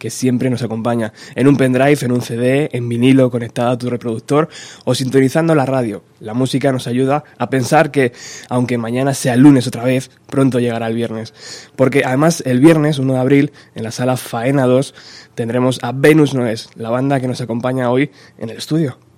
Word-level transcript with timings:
que 0.00 0.10
siempre 0.10 0.48
nos 0.48 0.62
acompaña, 0.62 1.12
en 1.36 1.46
un 1.46 1.56
pendrive, 1.56 1.98
en 2.00 2.10
un 2.10 2.22
CD, 2.22 2.70
en 2.72 2.88
vinilo 2.88 3.30
conectado 3.30 3.70
a 3.70 3.78
tu 3.78 3.90
reproductor 3.90 4.48
o 4.84 4.94
sintonizando 4.94 5.54
la 5.54 5.66
radio. 5.66 6.02
La 6.20 6.32
música 6.32 6.72
nos 6.72 6.86
ayuda 6.86 7.22
a 7.38 7.50
pensar 7.50 7.90
que, 7.90 8.12
aunque 8.48 8.78
mañana 8.78 9.12
sea 9.12 9.36
lunes 9.36 9.66
otra 9.66 9.84
vez, 9.84 10.10
pronto 10.26 10.58
llegará 10.58 10.86
el 10.86 10.94
viernes. 10.94 11.34
Porque 11.76 12.02
además 12.04 12.42
el 12.46 12.60
viernes 12.60 12.98
1 12.98 13.12
de 13.12 13.20
abril, 13.20 13.52
en 13.74 13.84
la 13.84 13.90
sala 13.90 14.16
Faena 14.16 14.64
2, 14.64 14.94
tendremos 15.34 15.78
a 15.82 15.92
Venus 15.92 16.34
Noes, 16.34 16.70
la 16.76 16.88
banda 16.88 17.20
que 17.20 17.28
nos 17.28 17.42
acompaña 17.42 17.90
hoy 17.90 18.10
en 18.38 18.48
el 18.48 18.56
estudio. 18.56 19.09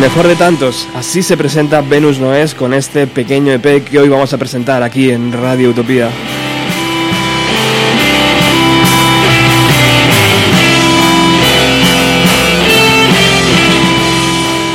Mejor 0.00 0.26
de 0.26 0.34
tantos, 0.34 0.88
así 0.94 1.22
se 1.22 1.36
presenta 1.36 1.82
Venus 1.82 2.18
Noes 2.18 2.54
con 2.54 2.72
este 2.72 3.06
pequeño 3.06 3.52
EP 3.52 3.84
que 3.84 3.98
hoy 3.98 4.08
vamos 4.08 4.32
a 4.32 4.38
presentar 4.38 4.82
aquí 4.82 5.10
en 5.10 5.30
Radio 5.30 5.70
Utopía. 5.70 6.08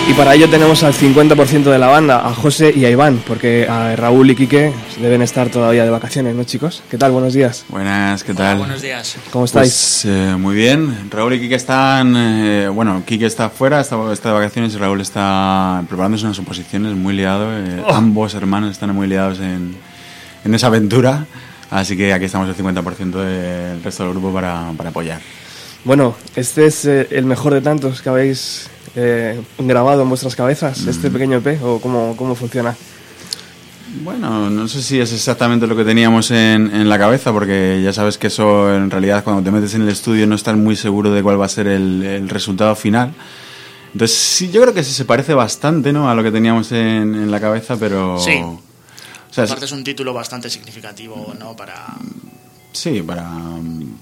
Y 0.08 0.14
para 0.14 0.36
ello 0.36 0.48
tenemos 0.48 0.84
al 0.84 0.94
50% 0.94 1.64
de 1.64 1.80
la 1.80 1.88
banda, 1.88 2.28
a 2.28 2.32
José 2.32 2.72
y 2.76 2.86
a 2.86 2.92
Iván, 2.92 3.20
porque 3.26 3.68
a 3.68 3.96
Raúl 3.96 4.30
y 4.30 4.36
Quique 4.36 4.72
deben 5.02 5.22
estar 5.22 5.50
todavía 5.50 5.84
de 5.84 5.90
vacaciones, 5.90 6.36
¿no 6.36 6.44
chicos? 6.44 6.82
¿Qué 6.90 6.98
tal? 6.98 7.12
Buenos 7.12 7.34
días. 7.34 7.66
Buenas, 7.70 8.24
¿qué 8.24 8.34
tal? 8.34 8.58
Buenos 8.60 8.82
días. 8.82 9.16
¿Cómo 9.32 9.46
estáis? 9.46 10.02
Pues, 10.04 10.06
eh, 10.06 10.36
muy 10.38 10.56
bien. 10.56 11.10
Raúl 11.12 11.34
y 11.34 11.40
Quique 11.42 11.56
están. 11.56 12.14
eh, 12.18 12.68
bueno, 12.70 13.04
Quique 13.06 13.26
está 13.26 13.50
fuera, 13.50 13.82
está, 13.82 13.98
está 14.14 14.30
de 14.30 14.36
vacaciones 14.36 14.74
y 14.74 14.78
Raúl 14.78 15.02
está 15.02 15.84
preparándose 15.88 16.26
unas 16.26 16.40
oposiciones, 16.40 16.94
muy 16.96 17.14
liado. 17.14 17.48
eh, 17.52 17.84
Oh. 17.86 17.94
Ambos 17.94 18.34
hermanos 18.36 18.72
están 18.72 18.96
muy 18.96 19.08
liados 19.08 19.40
en, 19.40 19.76
en 20.44 20.56
esa 20.56 20.68
aventura. 20.68 21.26
Así 21.72 21.98
que 21.98 22.14
aquí 22.14 22.26
estamos 22.26 22.48
el 22.48 22.56
50% 22.56 23.12
del 23.12 23.84
resto 23.84 24.04
del 24.04 24.14
grupo 24.14 24.32
para, 24.34 24.72
para 24.78 24.90
apoyar. 24.92 25.20
Bueno, 25.84 26.16
este 26.36 26.66
es 26.68 26.86
eh, 26.86 27.08
el 27.12 27.26
mejor 27.26 27.54
de 27.54 27.62
tantos 27.62 28.02
que 28.02 28.10
habéis 28.10 28.68
eh, 28.96 29.40
grabado 29.60 30.04
en 30.04 30.10
vuestras 30.10 30.36
cabezas, 30.36 30.86
este 30.88 31.12
pequeño 31.12 31.38
EP, 31.40 31.62
o 31.64 31.80
cómo, 31.82 32.16
cómo 32.18 32.34
funciona. 32.34 32.76
Bueno, 34.04 34.50
no 34.50 34.68
sé 34.68 34.82
si 34.82 35.00
es 35.00 35.14
exactamente 35.14 35.68
lo 35.68 35.76
que 35.76 35.86
teníamos 35.86 36.30
en, 36.32 36.74
en 36.76 36.90
la 36.90 36.98
cabeza, 37.00 37.32
porque 37.32 37.82
ya 37.84 37.94
sabes 37.94 38.18
que 38.18 38.28
eso 38.28 38.74
en 38.76 38.92
realidad 38.92 39.24
cuando 39.24 39.42
te 39.44 39.52
metes 39.52 39.74
en 39.74 39.84
el 39.84 39.90
estudio 39.90 40.28
no 40.28 40.36
estás 40.36 40.56
muy 40.58 40.76
seguro 40.76 41.12
de 41.12 41.24
cuál 41.24 41.40
va 41.40 41.46
a 41.46 41.50
ser 41.50 41.68
el, 41.68 42.04
el 42.04 42.30
resultado 42.30 42.76
final. 42.76 43.14
Entonces, 43.94 44.18
sí, 44.18 44.52
yo 44.52 44.62
creo 44.62 44.74
que 44.74 44.84
sí 44.84 44.92
se 44.92 45.06
parece 45.06 45.34
bastante 45.34 45.94
¿no? 45.94 46.10
a 46.10 46.16
lo 46.16 46.24
que 46.24 46.32
teníamos 46.32 46.72
en, 46.74 47.16
en 47.16 47.32
la 47.32 47.40
cabeza, 47.40 47.78
pero... 47.78 48.20
Sí. 48.20 48.34
O 48.42 48.62
sea, 49.32 49.46
es- 49.46 49.52
Aparte 49.52 49.66
es 49.66 49.72
un 49.72 49.84
título 49.84 50.14
bastante 50.14 50.50
significativo, 50.50 51.34
¿no? 51.40 51.56
Para... 51.56 51.96
Sí, 52.76 53.02
para, 53.02 53.26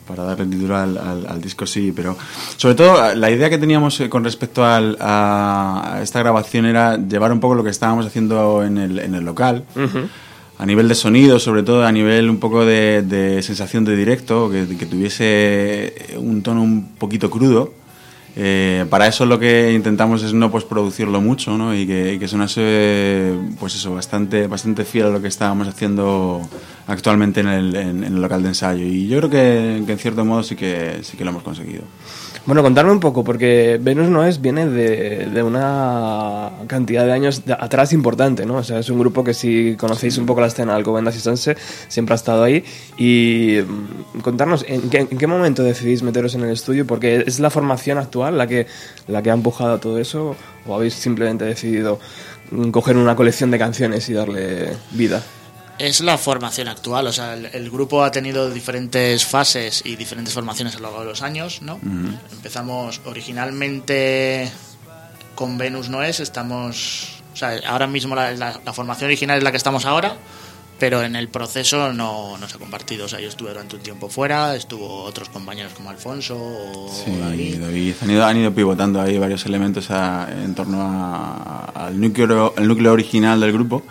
para 0.08 0.24
darle 0.24 0.46
título 0.48 0.75
al, 0.75 0.98
al- 0.98 1.28
al 1.28 1.42
disco, 1.42 1.66
sí, 1.68 1.94
pero 1.96 2.18
sobre 2.58 2.75
todo 2.75 3.14
la 3.14 3.30
idea 3.30 3.50
que 3.50 3.58
teníamos 3.60 4.00
eh, 4.00 4.10
con 4.10 4.24
respecto 4.24 4.66
al- 4.66 4.98
a 5.00 6.00
esta 6.02 6.20
grabación 6.20 6.66
era 6.66 6.98
llevar 6.98 7.31
un 7.31 7.40
poco 7.40 7.54
lo 7.56 7.64
que 7.64 7.70
estábamos 7.70 8.06
haciendo 8.06 8.64
en 8.64 8.78
el, 8.80 9.00
en 9.00 9.14
el 9.16 9.24
local, 9.24 9.64
a 10.58 10.66
nivel 10.66 10.88
de 10.88 10.96
sonido, 10.96 11.40
sobre 11.40 11.62
todo 11.64 11.86
a 11.86 11.92
nivel 11.92 12.30
un 12.30 12.40
poco 12.40 12.66
de, 12.66 13.02
de 13.04 13.42
sensación 13.44 13.86
de 13.86 13.96
directo, 13.96 14.50
que, 14.50 14.66
que 14.78 14.86
tuviese 14.86 16.16
un 16.18 16.42
tono 16.42 16.64
un 16.64 16.96
poquito 16.98 17.30
crudo. 17.30 17.74
Eh, 18.35 18.85
para 18.89 19.06
eso 19.06 19.27
lo 19.27 19.38
que 19.38 19.74
intentamos 19.74 20.24
es 20.24 20.33
no 20.33 20.50
pues 20.50 20.63
producirlo 20.63 21.21
mucho 21.21 21.56
¿no? 21.56 21.75
y 21.75 21.85
que, 21.85 22.13
y 22.15 22.18
que 22.19 22.27
sonase 22.27 23.35
pues 23.59 23.75
eso 23.75 23.94
bastante 23.94 24.47
bastante 24.47 24.85
fiel 24.85 25.06
a 25.06 25.09
lo 25.09 25.21
que 25.21 25.27
estábamos 25.27 25.68
haciendo 25.68 26.41
actualmente 26.88 27.41
en 27.41 27.47
el, 27.47 27.75
en- 27.75 28.03
en 28.03 28.15
el 28.15 28.21
local 28.21 28.41
de 28.41 28.50
ensayo 28.50 28.83
y 28.85 29.07
yo 29.07 29.19
creo 29.19 29.30
que, 29.30 29.83
que 29.85 29.91
en 29.91 30.00
cierto 30.00 30.25
modo 30.25 30.41
sí 30.41 30.56
que 30.56 31.00
sí 31.03 31.15
que 31.15 31.24
lo 31.24 31.30
hemos 31.30 31.44
conseguido 31.44 31.83
Bueno, 32.45 32.62
contarme 32.62 32.92
un 32.92 33.00
poco, 33.00 33.24
porque 33.24 33.80
Venus 33.81 34.10
Noes 34.10 34.42
viene 34.42 34.68
de, 34.68 35.28
de 35.28 35.44
una 35.44 36.50
cantidad 36.68 37.06
de 37.06 37.13
años 37.13 37.45
de- 37.45 37.54
atrás 37.54 37.94
importante, 37.94 38.45
¿no? 38.45 38.56
O 38.57 38.63
sea, 38.63 38.80
es 38.80 38.90
un 38.90 39.00
grupo 39.00 39.24
que 39.24 39.34
si 39.34 39.78
conocéis 39.78 40.18
un 40.18 40.25
poco 40.25 40.42
la 40.42 40.48
escena 40.48 40.75
Alcobendas 40.75 41.16
y 41.16 41.19
Sanse, 41.22 41.56
siempre 41.88 42.12
ha 42.13 42.18
estado 42.18 42.44
ahí. 42.44 42.62
Y 42.98 43.60
mm, 43.66 44.19
contarnos, 44.19 44.66
¿en 44.68 44.90
qué, 44.90 45.00
en 45.10 45.18
qué 45.18 45.25
momento 45.25 45.63
decidís 45.63 46.04
meteros 46.04 46.36
en 46.36 46.42
el 46.44 46.50
estudio? 46.50 46.86
Porque 46.86 47.24
es 47.25 47.40
la 47.40 47.50
formación 47.50 47.98
actual 47.98 48.38
la 48.38 48.46
que, 48.46 48.68
la 49.07 49.22
que 49.22 49.31
ha 49.31 49.34
empujado 49.34 49.75
a 49.75 49.80
todo 49.80 49.98
eso, 49.98 50.36
o 50.68 50.75
habéis 50.75 50.96
simplemente 50.96 51.46
decidido 51.46 51.98
mm, 52.51 52.72
coger 52.72 52.98
una 52.98 53.16
colección 53.16 53.51
de 53.51 53.60
canciones 53.60 54.10
y 54.10 54.13
darle 54.13 54.68
vida. 54.92 55.24
Es 55.80 56.02
la 56.02 56.18
formación 56.18 56.68
actual, 56.68 57.08
o 57.08 57.12
sea, 57.12 57.34
el, 57.34 57.48
el 57.48 57.70
grupo 57.72 58.04
ha 58.04 58.12
tenido 58.12 58.50
diferentes 58.50 59.25
fases 59.25 59.82
y 59.86 59.96
diferentes 59.96 60.34
formaciones 60.34 60.75
a 60.75 60.77
lo 60.80 60.84
largo 60.84 61.00
de 61.01 61.06
los 61.08 61.22
años, 61.24 61.62
¿no? 61.62 61.80
Empezamos 62.32 63.01
originalmente 63.06 64.51
con 65.36 65.58
Venus 65.58 65.89
no 65.89 66.03
es, 66.03 66.20
estamos, 66.20 67.22
o 67.34 67.36
sea, 67.36 67.60
ahora 67.68 67.88
mismo 67.88 68.13
la, 68.15 68.32
la- 68.34 68.60
la 68.63 68.74
formación 68.74 69.08
original 69.08 69.38
es 69.39 69.44
la 69.44 69.50
que 69.51 69.58
estamos 69.58 69.86
ahora, 69.86 70.15
pero 70.80 71.01
en 71.01 71.15
el 71.15 71.27
proceso 71.27 71.92
no, 71.92 72.38
no 72.38 72.48
se 72.48 72.56
ha 72.56 72.60
compartido, 72.60 73.06
o 73.06 73.08
sea, 73.08 73.20
yo 73.20 73.30
estuve 73.30 73.50
durante 73.50 73.75
un 73.75 73.82
tiempo 73.82 74.10
fuera, 74.10 74.56
estuvo 74.56 75.01
otros 75.03 75.30
compañeros 75.30 75.74
como 75.74 75.89
Alfonso 75.89 76.36
o 76.38 76.92
Sí, 77.03 77.18
David. 77.20 77.60
David, 77.62 77.94
han 78.01 78.12
ido, 78.12 78.25
han 78.25 78.38
ido 78.38 78.53
pivotando 78.53 79.01
ahí 79.01 79.18
varios 79.18 79.44
elementos 79.48 79.89
a- 79.89 80.27
en 80.32 80.53
torno 80.53 80.82
a- 80.84 81.72
al, 81.88 82.00
núcleo, 82.00 82.53
al 82.56 82.68
núcleo 82.68 82.94
original 82.94 83.39
del 83.39 83.53
grupo 83.53 83.82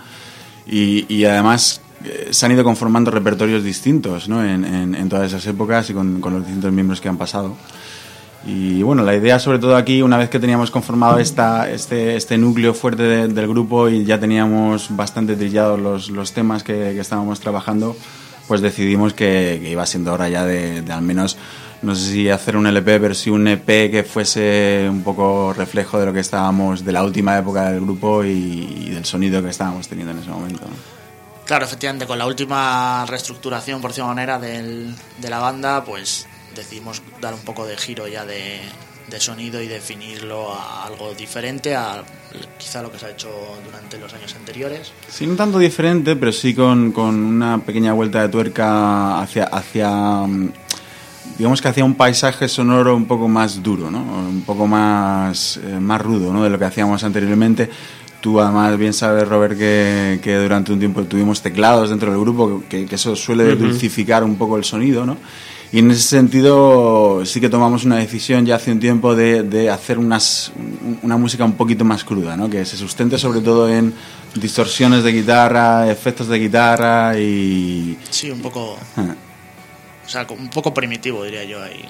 y, 0.66 1.24
además 1.24 1.80
eh, 2.04 2.28
se 2.30 2.46
han 2.46 2.52
ido 2.52 2.64
conformando 2.64 3.10
repertorios 3.10 3.62
distintos 3.64 4.28
¿no? 4.28 4.44
en, 4.44 4.64
en- 4.64 5.08
todas 5.08 5.26
esas 5.26 5.46
épocas 5.46 5.88
y 5.90 5.94
con, 5.94 6.20
los 6.20 6.44
distintos 6.44 6.72
miembros 6.72 7.00
que 7.00 7.08
han 7.08 7.16
pasado. 7.16 7.54
Y 8.44 8.82
bueno, 8.82 9.04
la 9.04 9.14
idea 9.14 9.38
sobre 9.38 9.60
todo 9.60 9.76
aquí, 9.76 10.02
una 10.02 10.16
vez 10.18 10.28
que 10.28 10.40
teníamos 10.40 10.70
conformado 10.72 11.18
esta, 11.18 11.70
este, 11.70 12.16
este 12.16 12.38
núcleo 12.38 12.74
fuerte 12.74 13.02
de- 13.04 13.28
del 13.28 13.46
grupo 13.46 13.88
y 13.88 14.04
ya 14.04 14.18
teníamos 14.18 14.94
bastante 14.96 15.36
trillados 15.36 15.78
los, 15.78 16.10
los 16.10 16.32
temas 16.32 16.62
que, 16.64 16.98
estábamos 16.98 17.38
trabajando, 17.38 17.96
pues 18.48 18.60
decidimos 18.60 19.14
que, 19.14 19.62
iba 19.70 19.86
siendo 19.86 20.12
hora 20.12 20.28
ya 20.28 20.44
de 20.44 20.82
al 20.90 21.02
menos, 21.02 21.36
no 21.82 21.94
sé 21.94 22.12
si 22.12 22.28
hacer 22.30 22.56
un 22.56 22.66
LP, 22.66 23.00
pero 23.00 23.14
sí 23.14 23.28
un 23.30 23.46
EP 23.48 23.90
que 23.90 24.04
fuese 24.04 24.86
un 24.88 25.02
poco 25.02 25.52
reflejo 25.52 25.98
de 25.98 26.06
lo 26.06 26.12
que 26.12 26.20
estábamos, 26.20 26.84
de 26.84 26.92
la 26.92 27.02
última 27.02 27.36
época 27.38 27.70
del 27.70 27.80
grupo 27.80 28.24
y, 28.24 28.30
y 28.86 28.90
del 28.90 29.04
sonido 29.04 29.42
que 29.42 29.50
estábamos 29.50 29.88
teniendo 29.88 30.12
en 30.12 30.20
ese 30.20 30.30
momento. 30.30 30.64
Claro, 31.44 31.64
efectivamente, 31.64 32.06
con 32.06 32.18
la 32.18 32.26
última 32.26 33.04
reestructuración, 33.06 33.80
por 33.80 33.92
de 33.92 34.06
manera, 34.06 34.38
del- 34.38 34.94
de 35.20 35.28
la 35.30 35.38
banda, 35.40 35.84
pues 35.84 36.26
decidimos 36.54 37.02
dar 37.20 37.34
un 37.34 37.40
poco 37.40 37.66
de 37.66 37.76
giro 37.76 38.06
ya 38.06 38.24
de, 38.24 38.60
de 39.08 39.20
sonido 39.20 39.60
y 39.60 39.66
definirlo 39.66 40.52
a 40.54 40.84
algo 40.86 41.14
diferente 41.14 41.74
a 41.74 42.04
quizá 42.58 42.80
lo 42.80 42.92
que 42.92 42.98
se 42.98 43.06
ha 43.06 43.10
hecho 43.10 43.28
durante 43.64 43.98
los 43.98 44.14
años 44.14 44.34
anteriores. 44.36 44.92
Sí, 45.08 45.26
no 45.26 45.34
tanto 45.34 45.58
diferente, 45.58 46.14
pero 46.14 46.30
sí 46.32 46.54
con, 46.54 46.92
con 46.92 47.14
una 47.16 47.58
pequeña 47.58 47.92
vuelta 47.92 48.22
de 48.22 48.28
tuerca 48.28 49.20
hacia, 49.20 49.44
hacia 49.44 49.90
mm, 49.90 50.52
digamos 51.38 51.60
que 51.62 51.68
hacia 51.68 51.84
un 51.84 51.94
paisaje 51.94 52.48
sonoro 52.48 52.94
un 52.96 53.06
poco 53.06 53.28
más 53.28 53.62
duro, 53.62 53.90
¿no? 53.90 54.00
Un 54.02 54.42
poco 54.46 54.66
más, 54.66 55.58
eh, 55.64 55.78
más 55.80 56.00
rudo, 56.00 56.32
¿no? 56.32 56.42
De 56.44 56.50
lo 56.50 56.58
que 56.58 56.64
hacíamos 56.64 57.02
anteriormente. 57.04 57.68
Tú 58.20 58.40
además 58.40 58.78
bien 58.78 58.92
sabes, 58.92 59.26
Robert, 59.28 59.58
que, 59.58 60.20
que 60.22 60.36
durante 60.36 60.72
un 60.72 60.78
tiempo 60.78 61.02
tuvimos 61.04 61.42
teclados 61.42 61.90
dentro 61.90 62.10
del 62.12 62.20
grupo, 62.20 62.62
que, 62.68 62.86
que 62.86 62.94
eso 62.94 63.16
suele 63.16 63.54
Ujú. 63.54 63.64
dulcificar 63.64 64.22
un 64.22 64.36
poco 64.36 64.56
el 64.56 64.64
sonido, 64.64 65.04
¿no? 65.04 65.16
Y 65.72 65.78
en 65.78 65.90
ese 65.90 66.02
sentido 66.02 67.24
sí 67.24 67.40
que 67.40 67.48
tomamos 67.48 67.84
una 67.84 67.96
decisión 67.96 68.44
ya 68.44 68.56
hace 68.56 68.70
un 68.70 68.78
tiempo 68.78 69.16
de, 69.16 69.42
de 69.42 69.70
hacer 69.70 69.98
unas, 69.98 70.52
un- 70.54 70.98
una 71.02 71.16
música 71.16 71.44
un 71.44 71.54
poquito 71.54 71.84
más 71.84 72.04
cruda, 72.04 72.36
¿no? 72.36 72.48
Que 72.50 72.64
se 72.66 72.76
sustente 72.76 73.18
sobre 73.18 73.40
todo 73.40 73.68
en 73.68 73.92
distorsiones 74.34 75.02
de 75.02 75.12
guitarra, 75.12 75.90
efectos 75.90 76.28
de 76.28 76.38
guitarra 76.38 77.18
y... 77.18 77.96
Sí, 78.10 78.30
un 78.30 78.40
poco, 78.40 78.76
Ah. 78.96 79.14
Sea, 80.12 80.26
un 80.38 80.48
poco 80.48 80.72
primitivo, 80.74 81.24
diría 81.24 81.44
yo 81.44 81.62
ahí. 81.62 81.84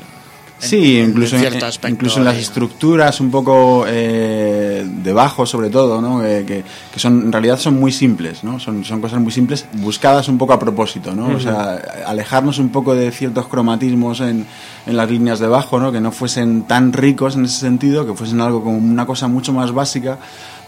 Sí, 0.59 1.01
en- 1.01 1.09
incluso, 1.11 1.35
en, 1.37 1.43
incluso 1.89 2.19
en 2.21 2.25
las 2.25 2.37
y- 2.37 2.41
estructuras 2.41 3.19
un 3.21 3.33
poco 3.33 3.85
eh, 3.89 4.87
de 4.87 5.13
bajo, 5.13 5.45
sobre 5.45 5.71
todo, 5.71 6.01
¿no? 6.01 6.25
Eh, 6.25 6.45
que, 6.47 6.63
que 6.95 7.01
son 7.01 7.21
en 7.23 7.33
realidad 7.33 7.59
son 7.59 7.81
muy 7.81 7.91
simples, 7.91 8.45
¿no? 8.45 8.61
Son, 8.61 8.85
son 8.85 9.01
cosas 9.01 9.21
muy 9.21 9.33
simples 9.33 9.67
buscadas 9.73 10.29
un 10.29 10.39
poco 10.39 10.53
a 10.53 10.61
propósito, 10.61 11.17
¿no? 11.17 11.35
O 11.35 11.41
sea, 11.41 11.83
alejarnos 12.07 12.59
un 12.61 12.69
poco 12.69 12.95
de 12.95 13.11
ciertos 13.11 13.49
cromatismos 13.49 14.21
en, 14.21 14.47
en 14.87 14.97
las 14.97 15.11
líneas 15.11 15.41
de 15.41 15.49
bajo, 15.49 15.81
¿no? 15.81 15.91
Que 15.91 16.01
no 16.01 16.13
fuesen 16.13 16.63
tan 16.63 16.93
ricos 16.93 17.35
en 17.35 17.47
ese 17.47 17.59
sentido, 17.59 18.07
que 18.07 18.15
fuesen 18.15 18.41
algo 18.41 18.63
como 18.63 18.79
una 18.79 19.05
cosa 19.05 19.27
mucho 19.27 19.53
más 19.53 19.73
básica, 19.73 20.19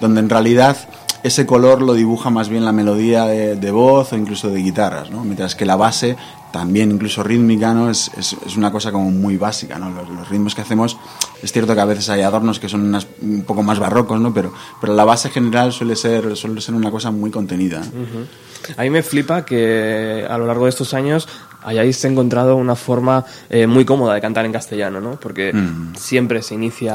donde 0.00 0.18
en 0.18 0.28
realidad 0.28 0.76
ese 1.22 1.46
color 1.46 1.82
lo 1.82 1.94
dibuja 1.94 2.30
más 2.30 2.48
bien 2.48 2.64
la 2.64 2.72
melodía 2.72 3.26
de, 3.26 3.54
de 3.54 3.70
voz 3.70 4.12
o 4.12 4.16
incluso 4.16 4.50
de 4.50 4.60
guitarras, 4.60 5.10
¿no? 5.12 5.22
Mientras 5.22 5.54
que 5.54 5.64
la 5.66 5.76
base, 5.76 6.16
también 6.54 6.92
incluso 6.92 7.24
rítmica, 7.24 7.74
¿no? 7.74 7.90
Es, 7.90 8.12
es, 8.16 8.36
es 8.46 8.56
una 8.56 8.70
cosa 8.70 8.92
como 8.92 9.10
muy 9.10 9.36
básica, 9.36 9.76
¿no? 9.76 9.90
Los, 9.90 10.08
los 10.08 10.28
ritmos 10.28 10.54
que 10.54 10.60
hacemos, 10.60 10.96
es 11.42 11.50
cierto 11.50 11.74
que 11.74 11.80
a 11.80 11.84
veces 11.84 12.08
hay 12.10 12.22
adornos 12.22 12.60
que 12.60 12.68
son 12.68 12.82
unas- 12.82 13.08
un 13.20 13.42
poco 13.42 13.64
más 13.64 13.80
barrocos, 13.80 14.20
¿no? 14.20 14.32
Pero, 14.32 14.52
pero 14.80 14.94
la 14.94 15.04
base 15.04 15.30
general 15.30 15.72
suele 15.72 15.96
ser, 15.96 16.36
suele 16.36 16.60
ser 16.60 16.76
una 16.76 16.92
cosa 16.92 17.10
muy 17.10 17.32
contenida. 17.32 17.80
¿no? 17.80 18.44
A 18.78 18.82
mí 18.82 18.90
me 18.90 19.02
flipa 19.02 19.44
que 19.44 20.24
a 20.30 20.38
lo 20.38 20.46
largo 20.46 20.64
de 20.64 20.70
estos 20.70 20.94
años 20.94 21.28
hayáis 21.66 22.02
encontrado 22.04 22.56
una 22.56 22.76
forma 22.76 23.24
eh, 23.50 23.66
muy 23.66 23.84
cómoda 23.86 24.14
de 24.14 24.20
cantar 24.20 24.44
en 24.46 24.52
castellano, 24.52 25.00
¿no? 25.00 25.18
Porque 25.18 25.52
Mm. 25.52 25.94
siempre 25.96 26.40
se 26.42 26.54
inicia 26.54 26.94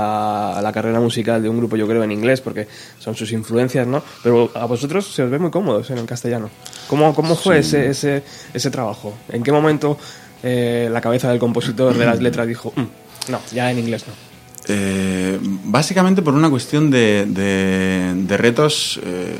la 0.61 0.71
carrera 0.73 0.99
musical 0.99 1.41
de 1.41 1.49
un 1.49 1.57
grupo, 1.57 1.75
yo 1.75 1.87
creo, 1.87 2.03
en 2.03 2.11
inglés, 2.11 2.39
porque 2.41 2.67
son 2.99 3.15
sus 3.15 3.31
influencias, 3.31 3.85
¿no? 3.87 4.01
Pero 4.23 4.49
a 4.55 4.65
vosotros 4.65 5.11
se 5.13 5.23
os 5.23 5.29
ve 5.31 5.37
muy 5.39 5.49
cómodos 5.51 5.89
en 5.89 5.97
el 5.97 6.05
castellano. 6.05 6.49
¿Cómo, 6.87 7.13
cómo 7.13 7.35
fue 7.35 7.59
ese, 7.59 7.89
ese, 7.89 8.23
ese 8.53 8.71
trabajo? 8.71 9.13
¿En 9.29 9.43
qué 9.43 9.48
momento 9.51 9.97
eh, 10.43 10.89
la 10.91 11.01
cabeza 11.01 11.29
del 11.29 11.39
compositor 11.39 11.97
de 11.97 12.05
las 12.05 12.19
letras 12.21 12.47
dijo, 12.47 12.71
"Mm, 12.75 13.31
no, 13.31 13.39
ya 13.53 13.71
en 13.71 13.79
inglés 13.79 14.05
no? 14.07 14.13
Eh, 14.71 15.39
básicamente 15.41 16.21
por 16.21 16.33
una 16.33 16.49
cuestión 16.49 16.91
de, 16.91 17.25
de- 17.27 18.13
de 18.15 18.37
retos 18.37 18.99
eh, 19.03 19.35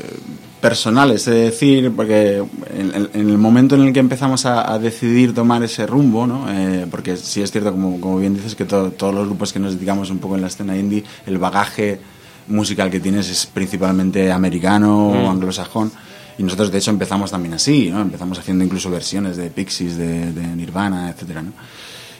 personales, 0.60 1.26
es 1.28 1.34
decir, 1.52 1.92
porque 1.94 2.36
en, 2.76 3.08
en- 3.14 3.28
el 3.30 3.38
momento 3.38 3.76
en 3.76 3.82
el 3.82 3.92
que 3.92 4.00
empezamos 4.00 4.44
a, 4.46 4.72
a 4.72 4.78
decidir 4.78 5.32
tomar 5.34 5.62
ese 5.62 5.86
rumbo, 5.86 6.26
¿no? 6.26 6.46
Eh, 6.50 6.86
porque 6.90 7.16
sí 7.16 7.42
es 7.42 7.50
cierto, 7.52 7.70
como, 7.72 8.00
como 8.00 8.18
bien 8.18 8.34
dices, 8.34 8.54
que 8.56 8.64
to- 8.64 8.90
todos 8.90 9.14
los 9.14 9.26
grupos 9.26 9.52
que 9.52 9.58
nos 9.60 9.74
dedicamos 9.74 10.10
un 10.10 10.18
poco 10.18 10.34
en 10.34 10.40
la 10.42 10.48
escena 10.48 10.76
indie, 10.76 11.04
el 11.26 11.38
bagaje 11.38 12.00
musical 12.48 12.90
que 12.90 12.98
tienes 13.00 13.28
es 13.30 13.46
principalmente 13.46 14.32
americano 14.32 15.10
o 15.10 15.30
anglosajón. 15.30 15.92
Y 16.40 16.42
nosotros, 16.42 16.72
de 16.72 16.78
hecho, 16.78 16.90
empezamos 16.90 17.30
también 17.30 17.52
así, 17.52 17.90
¿no? 17.90 18.00
Empezamos 18.00 18.38
haciendo 18.38 18.64
incluso 18.64 18.90
versiones 18.90 19.36
de 19.36 19.50
Pixies, 19.50 19.98
de, 19.98 20.32
Nirvana, 20.56 21.10
etcétera, 21.10 21.42
¿no? 21.42 21.52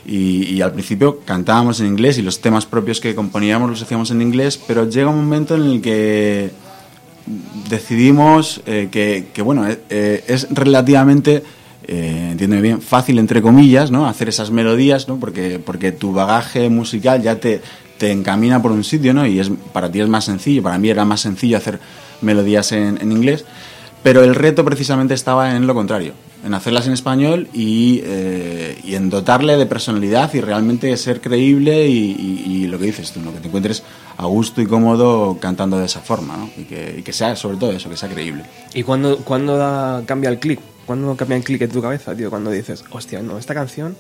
Y, 0.05 0.61
al 0.61 0.73
principio 0.73 1.21
cantábamos 1.21 1.81
en 1.81 1.87
inglés 1.87 2.19
y 2.19 2.23
los 2.23 2.39
temas 2.43 2.67
propios 2.67 3.01
que 3.01 3.15
componíamos 3.15 3.71
los 3.71 3.81
hacíamos 3.81 4.11
en 4.11 4.21
inglés, 4.21 4.61
pero 4.67 4.87
llega 4.87 5.09
un 5.09 5.17
momento 5.17 5.55
en 5.55 5.63
el 5.63 5.81
que 5.81 6.51
decidimos 7.71 8.61
eh, 8.67 8.89
que, 8.91 9.29
que, 9.33 9.41
bueno, 9.41 9.67
eh, 9.67 9.81
eh, 9.89 10.23
es 10.29 10.49
relativamente, 10.51 11.43
eh, 11.89 12.29
entiéndeme 12.33 12.61
bien, 12.61 12.83
fácil, 12.83 13.19
entre 13.19 13.41
comillas, 13.41 13.91
¿no? 13.91 14.07
Hacer 14.07 14.29
esas 14.29 14.51
melodías, 14.51 15.09
¿no? 15.09 15.19
Porque, 15.19 15.59
porque 15.59 15.93
tu 15.93 16.13
bagaje 16.13 16.69
musical 16.69 17.23
ya 17.23 17.41
te, 17.41 17.63
te 17.97 18.13
encamina 18.13 18.61
por 18.61 18.73
un 18.73 18.85
sitio, 18.85 19.15
¿no? 19.15 19.27
Y 19.27 19.41
es, 19.41 19.51
para 19.73 19.91
ti 19.91 20.01
es 20.01 20.09
más 20.09 20.27
sencillo, 20.27 20.63
para 20.63 20.79
mí 20.79 20.91
era 20.91 21.07
más 21.07 21.23
sencillo 21.23 21.57
hacer 21.57 21.81
melodías 22.21 22.73
en, 22.73 22.99
en 23.01 23.13
inglés, 23.13 23.47
pero 24.03 24.23
el 24.25 24.35
reto 24.35 24.65
precisamente 24.65 25.15
estaba 25.15 25.55
en 25.57 25.67
lo 25.67 25.75
contrario, 25.75 26.13
en 26.45 26.55
hacerlas 26.55 26.87
en 26.87 26.93
español 26.95 27.49
y, 27.53 28.01
eh, 28.05 28.79
y 28.83 28.95
en 28.95 29.11
dotarle 29.11 29.57
de 29.57 29.67
personalidad 29.67 30.33
y 30.35 30.41
realmente 30.41 30.97
ser 30.97 31.21
creíble 31.21 31.87
y, 31.89 31.97
y- 32.47 32.53
y 32.65 32.67
lo 32.67 32.79
que 32.79 32.87
dices 32.87 33.13
tú, 33.13 33.21
¿no? 33.21 33.33
que 33.33 33.41
te 33.41 33.49
encuentres 33.49 33.83
a 34.17 34.25
gusto 34.27 34.61
y 34.63 34.67
cómodo 34.67 35.37
cantando 35.41 35.79
de 35.79 35.87
esa 35.87 36.01
forma, 36.01 36.37
¿no? 36.37 36.51
y, 36.57 36.65
que, 36.65 36.97
y 36.99 37.03
que 37.03 37.13
sea 37.13 37.37
sobre 37.37 37.57
todo 37.59 37.73
eso, 37.73 37.91
que 37.91 37.97
sea 37.97 38.09
creíble. 38.09 38.45
¿Y 38.75 38.83
cuándo, 38.83 39.19
cuándo 39.19 39.57
da- 39.59 40.03
cambia 40.07 40.31
el 40.31 40.39
clic? 40.39 40.61
¿Cuándo 40.87 41.15
cambia 41.17 41.37
el 41.37 41.45
clic 41.45 41.61
en 41.63 41.71
tu 41.71 41.81
cabeza, 41.83 42.15
tío? 42.17 42.31
Cuando 42.31 42.51
dices, 42.51 42.85
hostia, 42.91 43.21
no, 43.23 43.39
esta 43.39 43.55
canción 43.55 43.97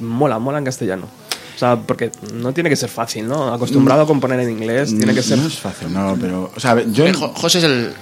mola, 0.00 0.38
mola 0.38 0.58
en 0.58 0.64
castellano. 0.64 1.06
O 1.54 1.58
sea, 1.58 1.76
porque 1.76 2.10
no 2.34 2.52
tiene 2.52 2.68
que 2.70 2.76
ser 2.76 2.88
fácil, 2.88 3.26
¿no? 3.28 3.52
Acostumbrado 3.52 4.02
a 4.02 4.06
componer 4.06 4.40
en 4.40 4.50
inglés, 4.50 4.96
tiene 4.96 5.14
que 5.14 5.22
ser... 5.22 5.38
No 5.38 5.46
es 5.46 5.58
fácil, 5.58 5.92
no, 5.92 6.16
pero... 6.20 6.50
O 6.54 6.60
sea, 6.60 6.82
yo... 6.84 7.04
Jo- 7.14 7.32
José 7.34 7.58
es 7.58 7.64
el. 7.64 7.92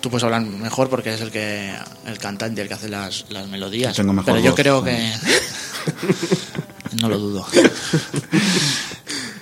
Tú 0.00 0.10
puedes 0.10 0.22
hablar 0.24 0.42
mejor 0.42 0.88
porque 0.88 1.12
es 1.14 1.20
el 1.20 1.30
que 1.32 1.74
el 2.06 2.18
cantante, 2.18 2.62
el 2.62 2.68
que 2.68 2.74
hace 2.74 2.88
las, 2.88 3.24
las 3.30 3.48
melodías. 3.48 3.96
Tengo 3.96 4.12
mejor 4.12 4.34
Pero 4.34 4.44
yo 4.44 4.50
voz, 4.52 4.60
creo 4.60 4.78
¿no? 4.78 4.84
que. 4.84 5.12
no 7.00 7.08
lo 7.08 7.18
dudo. 7.18 7.46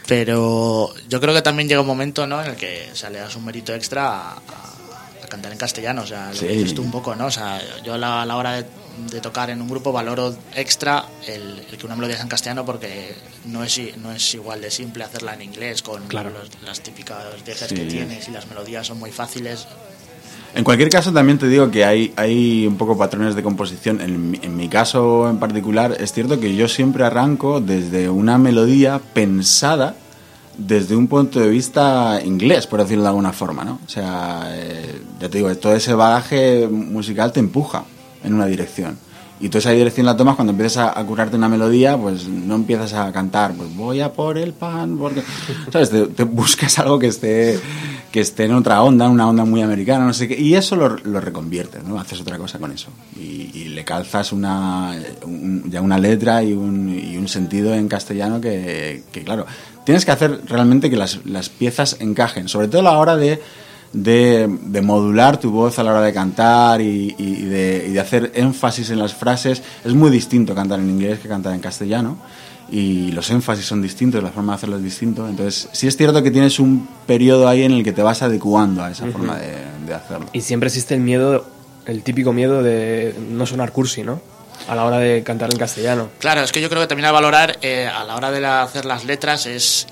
Pero 0.07 0.95
yo 1.09 1.21
creo 1.21 1.35
que 1.35 1.43
también 1.43 1.69
llega 1.69 1.81
un 1.81 1.87
momento 1.87 2.27
¿no? 2.27 2.41
en 2.43 2.51
el 2.51 2.57
que 2.57 2.89
o 2.93 2.97
sea, 2.97 3.11
le 3.11 3.19
das 3.19 3.35
un 3.37 3.45
mérito 3.45 3.75
extra 3.75 4.31
a, 4.33 4.43
cantar 5.29 5.51
en 5.53 5.59
castellano. 5.59 6.03
O 6.03 6.07
sea, 6.07 6.29
lo 6.31 6.35
Sí. 6.37 6.47
que 6.47 6.53
dices 6.53 6.75
tú 6.75 6.83
un 6.83 6.93
poco, 6.93 7.15
¿no? 7.17 7.27
O 7.27 7.31
sea, 7.31 7.61
yo 7.85 7.95
a 7.95 7.99
la, 7.99 8.23
a 8.23 8.27
la 8.27 8.37
hora 8.37 8.53
de, 8.53 8.67
de 9.11 9.21
tocar 9.21 9.51
en 9.51 9.61
un 9.61 9.69
grupo 9.69 9.91
valoro 9.93 10.37
extra 10.55 11.05
el, 11.27 11.67
el 11.71 11.77
que 11.77 11.85
una 11.87 11.97
melodía 11.97 12.15
sea 12.17 12.23
en 12.23 12.29
castellano 12.29 12.65
porque 12.65 13.15
no 13.47 13.65
es, 13.65 13.77
i- 13.79 13.93
no 13.99 14.13
es 14.13 14.35
igual 14.35 14.61
de 14.61 14.71
simple 14.71 15.03
hacerla 15.03 15.35
en 15.35 15.43
inglés 15.43 15.83
con 15.83 16.07
Claro. 16.07 16.31
los- 16.31 16.63
las 16.63 16.81
típicas 16.81 17.25
dejes 17.45 17.69
Sí. 17.69 17.75
que 17.75 17.85
tienes 17.87 18.29
y 18.29 18.31
las 18.31 18.47
melodías 18.47 18.87
son 18.87 18.99
muy 19.01 19.11
fáciles. 19.11 19.67
En 20.57 20.65
cualquier 20.65 20.89
caso, 20.89 21.13
también 21.13 21.37
te 21.39 21.49
digo 21.49 21.71
que 21.71 21.85
hay, 21.85 22.15
hay 22.17 22.67
un 22.67 22.77
poco 22.79 22.97
patrones 22.97 23.35
de 23.35 23.43
composición. 23.43 24.01
En 24.01 24.39
en 24.43 24.57
mi 24.57 24.69
caso 24.69 25.29
en 25.29 25.39
particular, 25.39 25.95
es 26.01 26.15
cierto 26.15 26.41
que 26.41 26.57
yo 26.57 26.67
siempre 26.67 27.05
arranco 27.05 27.61
desde 27.61 28.09
una 28.09 28.39
melodía 28.39 28.99
pensada 29.13 29.95
desde 30.57 30.97
un 30.97 31.09
punto 31.09 31.41
de 31.41 31.51
vista 31.51 32.21
inglés, 32.25 32.67
por 32.67 32.81
decirlo 32.81 33.03
de 33.03 33.11
alguna 33.11 33.35
forma, 33.35 33.65
¿no? 33.65 33.81
O 33.85 33.89
sea, 33.89 34.47
eh, 34.55 35.03
ya 35.21 35.29
te 35.29 35.37
digo, 35.37 35.55
todo 35.57 35.75
ese 35.75 35.93
bagaje 35.93 36.67
musical 36.69 37.33
te 37.33 37.41
empuja 37.41 37.85
en 38.25 38.33
una 38.33 38.47
dirección. 38.47 38.97
Y 39.39 39.51
tú 39.51 39.59
esa 39.59 39.73
dirección 39.73 40.07
la 40.07 40.17
tomas 40.17 40.37
cuando 40.37 40.53
empiezas 40.53 40.79
a, 40.79 40.99
a 40.99 41.05
curarte 41.05 41.37
una 41.37 41.51
melodía, 41.51 41.99
pues 41.99 42.27
no 42.27 42.55
empiezas 42.55 42.95
a 42.95 43.13
cantar, 43.13 43.53
pues 43.53 43.77
voy 43.77 44.01
a 44.01 44.11
por 44.15 44.39
el 44.39 44.55
pan, 44.55 44.97
porque, 44.97 45.23
¿sabes? 45.71 45.91
Te 45.91 46.25
buscas 46.25 46.79
algo 46.79 46.99
que 46.99 47.09
esté, 47.09 47.61
que 48.11 48.21
esté 48.21 48.45
en 48.45 48.55
otra 48.55 48.83
onda, 48.83 49.09
una 49.09 49.29
onda 49.29 49.45
muy 49.45 49.63
americana, 49.63 50.07
no 50.07 50.13
sé 50.13 50.29
qué, 50.29 50.41
y 50.41 50.55
eso 50.55 50.77
lo, 50.77 50.97
lo 50.97 51.21
reconviertes, 51.21 51.85
¿no? 51.85 51.99
Haces 51.99 52.21
otra 52.21 52.39
cosa 52.39 52.59
con 52.59 52.73
eso. 52.73 52.89
Y, 53.21 53.47
le 53.77 53.85
calzas 53.85 54.33
una, 54.33 54.97
un- 55.25 55.71
ya 55.71 55.83
una 55.83 55.99
letra 55.99 56.43
y 56.43 56.55
un, 56.55 57.29
sentido 57.29 57.75
en 57.75 57.89
castellano 57.89 58.41
que, 58.41 59.03
claro, 59.25 59.45
tienes 59.85 60.07
que 60.07 60.13
hacer 60.13 60.41
realmente 60.47 60.89
que 60.89 60.97
las, 60.97 61.27
las 61.27 61.51
piezas 61.51 61.97
encajen, 62.01 62.49
sobre 62.49 62.69
todo 62.69 62.81
a 62.81 62.85
la 62.85 62.99
hora 62.99 63.17
de 63.17 63.43
de, 63.93 64.49
modular 64.83 65.39
tu 65.39 65.51
voz 65.51 65.79
a 65.79 65.83
la 65.83 65.91
hora 65.91 66.03
de 66.03 66.13
cantar 66.13 66.81
y, 66.81 67.15
y 67.19 67.45
de 67.45 67.99
hacer 68.01 68.33
énfasis 68.35 68.91
en 68.91 68.99
las 68.99 69.15
frases. 69.15 69.63
Es 69.85 69.95
muy 69.95 70.11
distinto 70.11 70.55
cantar 70.55 70.81
en 70.81 70.89
inglés 70.91 71.19
que 71.19 71.29
cantar 71.29 71.55
en 71.55 71.61
castellano 71.61 72.17
y 72.71 73.13
los 73.13 73.31
énfasis 73.31 73.65
son 73.67 73.81
distintos, 73.83 74.23
la 74.23 74.31
forma 74.31 74.53
de 74.53 74.57
hacerlo 74.57 74.77
es 74.77 74.83
distinto. 74.83 75.29
Entonces, 75.29 75.69
sí 75.73 75.87
es 75.87 75.97
cierto 75.97 76.23
que 76.23 76.31
tienes 76.31 76.59
un 76.59 76.89
periodo 77.07 77.49
ahí 77.49 77.63
en 77.63 77.73
el 77.73 77.85
que 77.85 77.93
te 77.93 78.03
vas 78.03 78.23
adecuando 78.23 78.83
a 78.83 78.91
esa 78.91 79.07
forma 79.07 79.37
de, 79.37 79.55
de 79.87 79.95
hacerlo. 79.95 80.27
Y 80.33 80.41
siempre 80.41 80.67
existe 80.69 80.95
el 80.95 81.01
miedo, 81.01 81.47
el 81.87 82.03
típico 82.03 82.33
miedo 82.33 82.63
de 82.63 83.15
no 83.31 83.47
sonar 83.47 83.73
cursi, 83.73 84.03
¿no? 84.03 84.21
A 84.69 84.75
la 84.75 84.85
hora 84.85 84.99
de 84.99 85.23
cantar 85.23 85.51
en 85.53 85.59
castellano. 85.59 86.09
Claro, 86.19 86.41
es 86.43 86.51
que 86.51 86.61
yo 86.61 86.69
creo 86.69 86.81
que 86.81 86.89
también 86.89 87.07
a 87.07 87.13
valorar 87.13 87.59
eh, 87.63 87.87
a 87.87 88.03
la 88.05 88.17
hora 88.17 88.31
de 88.33 88.41
la- 88.41 88.63
hacer 88.63 88.85
las 88.85 89.05
letras 89.05 89.47
es, 89.47 89.87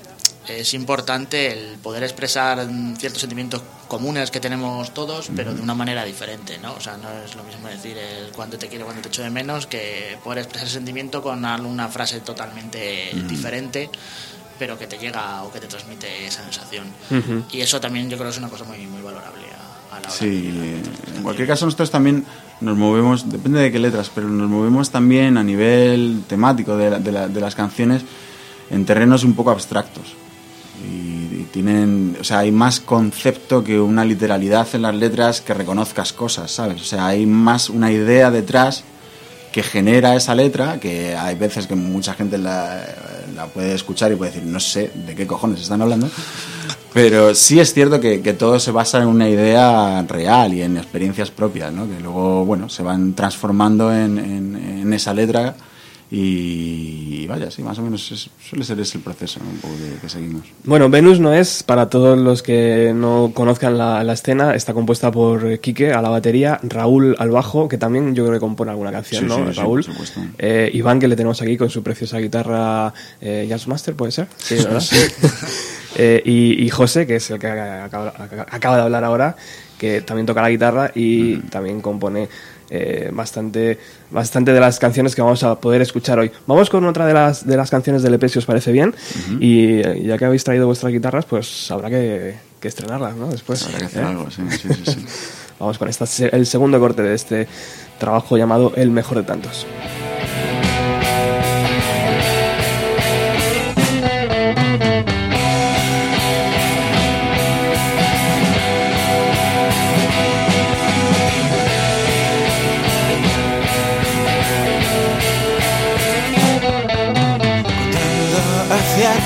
es 0.47 0.73
importante 0.73 1.51
el 1.51 1.77
poder 1.79 2.03
expresar 2.03 2.67
ciertos 2.97 3.21
sentimientos 3.21 3.61
comunes 3.87 4.31
que 4.31 4.39
tenemos 4.39 4.93
todos, 4.93 5.29
pero 5.35 5.53
de 5.53 5.61
una 5.61 5.75
manera 5.75 6.03
diferente, 6.03 6.57
¿no? 6.57 6.73
O 6.73 6.79
sea, 6.79 6.97
no 6.97 7.07
es 7.23 7.35
lo 7.35 7.43
mismo 7.43 7.67
decir 7.67 7.97
el 7.97 8.31
cuánto 8.31 8.57
te 8.57 8.67
quiero, 8.67 8.85
cuánto 8.85 9.01
te 9.03 9.07
echo 9.09 9.21
de 9.23 9.29
menos, 9.29 9.67
que 9.67 10.17
poder 10.23 10.39
expresar 10.39 10.67
ese 10.67 10.75
sentimiento 10.77 11.21
con 11.21 11.45
alguna 11.45 11.87
frase 11.89 12.19
totalmente 12.21 13.11
diferente, 13.27 13.89
pero 14.57 14.77
que 14.79 14.87
te 14.87 14.97
llega 14.97 15.43
o 15.43 15.51
que 15.51 15.59
te 15.59 15.67
transmite 15.67 16.25
esa 16.25 16.41
sensación. 16.43 16.85
Y 17.51 17.61
eso 17.61 17.79
también 17.79 18.09
yo 18.09 18.17
creo 18.17 18.29
que 18.29 18.33
es 18.33 18.39
una 18.39 18.49
cosa 18.49 18.63
muy, 18.63 18.79
muy 18.87 19.01
valorable 19.01 19.43
a, 19.91 19.95
a 19.97 19.99
la 19.99 20.07
hora 20.07 20.09
Sí, 20.17 20.41
de- 20.51 20.81
en 21.17 21.23
cualquier 21.23 21.47
caso 21.47 21.65
nosotros 21.65 21.91
también 21.91 22.25
nos 22.61 22.75
movemos, 22.77 23.29
depende 23.29 23.59
de 23.59 23.71
qué 23.71 23.79
letras, 23.79 24.09
pero 24.15 24.27
nos 24.29 24.49
movemos 24.49 24.89
también 24.89 25.37
a 25.37 25.43
nivel 25.43 26.23
temático 26.27 26.75
de, 26.77 26.89
la- 26.89 26.99
de 26.99 27.11
la- 27.11 27.27
de 27.27 27.41
las 27.41 27.53
canciones 27.55 28.03
en 28.71 28.83
terrenos 28.85 29.23
un 29.23 29.33
poco 29.35 29.51
abstractos. 29.51 30.15
Y, 30.83 31.45
tienen, 31.51 32.17
o 32.19 32.23
sea, 32.23 32.39
hay 32.39 32.51
más 32.51 32.81
concepto 32.81 33.63
que 33.63 33.79
una 33.79 34.03
literalidad 34.03 34.67
en 34.73 34.81
las 34.81 34.93
letras 34.93 35.39
que 35.39 35.53
reconozcas 35.53 36.11
cosas, 36.11 36.51
¿sabes? 36.51 36.81
O 36.81 36.83
sea, 36.83 37.07
hay 37.07 37.25
más 37.25 37.69
una 37.69 37.91
idea 37.91 38.29
detrás 38.29 38.83
que 39.53 39.63
genera 39.63 40.15
esa 40.17 40.35
letra, 40.35 40.81
que 40.81 41.15
hay 41.15 41.35
veces 41.35 41.65
que 41.65 41.75
mucha 41.75 42.13
gente 42.13 42.37
la, 42.37 42.83
puede 43.53 43.73
escuchar 43.73 44.11
y 44.11 44.15
puede 44.15 44.31
decir, 44.31 44.45
no 44.45 44.59
sé 44.59 44.91
de 44.93 45.15
qué 45.15 45.25
cojones 45.25 45.61
están 45.61 45.81
hablando, 45.81 46.09
pero 46.93 47.33
sí 47.33 47.61
es 47.61 47.73
cierto 47.73 48.01
que, 48.01 48.17
todo 48.33 48.59
se 48.59 48.71
basa 48.71 49.01
en 49.01 49.07
una 49.07 49.29
idea 49.29 50.03
real 50.09 50.53
y 50.53 50.61
en 50.61 50.75
experiencias 50.75 51.31
propias, 51.31 51.71
¿no? 51.71 51.87
que 51.87 52.01
luego 52.01 52.43
bueno, 52.43 52.67
se 52.67 52.83
van 52.83 53.13
transformando 53.13 53.93
en 53.93 54.91
esa 54.91 55.13
letra 55.13 55.55
Y 56.11 57.25
vaya, 57.27 57.49
sí, 57.51 57.63
más 57.63 57.77
o 57.79 57.81
menos 57.81 58.11
es- 58.11 58.29
suele 58.47 58.63
ser 58.63 58.79
ese 58.79 58.97
el 58.97 59.03
proceso 59.03 59.39
¿no? 59.43 59.49
un 59.49 59.57
poco 59.57 59.73
que, 59.75 59.99
que 60.01 60.09
seguimos. 60.09 60.43
Bueno, 60.63 60.89
Venus 60.89 61.19
no 61.19 61.33
es, 61.33 61.63
para 61.63 61.89
todos 61.89 62.17
los 62.17 62.43
que 62.43 62.91
no 62.95 63.31
conozcan 63.33 63.77
la, 63.77 64.03
la 64.03 64.13
escena, 64.13 64.53
está 64.55 64.73
compuesta 64.73 65.11
por 65.11 65.59
Quique 65.59 65.91
a 65.91 66.01
la 66.01 66.09
batería, 66.09 66.59
Raúl 66.63 67.15
al 67.19 67.31
bajo, 67.31 67.67
que 67.67 67.77
también 67.77 68.13
yo 68.15 68.23
creo 68.25 68.35
que 68.35 68.39
compone 68.39 68.71
alguna 68.71 68.91
canción, 68.91 69.23
Sí, 69.23 69.27
¿no? 69.27 69.35
sí, 69.47 69.53
sí, 69.53 69.59
Raúl. 69.59 69.83
por 69.83 69.91
supuesto. 69.93 70.21
Eh, 70.37 70.69
Iván, 70.73 70.99
que 70.99 71.07
le 71.07 71.15
tenemos 71.15 71.41
aquí 71.41 71.57
con 71.57 71.69
su 71.69 71.81
preciosa 71.83 72.19
guitarra 72.19 72.93
eh, 73.21 73.45
Jazzmaster, 73.49 73.95
¿puede 73.95 74.11
ser? 74.11 74.27
Sí, 74.37 74.55
¿verdad? 74.63 74.83
Eh, 75.97 76.21
y, 76.25 76.65
y 76.65 76.69
José, 76.69 77.07
que 77.07 77.15
es 77.15 77.31
el 77.31 77.39
que 77.39 77.47
acaba, 77.47 78.13
acaba 78.51 78.75
de 78.75 78.81
hablar 78.81 79.05
ahora, 79.05 79.37
que 79.77 80.01
también 80.01 80.25
toca 80.25 80.41
la 80.41 80.49
guitarra 80.49 80.91
y 80.93 81.37
también 81.37 81.79
compone 81.79 82.27
eh, 82.69 83.09
bastante, 83.13 83.77
bastante 84.11 84.51
de 84.53 84.59
las 84.59 84.79
canciones 84.79 85.15
que 85.15 85.21
vamos 85.21 85.43
a 85.43 85.59
poder 85.59 85.81
escuchar 85.81 86.19
hoy. 86.19 86.31
Vamos 86.47 86.69
con 86.69 86.85
otra 86.85 87.05
de 87.05 87.13
las, 87.13 87.45
de 87.45 87.57
las 87.57 87.69
canciones 87.69 88.03
del 88.03 88.13
EP, 88.15 88.27
si 88.27 88.39
os 88.39 88.45
parece 88.45 88.71
bien. 88.71 88.93
Y 89.39 89.79
eh, 89.79 90.03
ya 90.03 90.17
que 90.17 90.25
habéis 90.25 90.43
traído 90.43 90.67
vuestras 90.67 90.91
guitarras, 90.91 91.25
pues 91.25 91.69
habrá 91.71 91.89
que, 91.89 92.35
que 92.59 92.67
estrenarlas, 92.67 93.15
¿no? 93.15 93.27
Después. 93.27 93.63
Habrá 93.65 93.79
que 93.79 93.85
hacer 93.85 94.03
¿eh? 94.03 94.07
algo, 94.07 94.31
sí, 94.31 94.41
sí, 94.49 94.69
sí, 94.73 94.91
sí. 94.91 95.05
Vamos 95.59 95.77
con 95.77 95.87
esta, 95.87 96.05
el 96.35 96.45
segundo 96.45 96.79
corte 96.79 97.01
de 97.01 97.13
este 97.13 97.47
trabajo 97.97 98.37
llamado 98.37 98.73
El 98.75 98.91
mejor 98.91 99.17
de 99.17 99.23
tantos. 99.23 99.65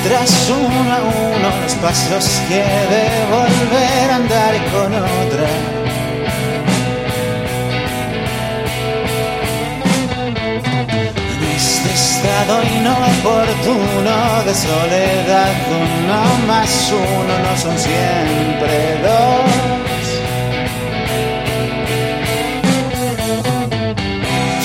Atrás 0.01 0.49
uno 0.49 0.93
a 0.93 0.99
uno 1.01 1.49
los 1.61 1.73
pasos 1.75 2.41
que 2.47 2.63
de 2.93 3.05
volver 3.35 4.11
a 4.11 4.15
andar 4.15 4.53
con 4.71 4.93
otra. 4.93 5.47
Este 11.55 11.89
estado 11.93 12.53
inoportuno 12.77 14.15
de 14.45 14.53
soledad, 14.53 15.55
uno 15.69 16.21
más 16.47 16.93
uno 16.93 17.33
no 17.45 17.53
son 17.57 17.77
siempre 17.77 18.73
dos. 19.03 20.05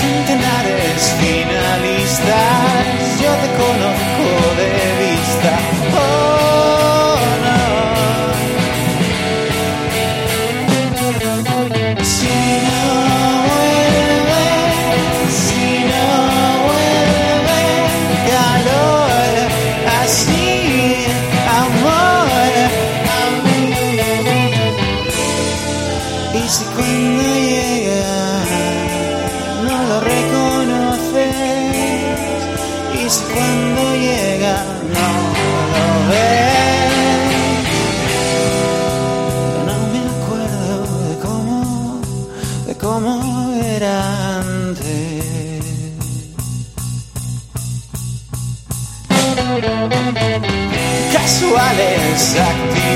Centenares 0.00 1.02
finalistas, 1.20 2.82
yo 3.20 3.30
te 3.42 3.48
conozco 3.62 4.03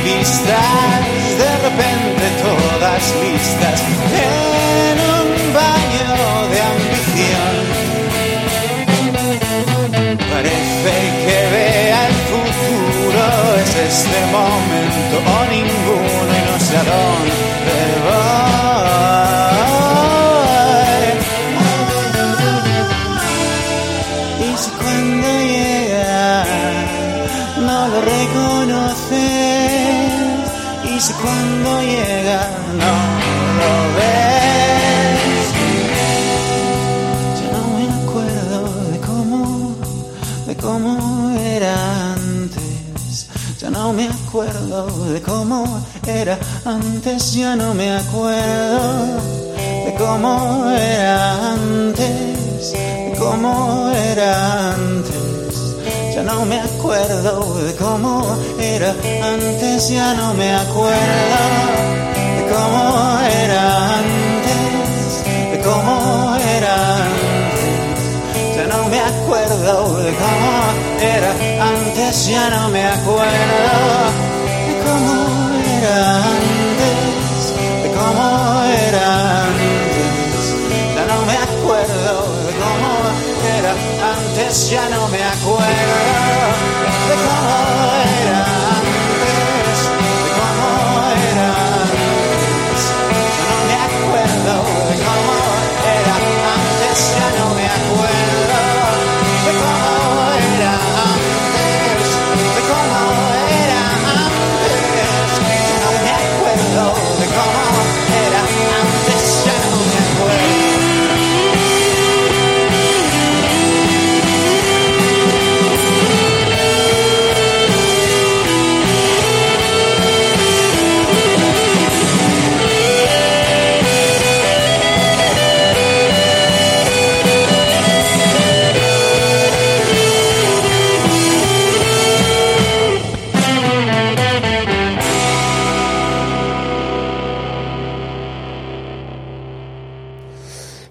activistas, 0.09 1.01
de 1.39 1.51
repente 1.65 2.25
todas 2.43 3.03
listas 3.23 3.79
en 4.15 4.97
un 5.19 5.29
baño 5.55 6.13
de 6.53 6.59
ambición. 6.73 7.55
Parece 10.33 10.95
que 11.25 11.39
vea 11.53 12.01
el 12.09 12.17
futuro, 12.31 13.23
es 13.63 13.73
este 13.93 14.21
momento 14.33 15.17
o 15.27 15.39
ninguno 15.51 16.31
y 16.39 16.43
no 16.49 16.57
sé 16.67 16.75
a 16.77 16.85
dónde 16.93 17.79
voy. 18.07 18.29
Y 24.41 24.49
si 24.57 24.71
cuando 24.71 25.29
llega 25.29 26.45
no 27.61 27.79
lo 27.89 27.99
reconoces 28.01 28.98
si 31.01 31.13
cuando 31.13 31.81
llega 31.83 32.41
no 32.83 32.93
lo 33.59 33.73
ves. 33.97 35.19
Ya 37.39 37.49
no 37.55 37.63
me 37.77 37.85
acuerdo 38.01 38.59
de 38.91 38.99
cómo 38.99 39.77
de 40.47 40.57
cómo 40.57 41.31
era 41.39 42.15
antes. 42.15 43.29
Ya 43.61 43.71
no 43.71 43.93
me 43.93 44.09
acuerdo 44.09 44.87
de 45.13 45.23
cómo 45.23 45.85
era 46.05 46.39
antes. 46.65 47.33
Ya 47.33 47.55
no 47.55 47.75
me 47.75 47.91
acuerdo 47.97 49.21
de 49.85 49.95
cómo 49.97 50.69
era 50.71 51.53
antes 51.53 52.73
de 52.73 53.15
cómo 53.19 53.91
era 53.91 54.73
antes. 54.73 56.15
Ya 56.15 56.23
no 56.25 56.45
me 56.45 56.59
acuerdo 56.89 57.55
de 57.65 57.75
cómo 57.75 58.37
era 58.59 58.95
antes, 59.23 59.91
ya 59.91 60.15
no 60.15 60.33
me 60.33 60.55
acuerdo 60.55 61.41
de 62.39 62.45
cómo 62.51 63.21
era 63.45 63.99
antes, 63.99 65.25
de 65.53 65.61
cómo 65.61 66.35
era 66.57 66.97
antes. 66.97 68.57
Ya 68.57 68.67
no 68.75 68.89
me 68.89 69.01
acuerdo 69.01 69.99
de 69.99 70.13
cómo 70.15 70.51
era 70.99 71.31
antes, 71.63 72.27
ya 72.27 72.49
no 72.49 72.71
me 72.71 72.87
acuerdo 72.87 73.29
de 74.67 74.75
cómo 74.85 75.15
era 75.77 76.17
antes, 76.25 77.53
de 77.83 77.89
cómo 77.91 78.63
era 78.65 79.43
antes. 79.43 79.48
Ya 84.51 84.89
no 84.89 85.09
me 85.09 85.23
acuerdo 85.23 85.67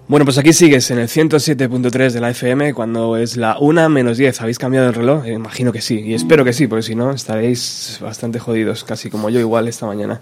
Bueno, 0.08 0.24
pues 0.24 0.38
aquí 0.38 0.54
sigues 0.54 0.90
en 0.90 0.98
el 0.98 1.08
107.3 1.08 2.12
de 2.12 2.20
la 2.20 2.30
FM 2.30 2.72
cuando 2.72 3.18
es 3.18 3.36
la 3.36 3.58
1 3.60 3.90
menos 3.90 4.16
10. 4.16 4.40
¿Habéis 4.40 4.58
cambiado 4.58 4.88
el 4.88 4.94
reloj? 4.94 5.26
Eh, 5.26 5.34
imagino 5.34 5.70
que 5.70 5.82
sí, 5.82 6.00
y 6.00 6.14
espero 6.14 6.46
que 6.46 6.54
sí, 6.54 6.66
porque 6.66 6.82
si 6.82 6.94
no 6.94 7.10
estaréis 7.10 7.98
bastante 8.00 8.38
jodidos, 8.38 8.84
casi 8.84 9.10
como 9.10 9.28
yo 9.28 9.38
igual 9.38 9.68
esta 9.68 9.84
mañana. 9.84 10.18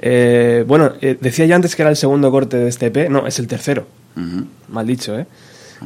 Eh, 0.00 0.64
bueno, 0.66 0.94
eh, 1.00 1.16
decía 1.20 1.46
yo 1.46 1.54
antes 1.54 1.76
que 1.76 1.82
era 1.82 1.90
el 1.92 1.96
segundo 1.96 2.28
corte 2.32 2.56
de 2.56 2.68
este 2.68 2.86
EP. 2.86 3.08
No, 3.08 3.24
es 3.28 3.38
el 3.38 3.46
tercero. 3.46 3.86
Mal 4.68 4.86
dicho, 4.86 5.16
¿eh? 5.16 5.26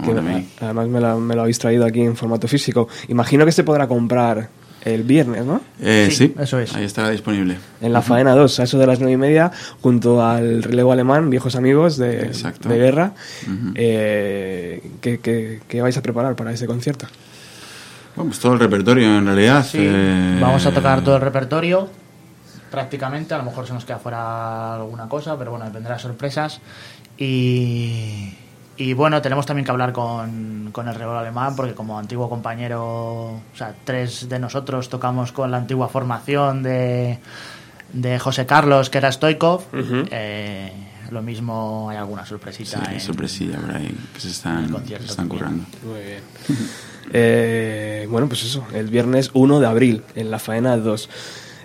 que 0.02 0.10
además 0.64 0.88
me, 0.88 1.00
la- 1.00 1.14
me 1.16 1.34
lo 1.36 1.42
habéis 1.42 1.58
traído 1.58 1.84
aquí 1.84 2.00
en 2.00 2.16
formato 2.16 2.48
físico. 2.48 2.88
Imagino 3.08 3.44
que 3.44 3.52
se 3.52 3.62
podrá 3.62 3.86
comprar 3.86 4.48
el 4.84 5.02
viernes, 5.02 5.44
¿no? 5.44 5.60
Eh, 5.80 6.08
Sí, 6.10 6.16
sí, 6.28 6.34
eso 6.38 6.58
es. 6.58 6.74
Ahí 6.74 6.84
estará 6.84 7.10
disponible. 7.10 7.56
En 7.80 7.92
la 7.92 8.02
faena 8.02 8.34
2, 8.34 8.60
a 8.60 8.62
eso 8.64 8.78
de 8.78 8.86
las 8.86 8.98
9 9.00 9.12
y 9.12 9.16
media, 9.16 9.50
junto 9.80 10.24
al 10.24 10.62
relevo 10.62 10.92
alemán, 10.92 11.30
viejos 11.30 11.56
amigos 11.56 11.96
de, 11.96 12.30
de 12.64 12.76
guerra. 12.78 13.12
Ujú. 13.42 13.72
Eh, 13.74 14.90
¿qué, 15.00 15.20
qué, 15.20 15.60
qué 15.66 15.80
vais 15.82 15.96
a 15.96 16.02
preparar 16.02 16.36
para 16.36 16.52
ese 16.52 16.66
concierto? 16.66 17.06
Bueno, 18.14 18.30
pues 18.30 18.40
todo 18.40 18.52
el 18.52 18.60
repertorio 18.60 19.18
en 19.18 19.26
realidad. 19.26 19.64
Sí, 19.64 19.78
eh, 19.80 20.38
vamos 20.40 20.64
a 20.66 20.70
tocar 20.70 21.02
todo 21.02 21.16
el 21.16 21.22
repertorio 21.22 21.88
prácticamente, 22.70 23.34
a 23.34 23.38
lo 23.38 23.44
mejor 23.44 23.66
se 23.66 23.72
nos 23.72 23.84
queda 23.84 23.98
fuera 23.98 24.74
alguna 24.74 25.08
cosa, 25.08 25.38
pero 25.38 25.52
bueno, 25.52 25.70
vendrá 25.72 25.96
sorpresas. 25.98 26.60
Y, 27.16 28.34
y 28.76 28.92
bueno, 28.92 29.20
tenemos 29.22 29.46
también 29.46 29.64
que 29.64 29.70
hablar 29.70 29.92
con, 29.92 30.70
con 30.72 30.88
el 30.88 30.94
Rebelo 30.94 31.18
Alemán, 31.18 31.54
porque 31.56 31.74
como 31.74 31.98
antiguo 31.98 32.28
compañero, 32.28 32.82
o 32.82 33.40
sea, 33.56 33.74
tres 33.84 34.28
de 34.28 34.38
nosotros 34.38 34.88
tocamos 34.88 35.32
con 35.32 35.50
la 35.50 35.58
antigua 35.58 35.88
formación 35.88 36.62
de, 36.62 37.18
de 37.92 38.18
José 38.18 38.46
Carlos, 38.46 38.90
que 38.90 38.98
era 38.98 39.10
Stoikov. 39.12 39.62
Eh, 40.10 40.72
lo 41.10 41.22
mismo 41.22 41.88
hay 41.90 41.96
alguna 41.98 42.24
sorpresita. 42.26 42.84
Sí, 42.86 42.94
en- 42.94 43.00
sorpresilla 43.00 43.58
por 43.58 43.70
ahí 43.76 43.94
que 44.14 44.20
se 44.20 44.30
están, 44.30 44.68
se 44.86 44.94
están 44.96 45.28
currando. 45.28 45.64
Muy 45.84 46.00
bien. 46.00 46.20
Eh, 47.12 48.06
bueno, 48.10 48.28
pues 48.28 48.42
eso, 48.44 48.64
el 48.72 48.88
viernes 48.88 49.30
1 49.34 49.60
de 49.60 49.66
abril, 49.66 50.02
en 50.14 50.30
la 50.30 50.38
faena 50.38 50.76
2. 50.78 51.08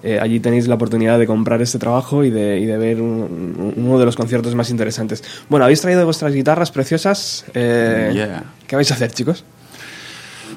Eh, 0.04 0.20
allí 0.22 0.40
tenéis 0.40 0.68
la 0.68 0.76
oportunidad 0.76 1.20
de 1.20 1.28
comprar 1.28 1.62
este 1.62 1.78
trabajo 1.80 2.24
y 2.24 2.30
de, 2.30 2.60
y 2.60 2.66
de 2.66 2.78
ver 2.78 3.02
un- 3.02 3.54
un- 3.58 3.74
uno 3.86 4.00
de 4.00 4.06
los 4.06 4.16
conciertos 4.16 4.56
más 4.56 4.70
interesantes. 4.70 5.24
Bueno, 5.50 5.66
habéis 5.66 5.82
traído 5.82 6.06
vuestras 6.06 6.34
guitarras 6.34 6.72
preciosas. 6.72 7.46
Eh, 7.54 8.12
Yeah. 8.14 8.44
¿Qué 8.68 8.76
vais 8.76 8.90
a 8.92 8.94
hacer, 8.94 9.12
chicos? 9.12 9.44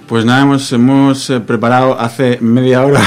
Pues 0.07 0.25
nada, 0.27 0.43
hemos, 0.43 0.71
hemos 0.73 1.31
eh, 1.31 1.41
preparado 1.41 1.99
hace 1.99 2.37
media 2.43 2.85
hora 2.85 3.01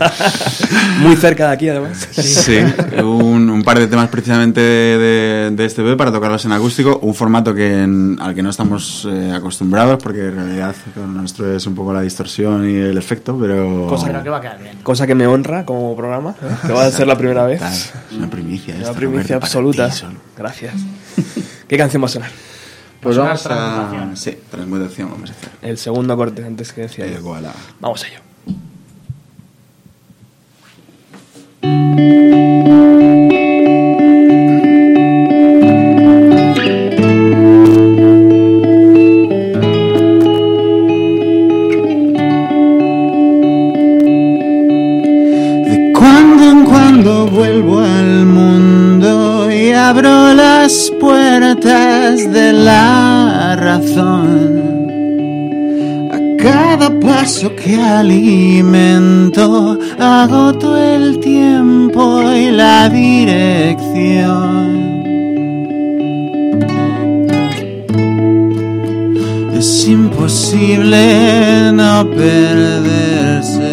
Muy 1.00 1.16
cerca 1.16 1.48
de 1.48 1.52
aquí, 1.54 1.68
además. 1.68 2.08
sí, 2.12 2.58
un, 3.02 3.50
un 3.50 3.62
par 3.62 3.78
de 3.78 3.86
temas 3.86 4.08
precisamente 4.08 4.60
de, 4.60 5.50
de 5.52 5.64
este 5.64 5.82
EP 5.82 5.96
para 5.98 6.10
tocarlos 6.12 6.42
en 6.46 6.52
acústico, 6.52 6.98
un 7.02 7.14
formato 7.14 7.54
que 7.54 7.82
en- 7.82 8.16
al 8.20 8.34
que 8.34 8.42
no 8.42 8.48
estamos 8.50 9.06
eh, 9.10 9.32
acostumbrados 9.34 10.02
porque 10.02 10.28
en 10.28 10.36
realidad 10.36 10.74
lo 10.96 11.06
nuestro 11.06 11.54
es 11.54 11.66
un 11.66 11.74
poco 11.74 11.92
la 11.92 12.00
distorsión 12.02 12.68
y 12.70 12.76
el 12.76 12.96
efecto, 12.96 13.36
pero... 13.38 13.86
Cosa 13.88 14.08
Creo 14.08 14.22
que 14.22 14.30
va 14.30 14.38
a 14.38 14.40
quedar 14.40 14.58
bien. 14.62 14.78
Cosa 14.82 15.06
que 15.06 15.14
me 15.14 15.26
honra 15.26 15.64
como 15.66 15.94
programa, 15.96 16.34
que 16.66 16.72
va 16.72 16.86
a 16.86 16.90
ser 16.90 17.06
la 17.08 17.16
primera 17.18 17.44
vez. 17.44 17.60
Es 17.62 17.92
una 18.16 18.30
primicia. 18.30 18.74
Una 18.76 18.92
primicia 18.92 19.36
Roberto, 19.36 19.46
absoluta. 19.46 19.90
ti. 19.90 19.96
Gracias. 20.36 20.74
¿Qué 21.68 21.76
canción 21.76 22.02
va 22.02 22.06
a 22.06 22.10
sonar? 22.10 22.30
Pues 23.02 23.16
vamos 23.16 23.44
a... 23.46 23.48
Transmutación. 23.48 24.16
Sí, 24.16 24.38
transmutación 24.48 25.10
vamos 25.10 25.30
a 25.30 25.32
hacer. 25.32 25.50
El 25.60 25.76
segundo 25.76 26.16
corte, 26.16 26.44
antes 26.44 26.72
que 26.72 26.82
decía 26.82 27.06
Eh. 27.06 27.52
Vamos 27.80 28.04
a 28.04 28.08
ello. 28.08 28.20
De 31.62 33.61
de 51.54 52.52
la 52.52 53.56
razón. 53.56 54.88
A 56.10 56.42
cada 56.42 56.98
paso 56.98 57.54
que 57.54 57.76
alimento, 57.76 59.78
agoto 59.98 60.76
el 60.76 61.20
tiempo 61.20 62.22
y 62.32 62.50
la 62.50 62.88
dirección. 62.88 64.92
Es 69.54 69.86
imposible 69.86 71.70
no 71.72 72.08
perderse. 72.10 73.72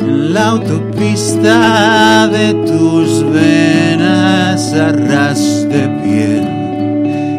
En 0.00 0.34
la 0.34 0.54
autopista 0.96 2.28
de 2.28 2.54
tus 2.66 3.22
venas 3.30 4.72
a 4.72 4.92
de 4.92 5.88
piel 6.02 6.44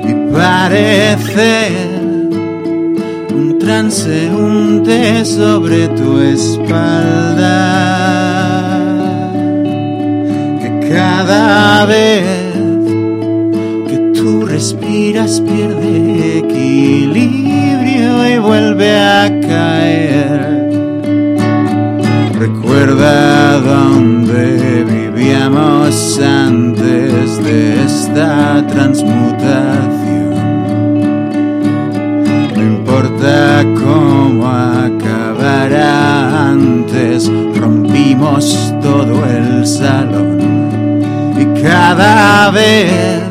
y 0.07 0.13
parece 0.31 1.71
un 3.33 3.57
transeúnte 3.59 5.25
sobre 5.25 5.87
tu 5.89 6.19
espalda 6.19 7.47
que 10.61 10.89
cada 10.89 11.85
vez 11.85 12.23
que 13.87 13.97
tú 14.13 14.45
respiras 14.45 15.41
pierde 15.41 16.39
equilibrio 16.39 18.27
y 18.33 18.37
vuelve 18.37 18.97
a 18.97 19.39
caer. 19.41 20.56
Recuerda 22.39 23.59
dónde 23.61 24.83
vivíamos 24.83 26.19
antes 26.19 27.43
de 27.43 27.83
esta 27.83 28.63
transmutación. 28.67 30.35
No 32.55 32.61
importa 32.61 33.65
cómo 33.83 34.47
acabará 34.47 36.51
antes, 36.51 37.27
rompimos 37.55 38.71
todo 38.83 39.25
el 39.25 39.65
salón. 39.65 41.01
Y 41.39 41.61
cada 41.63 42.51
vez 42.51 43.23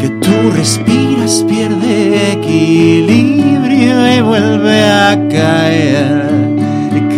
que 0.00 0.08
tú 0.20 0.50
respiras 0.52 1.44
pierde 1.48 2.32
equilibrio 2.32 4.16
y 4.16 4.20
vuelve 4.20 4.82
a 4.82 5.28
caer. 5.28 6.23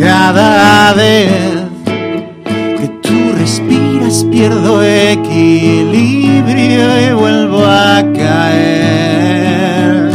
Cada 0.01 0.93
vez 0.93 1.31
que 2.45 2.89
tú 3.03 3.33
respiras 3.39 4.25
pierdo 4.31 4.83
equilibrio 4.83 7.01
y 7.01 7.13
vuelvo 7.15 7.65
a 7.65 8.05
caer. 8.15 10.11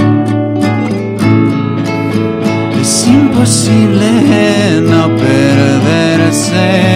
Es 2.79 3.07
imposible 3.07 4.81
no 4.81 5.07
perderse. 5.17 6.91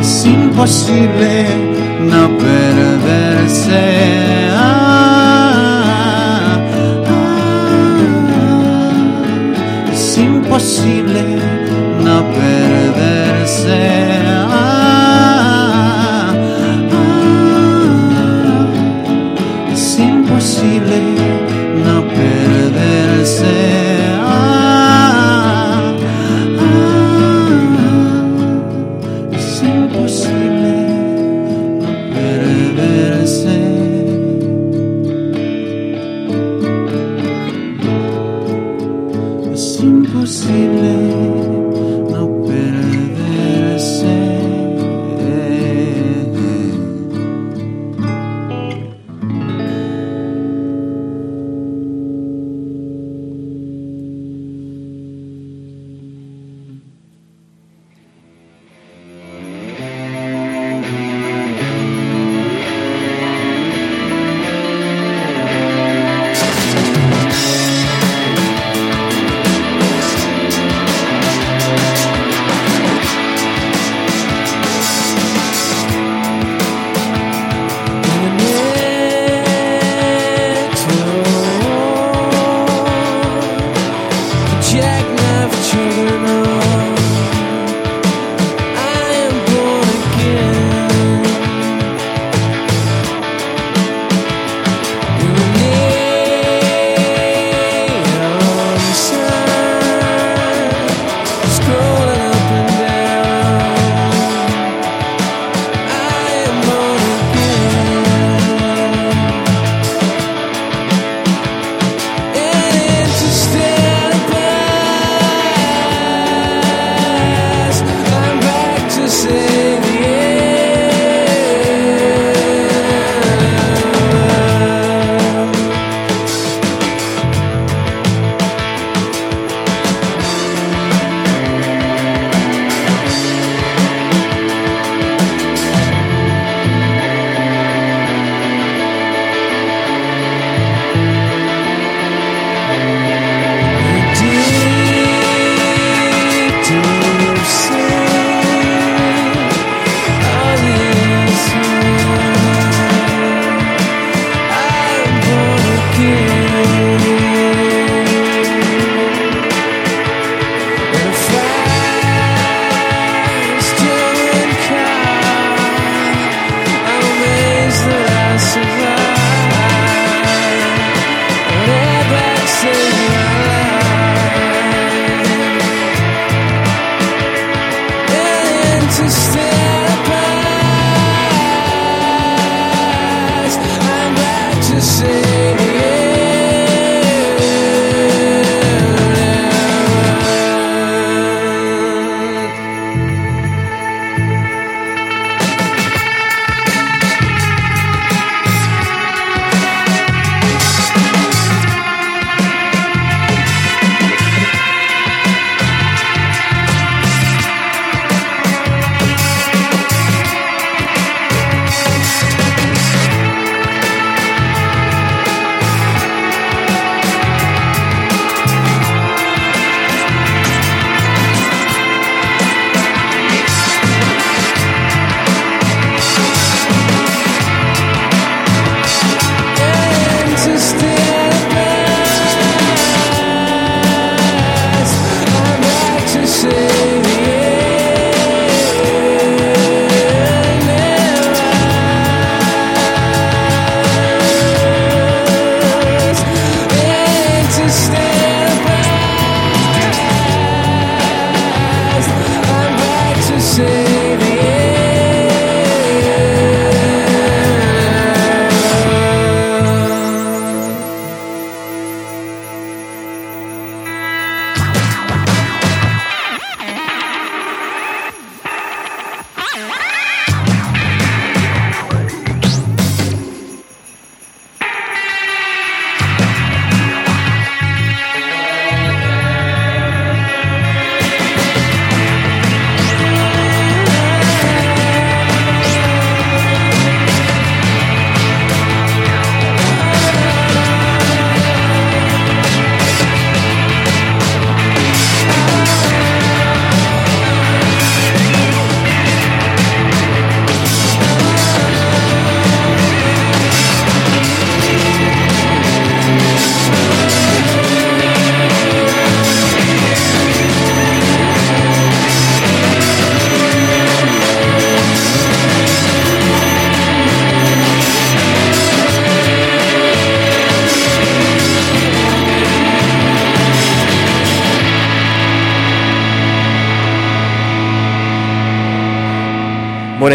Es 0.00 0.26
imposible 0.26 1.46
no 2.00 2.36
perderse. 2.38 4.06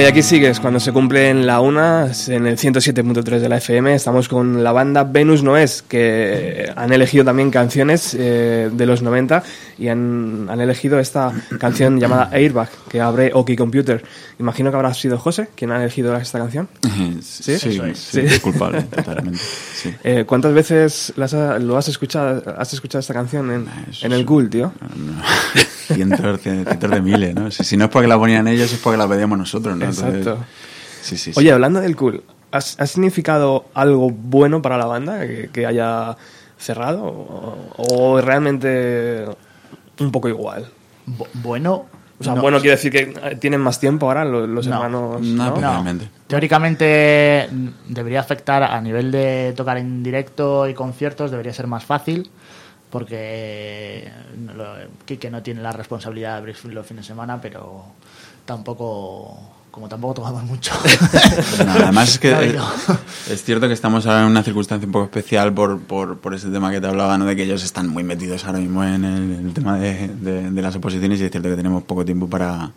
Bueno, 0.02 0.10
y 0.10 0.20
aquí 0.20 0.24
sigues, 0.24 0.60
cuando 0.60 0.80
se 0.80 0.92
cumple 0.92 1.30
en 1.30 1.46
la 1.46 1.60
una, 1.60 2.08
en 2.28 2.48
el 2.48 2.58
107.3 2.58 3.24
de 3.38 3.48
la 3.48 3.58
FM, 3.58 3.94
estamos 3.94 4.28
con 4.28 4.64
la 4.64 4.72
banda 4.72 5.04
Venus 5.04 5.44
Noes, 5.44 5.84
que 5.84 6.72
han 6.76 6.92
elegido 6.92 7.24
también 7.24 7.52
canciones 7.52 8.16
eh, 8.18 8.72
de 8.74 8.86
los 8.88 9.04
90 9.04 9.44
y 9.78 9.90
han, 9.90 10.48
han 10.50 10.60
elegido 10.60 10.98
esta 10.98 11.32
canción 11.60 12.00
llamada 12.00 12.32
Airbag, 12.34 12.70
que 12.90 13.00
abre 13.00 13.30
Oki 13.32 13.56
Computer. 13.56 14.04
Imagino 14.40 14.72
que 14.72 14.78
habrá 14.78 14.92
sido 14.96 15.20
José 15.20 15.50
quien 15.54 15.70
ha 15.72 15.78
elegido 15.80 16.16
esta 16.18 16.40
canción. 16.40 16.68
Sí, 17.22 17.58
¿Sí? 17.58 17.72
sí, 17.74 17.82
es. 17.86 18.00
sí, 18.00 18.28
Sí. 18.28 18.40
culpable, 18.40 18.82
totalmente. 18.96 19.38
Sí. 19.40 19.94
Eh, 20.04 20.24
¿Cuántas 20.26 20.54
veces 20.54 21.14
las 21.16 21.34
ha- 21.36 21.60
lo 21.60 21.78
has 21.78 21.88
escuchado, 21.88 22.42
has 22.58 22.74
escuchado 22.74 23.00
esta 23.02 23.14
canción 23.14 23.52
en, 23.52 23.68
eso 23.90 24.06
en 24.06 24.14
el 24.14 24.26
cool, 24.26 24.50
tío? 24.50 24.72
cientos, 25.94 26.42
cientos 26.42 26.90
de 26.92 27.02
miles, 27.02 27.36
¿no? 27.36 27.50
Si, 27.52 27.64
si 27.64 27.78
no 27.78 27.86
es 27.86 27.92
porque 27.92 28.08
la 28.08 28.18
ponían 28.18 28.48
ellos, 28.48 28.72
es 28.74 28.80
porque 28.80 28.98
la 28.98 29.08
pedíamos 29.08 29.38
nosotros, 29.38 29.76
¿no? 29.78 29.86
Entonces, 29.86 30.16
Exacto. 30.28 30.44
sí, 31.02 31.18
sí, 31.18 31.34
sí. 31.34 31.40
Oye, 31.40 31.52
hablando 31.52 31.80
del 31.82 31.96
cool, 31.96 32.24
¿has- 32.52 32.80
¿ha 32.80 32.86
significado 32.88 33.66
algo 33.74 34.10
bueno 34.12 34.62
para 34.62 34.78
la 34.78 34.86
banda 34.86 35.22
que, 35.28 35.50
que 35.52 35.66
haya 35.66 36.16
cerrado? 36.58 37.04
¿O, 37.04 37.58
o 37.78 38.22
realmente 38.22 39.26
un 40.00 40.12
poco 40.12 40.28
igual? 40.30 40.68
Bu- 41.08 41.28
bueno. 41.34 41.86
O 42.20 42.24
sea, 42.24 42.36
no. 42.36 42.42
bueno, 42.44 42.60
quiere 42.60 42.76
decir 42.76 42.92
que 42.92 43.00
eh, 43.24 43.36
tienen 43.40 43.60
más 43.62 43.80
tiempo 43.80 44.06
ahora 44.06 44.24
los, 44.26 44.48
los 44.48 44.68
No. 44.68 44.76
hermanos. 44.76 45.22
No. 45.22 45.84
Teóricamente 46.28 47.50
debería 47.88 48.20
afectar 48.20 48.62
a 48.64 48.80
nivel 48.80 49.12
de 49.12 49.54
tocar 49.58 49.78
en 49.78 50.04
directo 50.04 50.68
y 50.68 50.74
conciertos, 50.76 51.32
debería 51.32 51.52
ser 51.54 51.66
más 51.68 51.84
fácil, 51.84 52.30
porque 52.92 54.12
Quique 55.06 55.30
no 55.32 55.42
tiene 55.42 55.62
la 55.62 55.72
responsabilidad 55.72 56.34
de 56.34 56.38
abrir 56.38 56.66
los 56.66 56.86
fines 56.86 57.06
de 57.06 57.08
semana, 57.08 57.40
pero 57.42 57.86
tampoco, 58.46 59.40
como 59.72 59.88
tampoco 59.88 60.16
tocamos 60.16 60.44
mucho. 60.44 60.74
No, 61.66 61.72
además 61.74 62.10
es 62.10 62.20
que 62.20 62.60
es, 63.32 63.44
cierto 63.44 63.68
que 63.68 63.74
estamos 63.74 64.06
ahora 64.06 64.22
en 64.22 64.28
una 64.28 64.44
circunstancia 64.44 64.86
un 64.86 64.92
poco 64.92 65.06
especial 65.06 65.54
por, 65.54 65.80
por, 65.80 66.18
por 66.20 66.34
ese 66.34 66.50
tema 66.50 66.72
que 66.72 66.82
te 66.82 66.88
hablaba, 66.88 67.18
¿no? 67.18 67.26
de 67.26 67.36
que 67.36 67.44
ellos 67.44 67.64
están 67.64 67.88
muy 67.88 68.04
metidos 68.04 68.46
ahora 68.46 68.60
mismo 68.60 68.84
en 68.84 69.04
el, 69.06 69.54
tema 69.54 69.78
de, 69.78 70.08
de- 70.08 70.52
de 70.52 70.62
las 70.62 70.76
oposiciones 70.76 71.20
y 71.22 71.26
es 71.26 71.32
cierto 71.32 71.50
que 71.50 71.56
tenemos 71.56 71.84
poco 71.84 72.04
tiempo 72.04 72.28
para, 72.28 72.72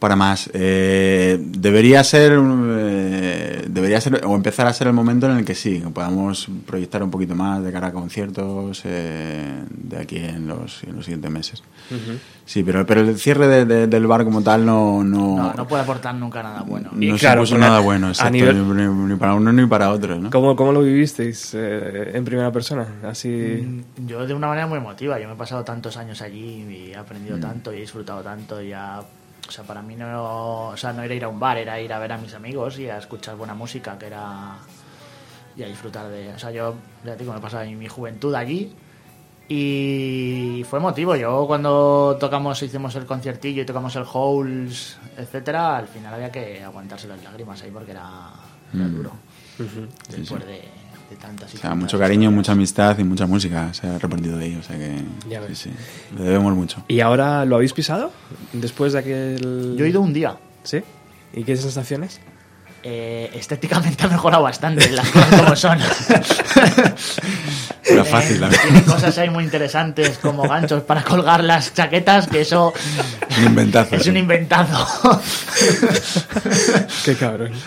para 0.00 0.16
más. 0.16 0.50
Eh, 0.54 1.38
debería 1.40 2.02
ser 2.02 2.32
eh, 2.40 3.64
debería 3.68 4.00
ser 4.00 4.22
o 4.24 4.34
empezar 4.34 4.66
a 4.66 4.72
ser 4.72 4.86
el 4.88 4.92
momento 4.94 5.30
en 5.30 5.36
el 5.38 5.44
que 5.44 5.54
sí, 5.54 5.80
que 5.80 5.90
podamos 5.90 6.48
proyectar 6.66 7.02
un 7.02 7.10
poquito 7.10 7.34
más 7.36 7.62
de 7.62 7.70
cara 7.70 7.88
a 7.88 7.92
conciertos 7.92 8.80
eh, 8.84 9.62
de 9.70 9.96
aquí 9.98 10.16
en 10.16 10.48
los, 10.48 10.82
en 10.84 10.96
los 10.96 11.04
siguientes 11.04 11.30
meses. 11.30 11.62
Sí, 12.46 12.62
pero, 12.64 12.84
pero 12.86 13.02
el 13.02 13.16
cierre 13.18 13.46
de- 13.46 13.64
de- 13.64 13.86
del 13.86 14.06
bar 14.06 14.24
como 14.24 14.42
tal 14.42 14.64
no, 14.64 15.04
no, 15.04 15.36
No, 15.36 15.54
no 15.54 15.68
puede 15.68 15.82
aportar 15.82 16.14
nunca 16.14 16.42
nada 16.42 16.62
bueno. 16.62 16.90
no 16.92 17.02
Y 17.02 17.12
claro, 17.18 17.42
supuso 17.42 17.54
porque 17.56 17.66
nada 17.68 17.80
bueno, 17.80 18.08
exacto, 18.08 18.32
nivel- 18.32 19.08
ni, 19.08 19.16
para 19.16 19.34
uno 19.34 19.52
ni 19.52 19.66
para 19.66 19.90
otro, 19.90 20.18
¿no? 20.18 20.30
¿Cómo, 20.30 20.56
cómo 20.56 20.72
lo 20.72 20.82
vivisteis 20.82 21.52
eh, 21.54 22.12
en 22.14 22.24
primera 22.24 22.50
persona? 22.50 22.86
Así. 23.04 23.28
Mm, 23.28 24.06
Yo 24.06 24.26
de 24.26 24.34
una 24.34 24.48
manera 24.48 24.66
muy 24.66 24.78
emotiva, 24.78 25.20
yo 25.20 25.28
me 25.28 25.34
he 25.34 25.36
pasado 25.36 25.62
tantos 25.62 25.96
años 25.96 26.22
allí 26.22 26.64
y 26.70 26.90
he 26.92 26.96
aprendido 26.96 27.36
Mm. 27.36 27.40
tanto 27.40 27.72
y 27.74 27.76
he 27.76 27.80
disfrutado 27.82 28.22
tanto 28.22 28.60
y 28.62 28.70
ya, 28.70 29.00
o 29.50 29.52
sea, 29.52 29.64
para 29.64 29.82
mí 29.82 29.96
no, 29.96 30.68
o 30.68 30.76
sea, 30.76 30.92
no 30.92 31.02
era 31.02 31.12
ir 31.12 31.24
a 31.24 31.28
un 31.28 31.40
bar, 31.40 31.58
era 31.58 31.80
ir 31.80 31.92
a 31.92 31.98
ver 31.98 32.12
a 32.12 32.18
mis 32.18 32.32
amigos 32.34 32.78
y 32.78 32.88
a 32.88 32.98
escuchar 32.98 33.34
buena 33.34 33.52
música, 33.52 33.98
que 33.98 34.06
era 34.06 34.56
y 35.56 35.64
a 35.64 35.66
disfrutar 35.66 36.08
de, 36.08 36.32
o 36.32 36.38
sea, 36.38 36.52
yo 36.52 36.74
ya 37.04 37.12
te 37.14 37.18
digo, 37.24 37.32
me 37.32 37.40
he 37.40 37.42
pasado 37.42 37.68
mi 37.68 37.88
juventud 37.88 38.32
allí 38.34 38.72
y 39.48 40.64
fue 40.70 40.78
emotivo. 40.78 41.16
Yo 41.16 41.44
cuando 41.48 42.16
tocamos, 42.20 42.62
hicimos 42.62 42.94
el 42.94 43.04
conciertillo 43.06 43.62
y 43.62 43.66
tocamos 43.66 43.94
el 43.96 44.04
Holes, 44.12 44.96
etcétera, 45.16 45.76
al 45.78 45.88
final 45.88 46.14
había 46.14 46.30
que 46.30 46.62
aguantarse 46.62 47.08
las 47.08 47.22
lágrimas 47.24 47.60
ahí 47.62 47.70
porque 47.72 47.90
era, 47.90 48.30
era 48.72 48.84
Mm. 48.84 48.94
duro. 48.96 49.10
Sí, 49.58 49.64
Después 50.16 50.42
sí. 50.44 50.48
de, 50.48 50.68
de 51.10 51.16
tantas 51.16 51.52
y 51.52 51.56
O 51.56 51.60
sea, 51.60 51.70
tantas 51.70 51.78
mucho 51.84 51.98
cariño, 51.98 52.22
historias. 52.22 52.36
mucha 52.36 52.52
amistad 52.52 52.98
y 52.98 53.04
mucha 53.04 53.26
música 53.26 53.74
se 53.74 53.86
ha 53.86 53.98
repartido 53.98 54.38
de 54.38 54.44
ahí, 54.44 54.56
o 54.56 54.62
sea 54.62 54.76
que 54.78 55.02
Ya 55.28 55.40
sí, 55.42 55.46
ves. 55.48 55.58
sí, 55.58 55.70
le 56.16 56.24
debemos 56.24 56.54
mucho. 56.54 56.82
¿Y 56.88 57.00
ahora 57.00 57.44
lo 57.44 57.56
habéis 57.56 57.72
pisado? 57.72 58.12
Después 58.52 58.92
de 58.94 58.98
aquel. 59.00 59.74
Yo 59.76 59.84
he 59.84 59.88
ido 59.88 60.00
un 60.00 60.12
día. 60.12 60.36
¿Sí? 60.62 60.78
¿Y 61.34 61.44
qué 61.44 61.56
sensaciones? 61.56 62.20
eh, 62.82 63.30
estéticamente 63.34 64.04
ha 64.04 64.08
mejorado 64.08 64.42
bastante 64.42 64.88
las 64.90 65.06
cosas 65.10 65.40
como 65.42 65.56
son. 65.56 65.78
Era 67.84 68.04
fácil, 68.04 68.40
la 68.40 68.48
verdad. 68.48 68.62
Tiene 68.62 68.82
cosas 68.84 69.18
ahí 69.18 69.28
muy 69.28 69.44
interesantes 69.44 70.16
como 70.18 70.44
ganchos 70.48 70.82
para 70.84 71.02
colgar 71.02 71.42
las 71.44 71.74
chaquetas, 71.74 72.26
que 72.26 72.40
eso 72.42 72.72
Es 73.28 73.38
un 73.38 73.44
inventazo. 73.44 73.96
es 73.96 74.02
sí. 74.04 74.10
un 74.10 74.16
inventazo. 74.16 75.20
Qué 77.04 77.14
cabrón. 77.16 77.52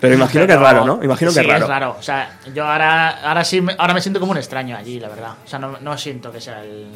Pero 0.00 0.14
imagino 0.14 0.46
que 0.46 0.52
es 0.52 0.58
raro, 0.60 0.84
¿no? 0.84 1.02
Imagino 1.02 1.32
que 1.32 1.40
sí, 1.42 1.48
es 1.48 1.66
raro. 1.68 1.96
O 1.98 2.02
sea, 2.02 2.38
yo 2.54 2.66
ahora, 2.66 3.10
ahora 3.28 3.44
sí, 3.44 3.60
me, 3.60 3.74
ahora 3.78 3.94
me 3.94 4.00
siento 4.00 4.20
como 4.20 4.32
un 4.32 4.38
extraño 4.38 4.76
allí, 4.76 5.00
la 5.00 5.08
verdad. 5.08 5.34
O 5.44 5.48
sea, 5.48 5.58
no, 5.58 5.78
no 5.80 5.96
siento 5.98 6.30
que 6.32 6.40
sea 6.40 6.62
el- 6.62 6.86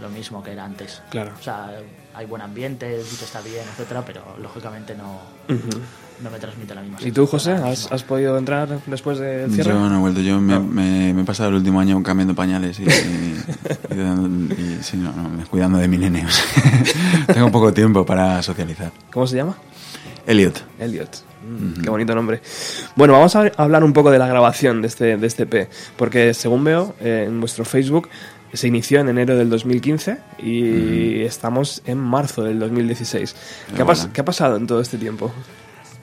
lo 0.00 0.08
mismo 0.08 0.42
que 0.42 0.52
era 0.52 0.64
antes. 0.64 1.02
Claro. 1.10 1.32
O 1.38 1.42
sea, 1.42 1.70
hay 2.14 2.26
buen 2.26 2.42
ambiente, 2.42 2.96
el 2.96 3.04
sitio 3.04 3.26
está 3.26 3.40
bien, 3.40 3.64
etcétera, 3.72 4.02
pero 4.04 4.22
lógicamente 4.42 4.94
no, 4.96 5.20
no 6.20 6.30
me 6.30 6.38
transmite 6.38 6.74
la 6.74 6.82
misma 6.82 6.98
¿Y 7.00 7.10
tú, 7.12 7.26
José? 7.26 7.52
¿Has, 7.52 7.90
has 7.90 8.02
podido 8.02 8.36
entrar 8.38 8.68
después 8.86 9.18
del 9.18 9.52
cierre? 9.52 9.70
Yo 9.72 9.88
no 9.88 9.96
he 9.96 9.98
vuelto, 10.00 10.20
yo 10.20 10.40
me, 10.40 10.58
me- 10.58 11.12
me 11.14 11.22
he 11.22 11.24
pasado 11.24 11.48
el 11.50 11.56
último 11.56 11.80
año 11.80 12.02
cambiando 12.02 12.34
pañales 12.34 12.78
y, 12.80 12.84
y- 12.84 12.86
y 13.90 14.52
y- 14.62 14.78
sí, 14.82 14.96
no, 14.96 15.12
no, 15.12 15.44
cuidando 15.48 15.78
de 15.78 15.86
mi 15.88 15.96
nene. 15.98 16.26
tengo 17.32 17.50
poco 17.50 17.72
tiempo 17.72 18.04
para 18.04 18.42
socializar. 18.42 18.90
¿Cómo 19.12 19.26
se 19.26 19.36
llama? 19.36 19.56
Elliot. 20.26 20.60
Elliot. 20.78 21.10
Mm, 21.44 21.82
Qué 21.82 21.90
bonito 21.90 22.14
nombre. 22.14 22.40
Bueno, 22.96 23.12
vamos 23.14 23.36
a 23.36 23.50
hablar 23.56 23.84
un 23.84 23.92
poco 23.92 24.10
de 24.10 24.18
la 24.18 24.26
grabación 24.26 24.80
de 24.82 24.88
este, 24.88 25.16
de 25.16 25.26
este 25.26 25.42
EP, 25.44 25.68
porque 25.96 26.32
según 26.34 26.64
veo 26.64 26.94
eh, 27.00 27.24
en 27.26 27.40
vuestro 27.40 27.64
Facebook 27.64 28.08
se 28.52 28.68
inició 28.68 29.00
en 29.00 29.08
enero 29.08 29.36
del 29.36 29.50
2015 29.50 30.18
y 30.38 31.22
estamos 31.22 31.82
en 31.86 31.98
marzo 31.98 32.44
del 32.44 32.58
2016. 32.60 33.34
¿Qué 33.76 33.82
ha, 33.82 33.86
qué 34.12 34.22
pasado 34.22 34.56
en 34.56 34.66
todo 34.66 34.80
este 34.80 34.96
tiempo? 34.96 35.32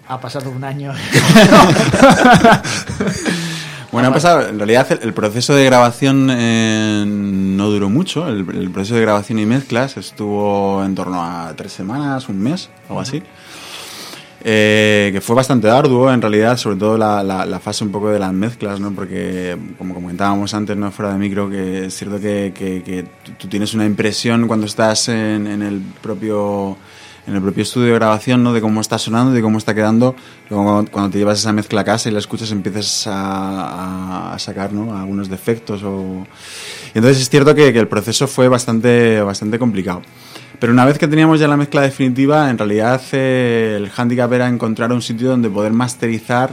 Ha 0.07 0.19
pasado 0.19 0.51
un 0.51 0.63
año. 0.63 0.93
Bueno, 3.91 4.07
ha 4.07 4.13
pasado, 4.13 4.47
en 4.47 4.57
realidad 4.57 4.87
el, 4.89 4.99
el 5.01 5.13
proceso 5.13 5.53
de 5.53 5.65
grabación 5.65 6.29
eh, 6.31 7.03
no 7.05 7.69
duró 7.69 7.89
mucho, 7.89 8.25
el, 8.29 8.49
el 8.55 8.71
proceso 8.71 8.95
de 8.95 9.01
grabación 9.01 9.37
y 9.39 9.45
mezclas 9.45 9.97
estuvo 9.97 10.81
en 10.85 10.95
torno 10.95 11.21
a 11.21 11.53
tres 11.57 11.73
semanas, 11.73 12.29
un 12.29 12.39
mes, 12.39 12.69
algo 12.87 13.01
así. 13.01 13.21
Eh, 14.43 15.11
que 15.13 15.21
fue 15.21 15.35
bastante 15.35 15.69
arduo 15.69 16.11
en 16.11 16.19
realidad, 16.21 16.57
sobre 16.57 16.77
todo 16.77 16.97
la, 16.97 17.21
la- 17.23 17.45
la 17.45 17.59
fase 17.59 17.83
un 17.83 17.91
poco 17.91 18.09
de 18.09 18.17
las 18.17 18.33
mezclas, 18.33 18.79
¿no? 18.79 18.91
porque 18.91 19.55
como 19.77 19.93
comentábamos 19.93 20.53
antes, 20.55 20.75
no 20.75 20.89
fuera 20.91 21.13
de 21.13 21.19
micro, 21.19 21.47
que 21.49 21.85
es 21.85 21.93
cierto 21.95 22.19
que, 22.19 22.51
que- 22.55 22.81
que 22.81 23.05
tú- 23.37 23.47
tienes 23.47 23.73
una 23.75 23.85
impresión 23.85 24.47
cuando 24.47 24.65
estás 24.65 25.09
en, 25.09 25.45
en 25.47 25.61
el 25.61 25.79
propio 26.01 26.77
en 27.27 27.35
el 27.35 27.41
propio 27.43 27.61
estudio 27.61 27.89
de 27.89 27.93
grabación, 27.93 28.41
¿no? 28.43 28.51
De 28.51 28.61
cómo 28.61 28.81
está 28.81 28.97
sonando, 28.97 29.31
de 29.31 29.43
cómo 29.43 29.59
está 29.59 29.75
quedando. 29.75 30.15
Luego 30.49 30.83
cuando, 30.89 31.11
te 31.11 31.19
llevas 31.19 31.37
esa 31.37 31.53
mezcla 31.53 31.81
a 31.81 31.83
casa 31.83 32.09
y 32.09 32.11
la 32.11 32.17
escuchas 32.17 32.51
empiezas 32.51 33.05
a, 33.05 33.11
a- 33.11 34.33
a 34.33 34.39
sacar, 34.39 34.73
¿no? 34.73 34.97
Algunos 34.97 35.29
defectos 35.29 35.83
o... 35.83 36.25
Entonces 36.93 37.21
es 37.21 37.29
cierto 37.29 37.55
que, 37.55 37.71
que 37.73 37.79
el 37.79 37.87
proceso 37.87 38.27
fue 38.27 38.47
bastante, 38.47 39.21
bastante 39.21 39.57
complicado. 39.59 40.01
Pero 40.59 40.73
una 40.73 40.85
vez 40.85 40.97
que 40.99 41.07
teníamos 41.07 41.39
ya 41.39 41.47
la 41.47 41.57
mezcla 41.57 41.81
definitiva, 41.81 42.49
en 42.49 42.57
realidad 42.57 43.01
eh, 43.13 43.75
el 43.77 43.89
hándicap 43.89 44.31
era 44.33 44.47
encontrar 44.47 44.91
un 44.91 45.01
sitio 45.01 45.29
donde 45.29 45.49
poder 45.49 45.71
masterizar 45.73 46.51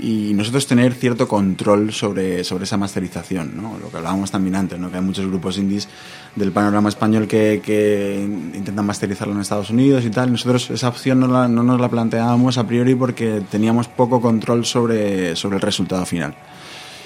y 0.00 0.32
nosotros 0.34 0.68
tener 0.68 0.94
cierto 0.94 1.26
control 1.26 1.92
sobre, 1.92 2.44
sobre 2.44 2.64
esa 2.64 2.76
masterización, 2.76 3.54
¿no? 3.60 3.76
Lo 3.82 3.90
que 3.90 3.96
hablábamos 3.96 4.30
también 4.30 4.54
antes, 4.54 4.78
¿no? 4.78 4.92
Que 4.92 4.98
hay 4.98 5.02
muchos 5.02 5.26
grupos 5.26 5.58
indies 5.58 5.88
del 6.36 6.52
panorama 6.52 6.88
español 6.88 7.26
que, 7.26 7.60
que 7.64 8.20
intentan 8.54 8.86
masterizarlo 8.86 9.34
en 9.34 9.40
Estados 9.40 9.70
Unidos 9.70 10.04
y 10.04 10.10
tal. 10.10 10.30
Nosotros 10.30 10.70
esa 10.70 10.86
opción 10.86 11.18
no, 11.18 11.26
la- 11.26 11.48
no 11.48 11.64
nos 11.64 11.80
la 11.80 11.88
planteábamos 11.88 12.58
a 12.58 12.64
priori 12.68 12.94
porque 12.94 13.42
teníamos 13.50 13.88
poco 13.88 14.20
control 14.20 14.64
sobre, 14.64 15.34
sobre 15.34 15.56
el 15.56 15.62
resultado 15.62 16.06
final. 16.06 16.32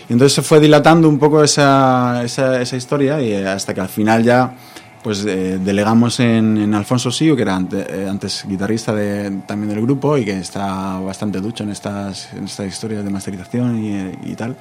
Y 0.09 0.13
entonces 0.13 0.35
se 0.35 0.43
fue 0.43 0.61
dilatando 0.61 1.09
un 1.09 1.19
poco 1.19 1.43
esa, 1.43 2.23
esa, 2.25 2.61
esa 2.61 2.77
historia 2.77 3.21
y 3.23 3.33
eh, 3.33 3.47
hasta 3.49 3.73
que 3.75 3.81
al 3.81 3.89
final 3.89 4.23
ya 4.25 4.55
pues 5.03 5.25
eh, 5.27 5.59
delegamos 5.61 6.21
en, 6.21 6.57
en 6.59 6.75
Alfonso 6.75 7.11
Siu, 7.11 7.35
que 7.35 7.43
era 7.43 7.57
ante- 7.57 7.85
eh, 7.89 8.09
antes 8.09 8.45
guitarrista 8.47 8.95
de- 8.95 9.33
también 9.47 9.71
del 9.71 9.81
grupo 9.83 10.17
y 10.17 10.25
que 10.25 10.39
está 10.39 10.99
bastante 11.01 11.41
ducho 11.41 11.65
en 11.65 11.71
estas, 11.71 12.33
en 12.35 12.45
estas 12.45 12.67
historias 12.69 13.03
de 13.05 13.11
masterización 13.11 13.85
y, 13.85 13.93
eh, 13.97 14.19
y 14.25 14.35
tal. 14.37 14.57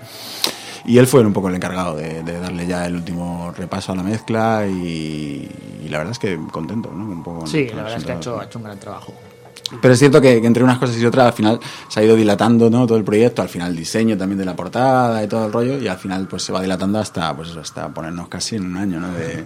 Y 0.84 0.98
él 0.98 1.06
fue 1.06 1.22
un 1.24 1.32
poco 1.32 1.50
el 1.50 1.54
encargado 1.56 1.96
de, 1.96 2.24
de 2.24 2.40
darle 2.40 2.66
ya 2.66 2.88
el 2.88 2.96
último 2.96 3.52
repaso 3.56 3.92
a 3.92 3.96
la 3.96 4.02
mezcla 4.02 4.66
y, 4.68 5.48
y 5.86 5.90
la 5.90 6.00
verdad 6.00 6.14
es 6.14 6.18
que 6.20 6.40
contento, 6.52 6.92
¿no? 6.92 7.04
Un 7.06 7.22
poco 7.22 7.46
Sí, 7.46 7.68
la 7.76 7.84
verdad 7.84 7.98
es 8.00 8.04
que 8.06 8.12
ha 8.12 8.16
hecho, 8.16 8.40
ha 8.40 8.46
hecho 8.46 8.58
un 8.58 8.64
gran 8.66 8.80
trabajo. 8.80 9.14
Pero 9.80 9.94
es 9.94 10.00
cierto 10.00 10.20
que, 10.20 10.42
que 10.42 10.48
entre 10.48 10.64
unas 10.64 10.80
cosas 10.80 10.98
y 10.98 11.06
otras 11.06 11.28
al 11.28 11.34
final 11.34 11.60
se 11.88 12.00
ha 12.00 12.04
ido 12.04 12.16
dilatando 12.16 12.70
¿no? 12.70 12.86
todo 12.86 12.98
el 12.98 13.04
proyecto, 13.04 13.42
al 13.42 13.50
final 13.50 13.72
el 13.72 13.78
diseño 13.78 14.18
también 14.18 14.40
de 14.40 14.46
la 14.46 14.56
portada 14.56 15.24
y 15.24 15.28
todo 15.28 15.46
el 15.46 15.54
rollo, 15.54 15.78
y 15.78 15.88
al 15.88 15.98
final 15.98 16.28
pues 16.28 16.44
se 16.44 16.52
va 16.52 16.62
dilatando 16.62 17.00
hasta 17.00 17.36
pues 17.36 17.50
eso, 17.50 17.60
hasta 17.60 17.88
ponernos 17.90 18.28
casi 18.28 18.58
en 18.58 18.66
un 18.66 18.78
año 18.78 19.00
¿no? 19.00 19.14
de, 19.14 19.46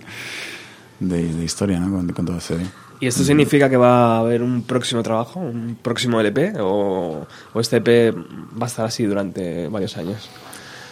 de, 1.00 1.34
de 1.34 1.44
historia 1.44 1.80
¿no? 1.80 1.96
con, 1.96 2.08
con 2.12 2.26
todo 2.26 2.40
CD. 2.40 2.66
¿Y 3.00 3.08
esto 3.08 3.24
significa 3.24 3.70
que 3.70 3.78
va 3.78 4.16
a 4.16 4.20
haber 4.20 4.42
un 4.42 4.64
próximo 4.64 5.04
trabajo, 5.04 5.40
un 5.40 5.78
próximo 5.82 6.20
LP? 6.22 6.54
¿O, 6.62 7.28
o 7.54 7.60
este 7.60 7.78
EP 7.78 8.16
va 8.60 8.66
a 8.66 8.68
estar 8.68 8.86
así 8.86 9.04
durante 9.04 9.68
varios 9.68 9.98
años? 9.98 10.30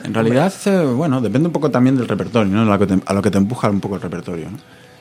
En 0.04 0.14
realidad, 0.14 0.54
eh, 0.66 0.86
bueno, 0.86 1.22
depende 1.22 1.48
un 1.48 1.54
poco 1.54 1.72
también 1.72 1.96
del 1.96 2.08
repertorio, 2.08 2.54
¿no? 2.54 2.62
a, 2.64 2.78
lo 2.78 2.80
que 2.80 2.88
te, 2.88 3.02
a 3.06 3.14
lo 3.14 3.22
que 3.22 3.32
te 3.32 3.38
empuja 3.38 3.70
un 3.70 3.80
poco 3.80 3.96
el 3.96 4.02
repertorio. 4.02 4.50
¿no? 4.52 4.58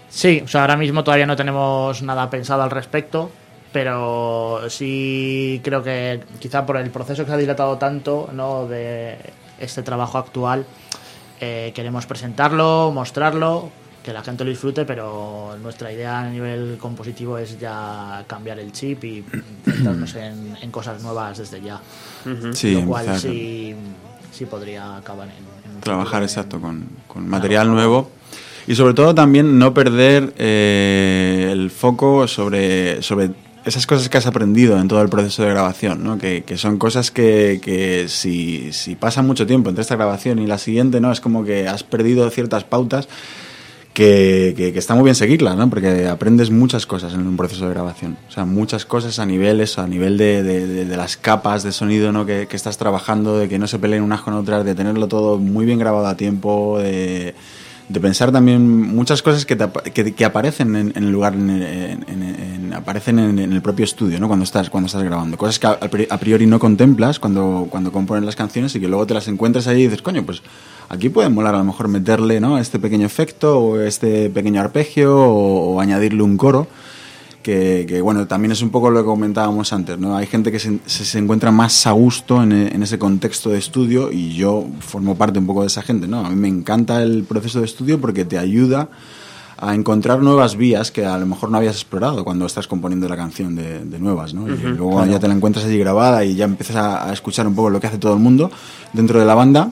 Sí, 0.09 0.43
o 0.45 0.49
sea, 0.49 0.61
ahora 0.61 0.77
mismo 0.77 1.03
todavía 1.03 1.27
no 1.27 1.35
tenemos 1.35 2.03
nada 2.03 2.31
pensado 2.31 2.63
al 2.63 2.71
respecto, 2.71 3.31
pero 3.73 4.61
sí 4.69 5.61
creo 5.65 5.83
que 5.83 6.21
quizá 6.39 6.65
por 6.67 6.77
el 6.77 6.91
proceso 6.91 7.23
que 7.25 7.29
se 7.31 7.35
ha 7.35 7.39
dilatado 7.39 7.79
tanto 7.79 8.29
¿no? 8.33 8.67
de 8.67 9.17
este 9.61 9.83
trabajo 9.83 10.19
actual, 10.19 10.67
eh, 11.41 11.73
queremos 11.75 12.07
presentarlo, 12.07 12.91
mostrarlo, 12.95 13.71
que 14.03 14.13
la 14.13 14.23
gente 14.23 14.43
lo 14.45 14.51
disfrute, 14.51 14.85
pero 14.85 15.57
nuestra 15.63 15.93
idea 15.93 16.21
a 16.21 16.29
nivel 16.29 16.77
compositivo 16.81 17.39
es 17.39 17.59
ya 17.59 18.25
cambiar 18.27 18.59
el 18.59 18.73
chip 18.73 19.05
y 19.05 19.25
centrarnos 19.65 20.15
en, 20.17 20.57
en 20.61 20.71
cosas 20.71 21.03
nuevas 21.03 21.39
desde 21.39 21.61
ya. 21.61 21.81
Sí, 22.53 22.73
lo 22.75 22.87
cual 22.87 23.07
empezar- 23.07 23.21
sí, 23.21 23.75
sí 24.33 24.47
podría 24.47 24.97
acabar 24.97 25.29
en, 25.29 25.73
en 25.75 25.81
trabajar 25.81 26.23
futuro 26.23 26.25
exacto 26.25 26.57
en- 26.57 26.63
con, 26.63 26.89
con 27.07 27.29
material 27.29 27.71
nuevo 27.71 28.11
y 28.67 28.75
sobre 28.75 28.95
todo 28.95 29.15
también 29.15 29.59
no 29.59 29.73
perder 29.75 30.33
eh, 30.37 31.49
el 31.53 31.71
foco 31.71 32.27
sobre, 32.29 33.03
sobre 33.03 33.31
esas 33.65 33.87
cosas 33.87 34.09
que 34.09 34.19
has 34.19 34.27
aprendido 34.27 34.79
en 34.79 34.89
todo 34.89 35.03
el 35.03 35.09
proceso 35.09 35.43
de 35.43 35.51
grabación, 35.51 36.03
¿no? 36.03 36.19
que, 36.19 36.43
que 36.45 36.57
son 36.57 36.79
cosas 36.79 37.11
que, 37.11 37.61
que 37.63 38.07
si, 38.09 38.73
si 38.73 38.97
pasa 38.97 39.23
mucho 39.23 39.47
tiempo 39.47 39.69
entre 39.71 39.83
esta 39.83 39.97
grabación 39.97 40.39
y 40.41 40.47
la 40.47 40.59
siguiente, 40.59 41.01
¿no? 41.01 41.13
es 41.13 41.21
como 41.21 41.45
que 41.45 41.69
has 41.69 41.85
perdido 41.85 42.29
ciertas 42.31 42.65
pautas 42.65 43.09
que, 43.95 44.55
que- 44.57 44.73
que 44.73 44.79
está 44.79 44.95
muy 44.95 45.05
bien 45.05 45.15
seguirlas, 45.15 45.55
¿no? 45.57 45.69
porque 45.69 46.07
aprendes 46.09 46.51
muchas 46.51 46.87
cosas 46.87 47.13
en 47.13 47.27
un 47.27 47.37
proceso 47.37 47.67
de 47.69 47.75
grabación. 47.75 48.17
O 48.29 48.33
sea, 48.33 48.45
muchas 48.47 48.87
cosas 48.87 49.19
a 49.19 49.27
niveles, 49.27 49.79
a 49.79 49.87
nivel 49.87 50.17
de, 50.17 50.43
de- 50.43 50.67
de- 50.67 50.85
de 50.87 50.97
las 50.97 51.17
capas 51.17 51.63
de 51.63 51.73
sonido 51.73 52.11
¿no? 52.11 52.25
que, 52.25 52.47
que 52.49 52.57
estás 52.57 52.79
trabajando, 52.79 53.39
de 53.39 53.49
que 53.49 53.59
no 53.59 53.67
se 53.67 53.79
peleen 53.79 54.03
unas 54.03 54.23
con 54.23 54.33
otras, 54.35 54.65
de 54.65 54.75
tenerlo 54.75 55.09
todo 55.09 55.39
muy 55.39 55.67
bien 55.67 55.79
grabado 55.79 56.07
a 56.07 56.17
tiempo, 56.17 56.79
de, 56.79 57.35
de 57.89 58.01
pensar 58.01 58.33
también 58.33 58.69
muchas 58.95 59.23
cosas 59.23 59.45
que, 59.45 59.57
te 59.57 59.67
que, 59.93 60.15
que 60.15 60.25
aparecen 60.25 60.77
en, 60.77 60.93
en 60.97 61.05
el 61.05 61.11
lugar, 61.11 61.35
en, 61.35 61.51
en- 61.51 62.05
en- 62.09 62.23
en- 62.23 62.73
aparecen 62.75 63.19
en, 63.19 63.39
el 63.39 63.61
propio 63.61 63.85
estudio, 63.85 64.19
¿no? 64.19 64.29
Cuando 64.29 64.45
estás, 64.45 64.71
cuando 64.71 64.87
estás 64.87 65.03
grabando. 65.03 65.37
Cosas 65.37 65.59
que 65.59 65.67
a, 65.67 65.73
a 65.73 65.89
pri- 65.89 66.07
a 66.09 66.17
priori 66.19 66.47
no 66.47 66.59
contemplas 66.59 67.19
cuando, 67.19 67.67
cuando 67.71 67.93
componen 67.93 68.25
las 68.25 68.35
canciones 68.37 68.75
y 68.75 68.81
que 68.81 68.89
luego 68.89 69.07
te 69.07 69.13
las 69.15 69.29
encuentras 69.29 69.67
ahí 69.67 69.81
y 69.81 69.85
dices, 69.85 70.01
coño, 70.01 70.25
pues 70.25 70.43
aquí 70.89 71.09
puede 71.11 71.29
molar 71.29 71.55
a 71.55 71.59
lo 71.59 71.65
mejor 71.65 71.89
meterle, 71.89 72.41
¿no? 72.41 72.59
Este 72.59 72.79
pequeño 72.79 73.05
efecto 73.05 73.59
o 73.59 73.81
este 73.81 74.31
pequeño 74.31 74.61
arpegio 74.61 75.15
o 75.19 75.81
añadirle 75.81 76.23
un 76.23 76.37
coro. 76.39 76.67
Que, 77.43 77.87
que, 77.89 78.01
bueno, 78.01 78.27
también 78.29 78.53
es 78.53 78.63
un 78.63 78.71
poco 78.71 78.89
lo 78.91 79.01
que 79.01 79.07
comentábamos 79.07 79.73
antes, 79.73 79.99
¿no? 79.99 80.17
Hay 80.17 80.27
gente 80.27 80.53
que 80.53 80.61
se, 80.61 80.79
se- 80.87 81.19
encuentra 81.19 81.51
más 81.51 81.87
a 81.89 81.91
gusto 81.91 82.41
en, 82.43 82.53
en 82.53 82.83
ese 82.85 82.99
contexto 83.01 83.51
de 83.51 83.59
estudio 83.59 84.13
y 84.13 84.35
yo 84.35 84.65
formo 84.79 85.17
parte 85.17 85.41
un 85.41 85.47
poco 85.47 85.63
de 85.63 85.67
esa 85.67 85.83
gente, 85.83 86.07
¿no? 86.07 86.25
A 86.25 86.31
mí 86.31 86.37
me 86.37 86.47
encanta 86.47 87.03
el 87.03 87.25
proceso 87.25 87.59
de 87.59 87.65
estudio 87.65 88.01
porque 88.01 88.25
te 88.25 88.39
ayuda 88.39 88.89
a 89.59 89.75
encontrar 89.75 90.21
nuevas 90.23 90.57
vías 90.57 90.91
que 90.93 91.05
a 91.05 91.19
lo 91.19 91.27
mejor 91.27 91.51
no 91.51 91.57
habías 91.59 91.75
explorado 91.77 92.25
cuando 92.25 92.47
estás 92.47 92.67
componiendo 92.69 93.09
la 93.09 93.17
canción 93.17 93.55
de, 93.57 93.85
de 93.85 93.99
nuevas, 93.99 94.35
¿no? 94.35 94.47
Y 94.49 94.57
luego 94.57 94.93
claro. 94.97 95.11
ya 95.11 95.19
te 95.21 95.27
la 95.29 95.35
encuentras 95.35 95.65
allí 95.65 95.79
grabada 95.79 96.25
y 96.25 96.35
ya 96.37 96.45
empiezas 96.45 96.77
a, 96.77 97.09
a 97.09 97.13
escuchar 97.13 97.47
un 97.49 97.55
poco 97.57 97.71
lo 97.71 97.81
que 97.81 97.87
hace 97.89 97.99
todo 97.99 98.13
el 98.15 98.21
mundo 98.21 98.51
dentro 98.93 99.19
de 99.19 99.25
la 99.27 99.35
banda. 99.35 99.71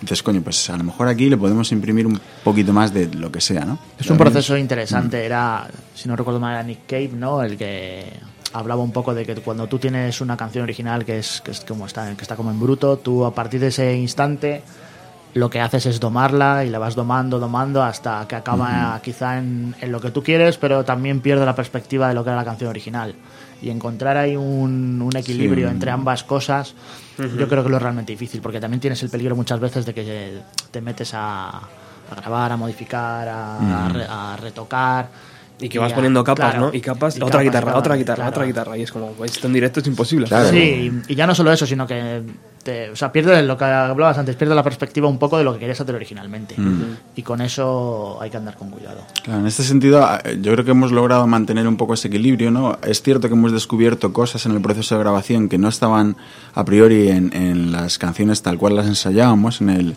Dices, 0.00 0.22
coño, 0.22 0.42
pues 0.42 0.68
a 0.70 0.76
lo 0.76 0.84
mejor 0.84 1.08
aquí 1.08 1.28
le 1.30 1.36
podemos 1.36 1.72
imprimir 1.72 2.06
un 2.06 2.20
poquito 2.44 2.72
más 2.72 2.92
de 2.92 3.08
lo 3.14 3.32
que 3.32 3.40
sea, 3.40 3.64
¿no? 3.64 3.78
Es 3.98 4.08
un 4.10 4.18
proceso 4.18 4.56
interesante. 4.56 5.24
Era, 5.24 5.66
si 5.94 6.08
no 6.08 6.16
recuerdo 6.16 6.38
mal, 6.38 6.52
era 6.52 6.62
Nick 6.62 6.86
Cave, 6.86 7.10
¿no? 7.14 7.42
El 7.42 7.56
que 7.56 8.12
hablaba 8.52 8.82
un 8.82 8.92
poco 8.92 9.14
de 9.14 9.24
que 9.24 9.34
cuando 9.36 9.66
tú 9.66 9.78
tienes 9.78 10.20
una 10.20 10.36
canción 10.36 10.64
original 10.64 11.04
que 11.04 11.18
es, 11.18 11.40
que 11.40 11.50
es 11.50 11.60
como 11.60 11.86
está, 11.86 12.14
que 12.14 12.22
está 12.22 12.36
como 12.36 12.50
en 12.50 12.60
bruto, 12.60 12.98
tú 12.98 13.24
a 13.24 13.34
partir 13.34 13.60
de 13.60 13.68
ese 13.68 13.94
instante 13.96 14.62
lo 15.34 15.50
que 15.50 15.60
haces 15.60 15.84
es 15.86 16.00
domarla 16.00 16.64
y 16.64 16.70
la 16.70 16.78
vas 16.78 16.94
domando, 16.94 17.38
domando 17.38 17.82
hasta 17.82 18.26
que 18.26 18.36
acaba 18.36 18.98
quizá 19.02 19.38
en, 19.38 19.74
en 19.80 19.92
lo 19.92 20.00
que 20.00 20.10
tú 20.10 20.22
quieres, 20.22 20.56
pero 20.56 20.84
también 20.84 21.20
pierde 21.20 21.44
la 21.44 21.54
perspectiva 21.54 22.08
de 22.08 22.14
lo 22.14 22.24
que 22.24 22.30
era 22.30 22.36
la 22.36 22.44
canción 22.44 22.70
original. 22.70 23.14
Y 23.62 23.70
encontrar 23.70 24.16
ahí 24.16 24.36
un, 24.36 25.00
un 25.02 25.16
equilibrio 25.16 25.68
Sí. 25.68 25.72
entre 25.74 25.90
ambas 25.90 26.24
cosas, 26.24 26.74
yo 27.18 27.48
creo 27.48 27.62
que 27.64 27.70
lo 27.70 27.76
es 27.76 27.82
realmente 27.82 28.12
difícil, 28.12 28.40
porque 28.42 28.60
también 28.60 28.80
tienes 28.80 29.02
el 29.02 29.08
peligro 29.08 29.34
muchas 29.34 29.58
veces 29.60 29.86
de 29.86 29.94
que 29.94 30.40
te 30.70 30.80
metes 30.82 31.14
a, 31.14 31.48
a 31.48 32.14
grabar, 32.16 32.52
a 32.52 32.56
modificar, 32.56 33.26
a, 33.28 33.86
a 33.86 33.88
re- 33.88 34.06
a 34.08 34.36
retocar. 34.36 35.08
Y 35.58 35.68
que 35.70 35.78
vas 35.78 35.92
a- 35.92 35.94
poniendo 35.94 36.22
capas, 36.22 36.50
claro, 36.52 36.66
¿no? 36.66 36.74
Y 36.76 36.80
capas, 36.82 37.14
y 37.16 37.18
otra 37.18 37.30
capas, 37.30 37.44
guitarra, 37.44 37.66
capas, 37.68 37.78
otra 37.80 37.96
guitarra, 37.96 38.16
claro. 38.16 38.30
otra 38.30 38.44
guitarra. 38.44 38.76
Y 38.78 38.82
es 38.82 38.92
como, 38.92 39.14
esto 39.24 39.46
en 39.46 39.52
directo 39.54 39.80
es 39.80 39.86
imposible. 39.86 40.26
Sí, 40.50 40.56
y, 41.08 41.12
y 41.12 41.14
ya 41.14 41.26
no 41.26 41.34
solo 41.34 41.50
eso, 41.50 41.64
sino 41.66 41.86
que 41.86 42.22
te, 42.62 42.90
o 42.90 42.96
sea, 42.96 43.10
pierdes 43.10 43.42
lo 43.46 43.56
que 43.56 43.64
hablabas 43.64 44.18
antes, 44.18 44.36
pierdes 44.36 44.54
la 44.54 44.62
perspectiva 44.62 45.08
un 45.08 45.18
poco 45.18 45.38
de 45.38 45.44
lo 45.44 45.54
que 45.54 45.60
querías 45.60 45.80
hacer 45.80 45.94
originalmente. 45.94 46.56
Y 47.14 47.22
con 47.22 47.40
eso 47.40 48.18
hay 48.20 48.28
que 48.28 48.36
andar 48.36 48.56
con 48.56 48.68
cuidado. 48.70 49.00
Claro, 49.22 49.40
en 49.40 49.46
este 49.46 49.62
sentido, 49.62 50.06
yo 50.42 50.52
creo 50.52 50.64
que 50.64 50.72
hemos 50.72 50.92
logrado 50.92 51.26
mantener 51.26 51.66
un 51.66 51.78
poco 51.78 51.94
ese 51.94 52.08
equilibrio, 52.08 52.50
¿no? 52.50 52.76
Es 52.82 53.00
cierto 53.00 53.28
que 53.28 53.34
hemos 53.34 53.52
descubierto 53.52 54.12
cosas 54.12 54.44
en 54.44 54.52
el 54.52 54.60
proceso 54.60 54.94
de 54.96 55.00
grabación 55.00 55.48
que 55.48 55.56
no 55.56 55.68
estaban 55.68 56.16
a 56.54 56.64
priori 56.66 57.08
en, 57.08 57.32
en 57.34 57.72
las 57.72 57.96
canciones 57.98 58.42
tal 58.42 58.58
cual 58.58 58.76
las 58.76 58.86
ensayábamos 58.86 59.60
en 59.62 59.70
el, 59.70 59.96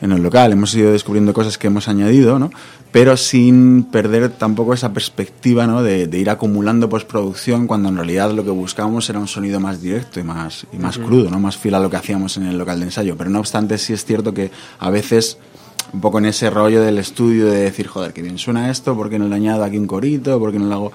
en 0.00 0.12
el 0.12 0.22
local. 0.22 0.52
Hemos 0.52 0.74
ido 0.74 0.92
descubriendo 0.92 1.32
cosas 1.32 1.58
que 1.58 1.66
hemos 1.66 1.88
añadido, 1.88 2.38
¿no? 2.38 2.50
Pero 2.92 3.16
sin 3.16 3.84
perder 3.84 4.30
tampoco 4.30 4.74
esa 4.74 4.92
perspectiva, 4.92 5.66
¿no? 5.66 5.82
De, 5.82 6.06
de 6.06 6.18
ir 6.18 6.30
acumulando 6.30 6.88
postproducción 6.88 7.66
cuando 7.66 7.88
en 7.88 7.96
realidad 7.96 8.32
lo 8.32 8.44
que 8.44 8.50
buscábamos 8.50 9.08
era 9.10 9.18
un 9.18 9.28
sonido 9.28 9.60
más 9.60 9.80
directo 9.80 10.20
y 10.20 10.24
más, 10.24 10.66
y 10.72 10.76
más 10.76 10.98
crudo, 10.98 11.30
¿no? 11.30 11.38
Más 11.38 11.56
fiel 11.56 11.74
a 11.74 11.80
lo 11.80 11.90
que 11.90 11.96
hacíamos 11.96 12.36
en 12.36 12.46
el 12.46 12.58
local 12.58 12.80
de 12.80 12.86
ensayo. 12.86 13.16
Pero 13.16 13.30
no 13.30 13.38
obstante, 13.38 13.78
sí 13.78 13.92
es 13.92 14.04
cierto 14.04 14.34
que 14.34 14.50
a 14.78 14.90
veces 14.90 15.38
un 15.92 16.00
poco 16.00 16.18
en 16.18 16.26
ese 16.26 16.50
rollo 16.50 16.80
del 16.82 16.98
estudio 16.98 17.46
de 17.46 17.62
decir, 17.62 17.88
joder, 17.88 18.12
que 18.12 18.22
bien 18.22 18.38
suena 18.38 18.70
esto, 18.70 18.94
¿por 18.94 19.10
qué 19.10 19.18
no 19.18 19.28
le 19.28 19.34
añado 19.34 19.64
aquí 19.64 19.76
un 19.76 19.86
corito? 19.86 20.38
¿Por 20.38 20.52
qué 20.52 20.58
no 20.58 20.68
le 20.68 20.74
hago...? 20.74 20.92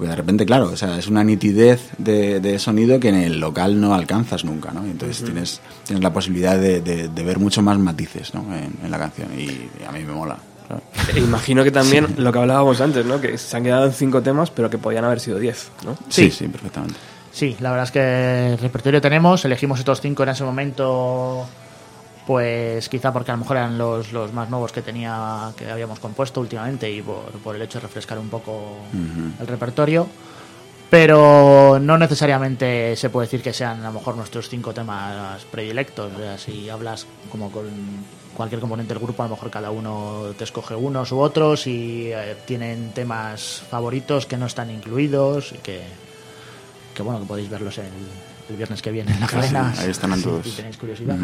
Porque 0.00 0.08
de 0.12 0.16
repente, 0.16 0.46
claro, 0.46 0.70
o 0.72 0.76
sea, 0.78 0.96
es 0.98 1.08
una 1.08 1.22
nitidez 1.22 1.90
de, 1.98 2.40
de 2.40 2.58
sonido 2.58 2.98
que 2.98 3.10
en 3.10 3.16
el 3.16 3.38
local 3.38 3.78
no 3.78 3.94
alcanzas 3.94 4.46
nunca, 4.46 4.70
¿no? 4.72 4.82
Entonces 4.86 5.22
tienes, 5.22 5.60
tienes 5.84 6.02
la 6.02 6.10
posibilidad 6.10 6.58
de, 6.58 6.80
de- 6.80 7.08
de 7.08 7.22
ver 7.22 7.38
mucho 7.38 7.60
más 7.60 7.78
matices, 7.78 8.32
¿no? 8.32 8.40
En, 8.56 8.72
en 8.82 8.90
la 8.90 8.98
canción 8.98 9.28
y, 9.38 9.68
a 9.86 9.92
mí 9.92 10.02
me 10.02 10.14
mola. 10.14 10.38
¿sabes? 10.66 10.82
E 11.16 11.20
imagino 11.20 11.62
que 11.64 11.70
también 11.70 12.06
lo 12.16 12.32
que 12.32 12.38
hablábamos 12.38 12.80
antes, 12.80 13.04
¿no? 13.04 13.20
Que 13.20 13.36
se 13.36 13.54
han 13.58 13.62
quedado 13.62 13.84
en 13.84 13.92
cinco 13.92 14.22
temas, 14.22 14.50
pero 14.50 14.70
que 14.70 14.78
podían 14.78 15.04
haber 15.04 15.20
sido 15.20 15.38
diez, 15.38 15.68
¿no? 15.84 15.98
Sí. 16.08 16.30
sí, 16.30 16.48
perfectamente. 16.48 16.94
Sí, 17.30 17.56
la 17.60 17.68
verdad 17.70 17.84
es 17.84 17.90
que 17.92 18.52
el 18.54 18.58
repertorio 18.58 19.02
tenemos, 19.02 19.44
elegimos 19.44 19.78
estos 19.80 20.00
cinco 20.00 20.22
en 20.22 20.30
ese 20.30 20.44
momento, 20.44 21.46
pues 22.26 22.88
quizá 22.88 23.12
porque 23.12 23.30
a 23.30 23.34
lo 23.34 23.40
mejor 23.40 23.56
eran 23.56 23.78
los, 23.78 24.12
los 24.12 24.32
más 24.32 24.50
nuevos 24.50 24.72
que 24.72 24.82
tenía, 24.82 25.52
que 25.56 25.70
habíamos 25.70 25.98
compuesto 25.98 26.40
últimamente 26.40 26.90
y 26.90 27.02
por, 27.02 27.30
por 27.42 27.56
el 27.56 27.62
hecho 27.62 27.78
de 27.78 27.82
refrescar 27.82 28.18
un 28.18 28.28
poco 28.28 28.76
el 29.40 29.46
repertorio. 29.46 30.06
Pero 30.90 31.78
no 31.80 31.96
necesariamente 31.96 32.96
se 32.96 33.10
puede 33.10 33.26
decir 33.28 33.42
que 33.42 33.52
sean 33.52 33.80
a 33.82 33.88
lo 33.88 33.92
mejor 33.92 34.16
nuestros 34.16 34.48
cinco 34.48 34.74
temas 34.74 35.44
predilectos. 35.44 36.12
O 36.12 36.18
sea, 36.18 36.36
si 36.36 36.68
hablas 36.68 37.06
como 37.30 37.50
con 37.52 37.66
cualquier 38.34 38.60
componente 38.60 38.92
del 38.92 39.02
grupo, 39.02 39.22
a 39.22 39.26
lo 39.26 39.36
mejor 39.36 39.50
cada 39.50 39.70
uno 39.70 40.32
te 40.36 40.42
escoge 40.42 40.74
unos 40.74 41.12
u 41.12 41.20
otros 41.20 41.68
y 41.68 42.10
eh, 42.12 42.36
tienen 42.44 42.90
temas 42.90 43.62
favoritos 43.70 44.26
que 44.26 44.36
no 44.36 44.46
están 44.46 44.68
incluidos 44.68 45.52
y 45.52 45.58
que, 45.58 45.82
que 46.92 47.02
bueno, 47.02 47.20
que 47.20 47.26
podéis 47.26 47.48
verlos 47.48 47.78
el, 47.78 47.84
el 48.50 48.56
viernes 48.56 48.82
que 48.82 48.90
viene 48.90 49.12
en 49.12 49.20
la 49.20 49.26
sí, 49.28 49.34
cadena. 49.36 49.72
ahí 49.78 49.90
estarán 49.90 50.22
todos. 50.22 50.44
Si 50.44 50.50
tenéis 50.52 50.76
curiosidad. 50.76 51.16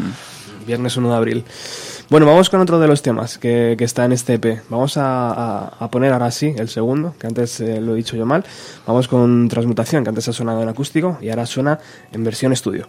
Viernes 0.65 0.97
1 0.97 1.09
de 1.09 1.15
abril. 1.15 1.43
Bueno, 2.09 2.25
vamos 2.25 2.49
con 2.49 2.59
otro 2.61 2.79
de 2.79 2.87
los 2.87 3.01
temas 3.01 3.37
que, 3.37 3.75
que 3.77 3.83
está 3.83 4.05
en 4.05 4.11
este 4.13 4.35
EP. 4.35 4.61
Vamos 4.69 4.97
a, 4.97 5.31
a- 5.31 5.67
a 5.79 5.91
poner 5.91 6.13
ahora 6.13 6.31
sí 6.31 6.53
el 6.57 6.69
segundo, 6.69 7.15
que 7.19 7.27
antes 7.27 7.59
eh, 7.59 7.79
lo 7.81 7.93
he 7.93 7.97
dicho 7.97 8.15
yo 8.17 8.25
mal. 8.25 8.43
Vamos 8.85 9.07
con 9.07 9.47
Transmutación, 9.49 10.03
que 10.03 10.09
antes 10.09 10.27
ha 10.27 10.33
sonado 10.33 10.61
en 10.63 10.69
acústico 10.69 11.17
y 11.21 11.29
ahora 11.29 11.45
suena 11.45 11.79
en 12.11 12.23
versión 12.23 12.53
estudio. 12.53 12.87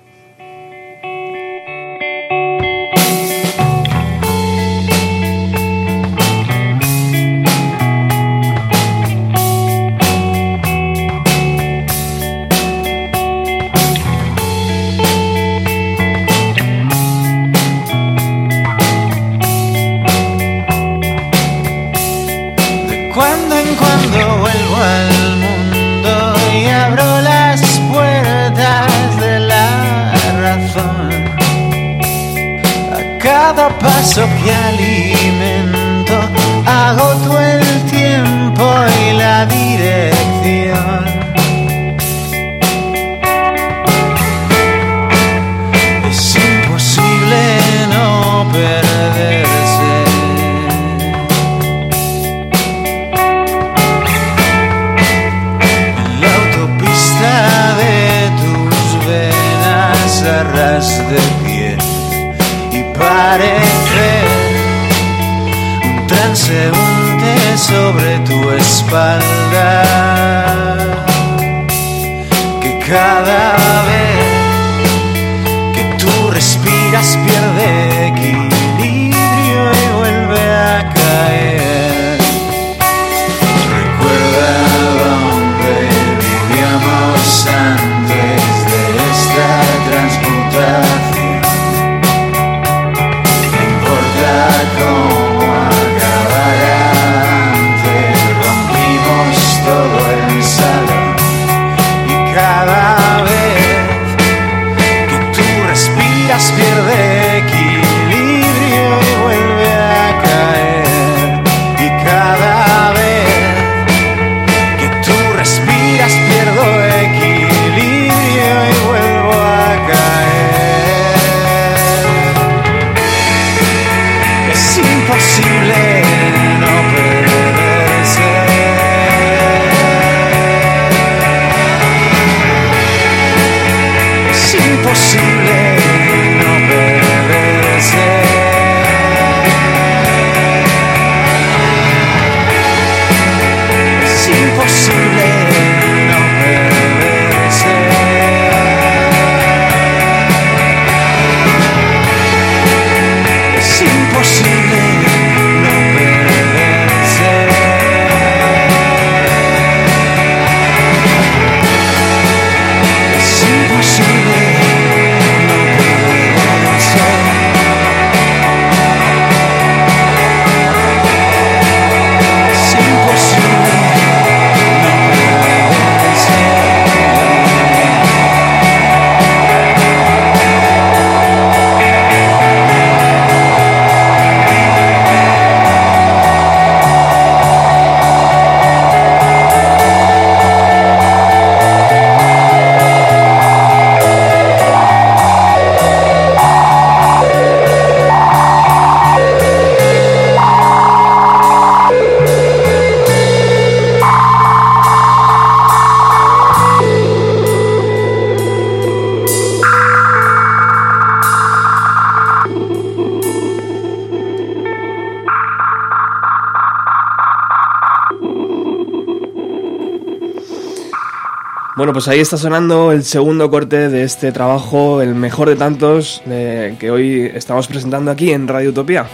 Pues 221.99 222.07
ahí 222.07 222.21
está 222.21 222.37
sonando 222.37 222.93
el 222.93 223.03
segundo 223.03 223.51
corte 223.51 223.89
de 223.89 224.05
este 224.05 224.31
trabajo, 224.31 225.03
el 225.03 225.17
mejor 225.17 225.49
de 225.49 225.57
tantos 225.57 226.23
eh, 226.29 226.77
que 226.79 226.93
hoy 226.93 227.29
estamos 227.35 227.67
presentando 227.67 228.13
aquí 228.13 228.31
en 228.31 228.47
Radio 228.47 228.71
Utopía. 228.71 229.05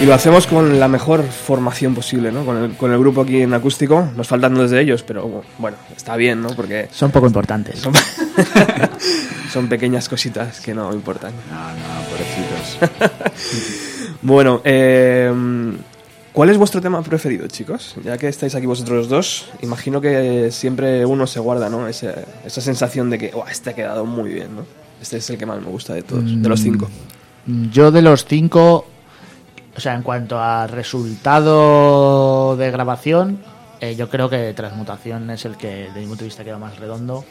Y 0.00 0.04
lo 0.04 0.12
hacemos 0.14 0.48
con 0.48 0.80
la 0.80 0.88
mejor 0.88 1.22
formación 1.22 1.94
posible, 1.94 2.32
¿no? 2.32 2.44
Con 2.44 2.56
el, 2.56 2.72
con 2.72 2.90
el 2.90 2.98
grupo 2.98 3.20
aquí 3.20 3.40
en 3.40 3.54
acústico. 3.54 4.10
Nos 4.16 4.26
faltan 4.26 4.52
dos 4.52 4.72
de 4.72 4.80
ellos, 4.80 5.04
pero 5.04 5.44
bueno, 5.58 5.76
está 5.96 6.16
bien, 6.16 6.42
¿no? 6.42 6.48
Porque 6.56 6.88
Son 6.90 7.12
poco 7.12 7.28
importantes. 7.28 7.78
son, 7.78 7.92
son 9.52 9.68
pequeñas 9.68 10.08
cositas 10.08 10.60
que 10.60 10.74
no 10.74 10.92
importan. 10.92 11.32
No, 11.48 11.68
no, 11.68 12.08
pobrecitos. 12.10 13.90
Bueno, 14.22 14.60
eh, 14.64 15.32
¿cuál 16.40 16.48
es 16.48 16.56
vuestro 16.56 16.80
tema 16.80 17.02
preferido, 17.02 17.46
chicos? 17.48 17.96
Ya 18.02 18.16
que 18.16 18.26
estáis 18.26 18.54
aquí 18.54 18.64
vosotros 18.64 19.10
dos, 19.10 19.44
imagino 19.60 20.00
que 20.00 20.50
siempre 20.50 21.04
uno 21.04 21.26
se 21.26 21.38
guarda, 21.38 21.68
¿no? 21.68 21.86
Ese- 21.86 22.14
esa 22.46 22.62
sensación 22.62 23.10
de 23.10 23.18
que, 23.18 23.28
"Buah, 23.28 23.50
este 23.50 23.68
ha 23.68 23.74
quedado 23.74 24.06
muy 24.06 24.30
bien, 24.32 24.56
¿no? 24.56 24.64
Este 25.02 25.18
es 25.18 25.28
el 25.28 25.36
que 25.36 25.44
más 25.44 25.60
me 25.60 25.66
gusta 25.68 25.92
de 25.92 26.00
todos, 26.02 26.24
de 26.24 26.48
los 26.48 26.60
cinco. 26.60 26.88
Yo 27.70 27.90
de 27.90 28.00
los 28.00 28.24
cinco, 28.24 28.86
o 29.76 29.80
sea, 29.80 29.94
en 29.94 30.02
cuanto 30.02 30.38
a 30.40 30.66
resultado 30.66 32.56
de 32.56 32.70
grabación, 32.70 33.40
eh, 33.82 33.94
yo 33.96 34.08
creo 34.08 34.30
que 34.30 34.52
Transmutación 34.54 35.28
es 35.30 35.44
el 35.44 35.56
que, 35.58 35.88
desde 35.88 36.00
mi 36.00 36.06
punto 36.06 36.20
de 36.20 36.28
vista, 36.28 36.42
queda 36.44 36.56
más 36.58 36.78
redondo. 36.78 37.22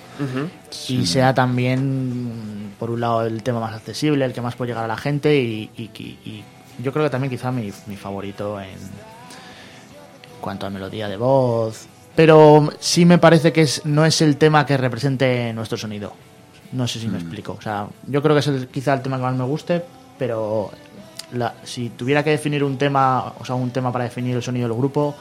Y 0.88 1.06
sea 1.08 1.34
también, 1.34 2.74
por 2.80 2.92
un 2.92 3.00
lado, 3.02 3.26
el 3.26 3.42
tema 3.42 3.60
más 3.60 3.74
accesible, 3.74 4.24
el 4.26 4.34
que 4.34 4.42
más 4.42 4.56
puede 4.56 4.70
llegar 4.70 4.86
a 4.86 4.88
la 4.88 4.98
gente. 4.98 5.36
Y, 5.36 5.70
y- 5.78 5.90
y- 5.98 6.18
y 6.30 6.44
yo 6.84 6.92
creo 6.92 7.06
que 7.06 7.10
también 7.10 7.32
quizá 7.32 7.52
mi, 7.52 7.72
mi 7.88 7.96
favorito 7.96 8.60
en, 8.60 8.70
en 8.70 8.78
cuanto 10.42 10.66
a 10.66 10.70
melodía 10.70 11.08
de 11.08 11.18
voz. 11.18 11.86
Pero 12.16 12.70
sí 12.80 13.06
me 13.06 13.18
parece 13.18 13.54
que 13.54 13.62
es, 13.62 13.86
no 13.86 14.06
es 14.06 14.22
el 14.22 14.38
tema 14.38 14.66
que 14.66 14.76
represente 14.78 15.54
nuestro 15.54 15.78
sonido. 15.78 16.14
No 16.72 16.88
sé 16.88 17.00
si 17.00 17.08
me 17.08 17.18
explico. 17.18 17.56
O 17.58 17.62
sea, 17.62 17.88
yo 18.08 18.22
creo 18.22 18.36
que 18.36 18.40
es 18.42 18.48
el- 18.48 18.68
quizá 18.68 18.94
el 18.94 19.02
tema 19.02 19.18
que 19.18 19.24
más 19.24 19.36
me 19.36 19.44
guste, 19.46 19.84
pero 20.18 20.70
la- 21.34 21.54
si 21.64 21.90
tuviera 21.90 22.24
que 22.24 22.32
definir 22.32 22.64
un 22.64 22.78
tema, 22.78 23.34
o 23.40 23.46
sea, 23.46 23.56
un 23.56 23.72
tema 23.72 23.92
para 23.92 24.04
definir 24.06 24.36
el 24.36 24.44
sonido 24.44 24.68
del 24.68 24.78
grupo, 24.78 25.16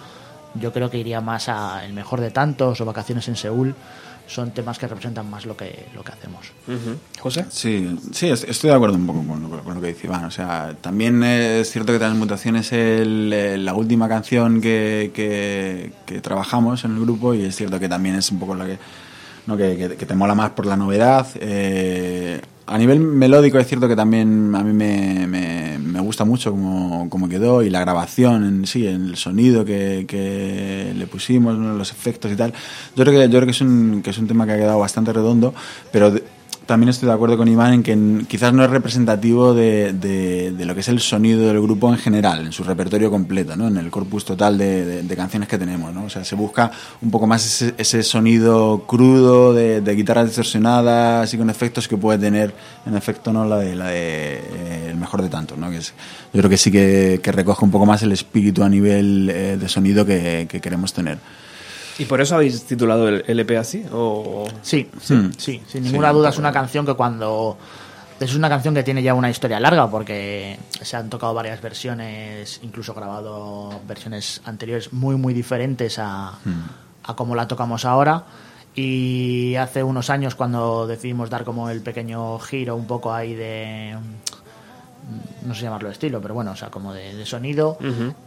yo 0.54 0.72
creo 0.72 0.90
que 0.90 0.98
iría 0.98 1.20
más 1.20 1.48
a 1.48 1.84
El 1.84 1.92
mejor 1.92 2.20
de 2.20 2.30
tantos 2.30 2.80
o 2.80 2.84
Vacaciones 2.84 3.28
en 3.28 3.36
Seúl. 3.36 3.74
Son 4.28 4.50
temas 4.52 4.78
que 4.78 4.86
representan 4.86 5.28
más 5.30 5.46
lo 5.46 5.56
que, 5.56 5.86
lo 5.94 6.04
que 6.04 6.12
hacemos. 6.12 6.46
José. 7.18 7.46
Sí, 7.50 7.98
sí, 8.12 8.28
est- 8.28 8.44
estoy 8.48 8.68
de 8.70 8.76
acuerdo 8.76 8.96
un 8.96 9.06
poco 9.06 9.24
con 9.26 9.42
lo, 9.42 9.48
con 9.64 9.74
lo 9.74 9.80
que 9.80 9.88
dice 9.88 10.06
Iván. 10.06 10.26
O 10.26 10.30
sea, 10.30 10.76
también 10.80 11.22
es 11.24 11.70
cierto 11.70 11.92
que 11.92 11.98
Transmutación 11.98 12.56
es 12.56 12.70
el, 12.72 13.64
la 13.64 13.74
última 13.74 14.06
canción 14.08 14.60
que, 14.60 15.10
que, 15.14 15.92
que 16.04 16.20
trabajamos 16.20 16.84
en 16.84 16.92
el 16.96 17.00
grupo 17.00 17.32
y 17.32 17.42
es 17.46 17.56
cierto 17.56 17.80
que 17.80 17.88
también 17.88 18.16
es 18.16 18.30
un 18.30 18.38
poco 18.38 18.54
la 18.54 18.66
que, 18.66 18.78
¿no? 19.46 19.56
que, 19.56 19.76
que- 19.78 19.96
que 19.96 20.06
te 20.06 20.14
mola 20.14 20.34
más 20.34 20.50
por 20.50 20.66
la 20.66 20.76
novedad. 20.76 21.26
Eh, 21.36 22.40
a 22.68 22.76
nivel 22.76 23.00
melódico 23.00 23.58
es 23.58 23.66
cierto 23.66 23.88
que 23.88 23.96
también 23.96 24.54
a 24.54 24.62
mí 24.62 24.72
me, 24.72 25.26
me, 25.26 26.00
gusta 26.00 26.24
mucho 26.24 26.52
cómo, 26.52 27.08
cómo 27.10 27.28
quedó 27.28 27.62
y 27.62 27.68
la 27.68 27.80
grabación 27.80 28.44
en 28.44 28.66
sí, 28.66 28.86
el 28.86 29.16
sonido 29.16 29.64
que, 29.64 30.06
que 30.08 30.94
le 30.96 31.06
pusimos, 31.06 31.56
los 31.58 31.90
efectos 31.90 32.32
y 32.32 32.36
tal. 32.36 32.54
Yo 32.96 33.04
creo 33.04 33.20
que, 33.20 33.28
yo 33.28 33.38
creo 33.38 33.44
que, 33.44 33.50
es, 33.50 33.60
un, 33.60 34.00
que 34.02 34.10
es 34.10 34.18
un 34.18 34.26
tema 34.26 34.46
que 34.46 34.52
ha 34.52 34.56
quedado 34.56 34.78
bastante 34.78 35.12
redondo, 35.12 35.54
pero 35.92 36.14
también 36.68 36.90
estoy 36.90 37.08
de 37.08 37.14
acuerdo 37.14 37.38
con 37.38 37.48
Iván 37.48 37.72
en 37.72 37.82
que 37.82 38.26
quizás 38.28 38.52
no 38.52 38.62
es 38.62 38.68
representativo 38.68 39.54
de, 39.54 39.94
de- 39.94 40.66
lo 40.66 40.74
que 40.74 40.80
es 40.80 40.88
el 40.88 41.00
sonido 41.00 41.48
del 41.48 41.62
grupo 41.62 41.88
en 41.88 41.96
general, 41.96 42.44
en 42.44 42.52
su 42.52 42.62
repertorio 42.62 43.10
completo, 43.10 43.56
¿no? 43.56 43.68
en 43.68 43.78
el 43.78 43.90
corpus 43.90 44.26
total 44.26 44.58
de, 44.58 45.02
canciones 45.16 45.48
que 45.48 45.56
tenemos. 45.56 45.94
¿no? 45.94 46.04
O 46.04 46.10
sea, 46.10 46.26
se 46.26 46.34
busca 46.34 46.70
un 47.00 47.10
poco 47.10 47.26
más 47.26 47.46
ese, 47.46 47.74
ese 47.78 48.02
sonido 48.02 48.84
crudo 48.86 49.54
de, 49.54 49.80
guitarras 49.96 50.26
distorsionadas 50.26 51.32
y 51.32 51.38
con 51.38 51.48
efectos 51.48 51.88
que 51.88 51.96
puede 51.96 52.18
tener, 52.18 52.52
en 52.84 52.94
efecto, 52.94 53.32
no 53.32 53.46
la 53.46 53.56
de, 53.56 53.74
la 53.74 53.86
eh, 53.94 54.88
el 54.90 54.96
mejor 54.98 55.22
de 55.22 55.30
tantos. 55.30 55.56
¿no? 55.56 55.70
Que 55.70 55.78
es- 55.78 55.94
yo 56.34 56.40
creo 56.40 56.50
que 56.50 56.58
sí 56.58 56.70
que, 56.70 57.18
recoge 57.24 57.64
un 57.64 57.70
poco 57.70 57.86
más 57.86 58.02
el 58.02 58.12
espíritu 58.12 58.62
a 58.62 58.68
nivel 58.68 59.30
eh, 59.32 59.56
de 59.58 59.68
sonido 59.70 60.04
que 60.04 60.46
queremos 60.62 60.92
tener. 60.92 61.16
¿Y 61.98 62.04
por 62.04 62.20
eso 62.20 62.36
habéis 62.36 62.64
titulado 62.64 63.08
el 63.08 63.24
LP 63.26 63.56
así? 63.58 63.84
¿O... 63.92 64.46
Sí, 64.62 64.88
sí, 65.00 65.14
Hmm. 65.14 65.30
sí, 65.36 65.60
sin 65.66 65.82
ninguna 65.84 66.10
un 66.12 66.18
duda 66.18 66.28
es 66.30 66.38
una 66.38 66.52
canción 66.52 66.86
que 66.86 66.94
cuando... 66.94 67.58
Es 68.20 68.34
una 68.34 68.48
canción 68.48 68.74
que 68.74 68.82
tiene 68.82 69.00
ya 69.02 69.14
una 69.14 69.30
historia 69.30 69.60
larga 69.60 69.88
porque 69.88 70.58
se 70.82 70.96
han 70.96 71.08
tocado 71.08 71.34
varias 71.34 71.60
versiones, 71.62 72.58
incluso 72.64 72.92
grabado 72.92 73.80
versiones 73.86 74.40
anteriores 74.44 74.92
muy, 74.92 75.14
muy 75.16 75.32
diferentes 75.34 76.00
a, 76.00 76.32
a 77.04 77.14
como 77.14 77.36
la 77.36 77.46
tocamos 77.46 77.84
ahora. 77.84 78.24
Y 78.74 79.54
hace 79.56 79.82
unos 79.84 80.10
años 80.10 80.34
cuando 80.34 80.86
decidimos 80.88 81.30
dar 81.30 81.44
como 81.44 81.70
el 81.70 81.80
pequeño 81.80 82.38
giro 82.40 82.74
un 82.76 82.86
poco 82.86 83.12
ahí 83.12 83.34
de... 83.34 83.96
No 85.46 85.54
sé 85.54 85.62
llamarlo 85.62 85.88
estilo, 85.90 86.20
pero 86.20 86.34
bueno, 86.34 86.50
o 86.50 86.56
sea, 86.56 86.70
como 86.70 86.92
de, 86.92 87.14
de 87.14 87.24
sonido. 87.24 87.78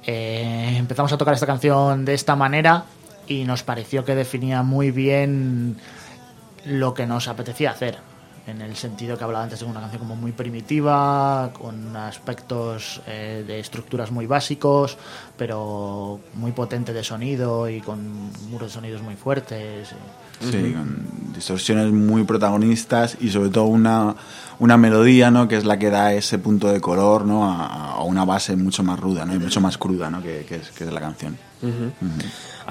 Eh, 0.07 0.76
empezamos 0.78 1.11
a 1.13 1.17
tocar 1.17 1.34
esta 1.34 1.45
canción 1.45 2.05
de 2.05 2.13
esta 2.13 2.36
manera 2.36 2.86
y 3.28 3.43
nos 3.43 3.63
pareció 3.63 4.05
que 4.05 4.15
definía 4.15 4.63
muy 4.63 4.91
bien 4.91 5.78
lo 6.65 6.93
que 6.93 7.05
nos 7.05 7.28
apetecía 7.28 7.72
hacer. 7.72 7.97
En 8.47 8.59
el 8.59 8.76
sentido 8.76 9.17
que 9.17 9.24
hablaba 9.24 9.43
antes 9.43 9.59
de 9.59 9.65
una 9.65 9.82
canción 9.82 9.99
como 9.99 10.15
muy 10.15 10.32
primitiva, 10.32 11.51
con 11.53 11.95
aspectos 11.95 12.99
eh, 13.05 13.43
de 13.45 13.59
estructuras 13.59 14.09
muy 14.11 14.26
básicos, 14.26 14.97
pero 15.38 16.19
muy 16.34 16.51
potente 16.51 16.91
de 16.91 17.03
sonido 17.03 17.69
y 17.69 17.82
con 17.82 18.32
muros 18.49 18.69
de 18.69 18.74
sonidos 18.74 19.01
muy 19.03 19.15
fuertes. 19.15 19.89
Sí, 20.39 20.74
con 20.74 21.34
distorsiones 21.36 21.91
muy 21.91 22.24
protagonistas 22.24 23.15
y 23.22 23.30
sobre 23.30 23.49
todo 23.49 23.65
una, 23.65 24.15
una 24.57 24.76
melodía, 24.76 25.30
¿no? 25.30 25.47
Que 25.47 25.57
es 25.57 25.63
la 25.63 25.78
que 25.78 25.91
da 25.91 26.13
ese 26.13 26.39
punto 26.39 26.67
de 26.67 26.82
color, 26.82 27.26
¿no? 27.26 27.45
A, 27.45 27.91
a 27.91 28.03
una 28.03 28.26
base 28.26 28.55
mucho 28.55 28.82
más 28.82 28.99
ruda, 28.99 29.24
¿no? 29.24 29.36
Y 29.36 29.39
mucho 29.39 29.61
más 29.61 29.78
cruda, 29.78 30.09
¿no? 30.09 30.19
Que, 30.24 30.45
que 30.49 30.55
es, 30.55 30.72
que 30.72 30.86
es 30.86 30.91
la 30.91 30.99
canción. 30.99 31.38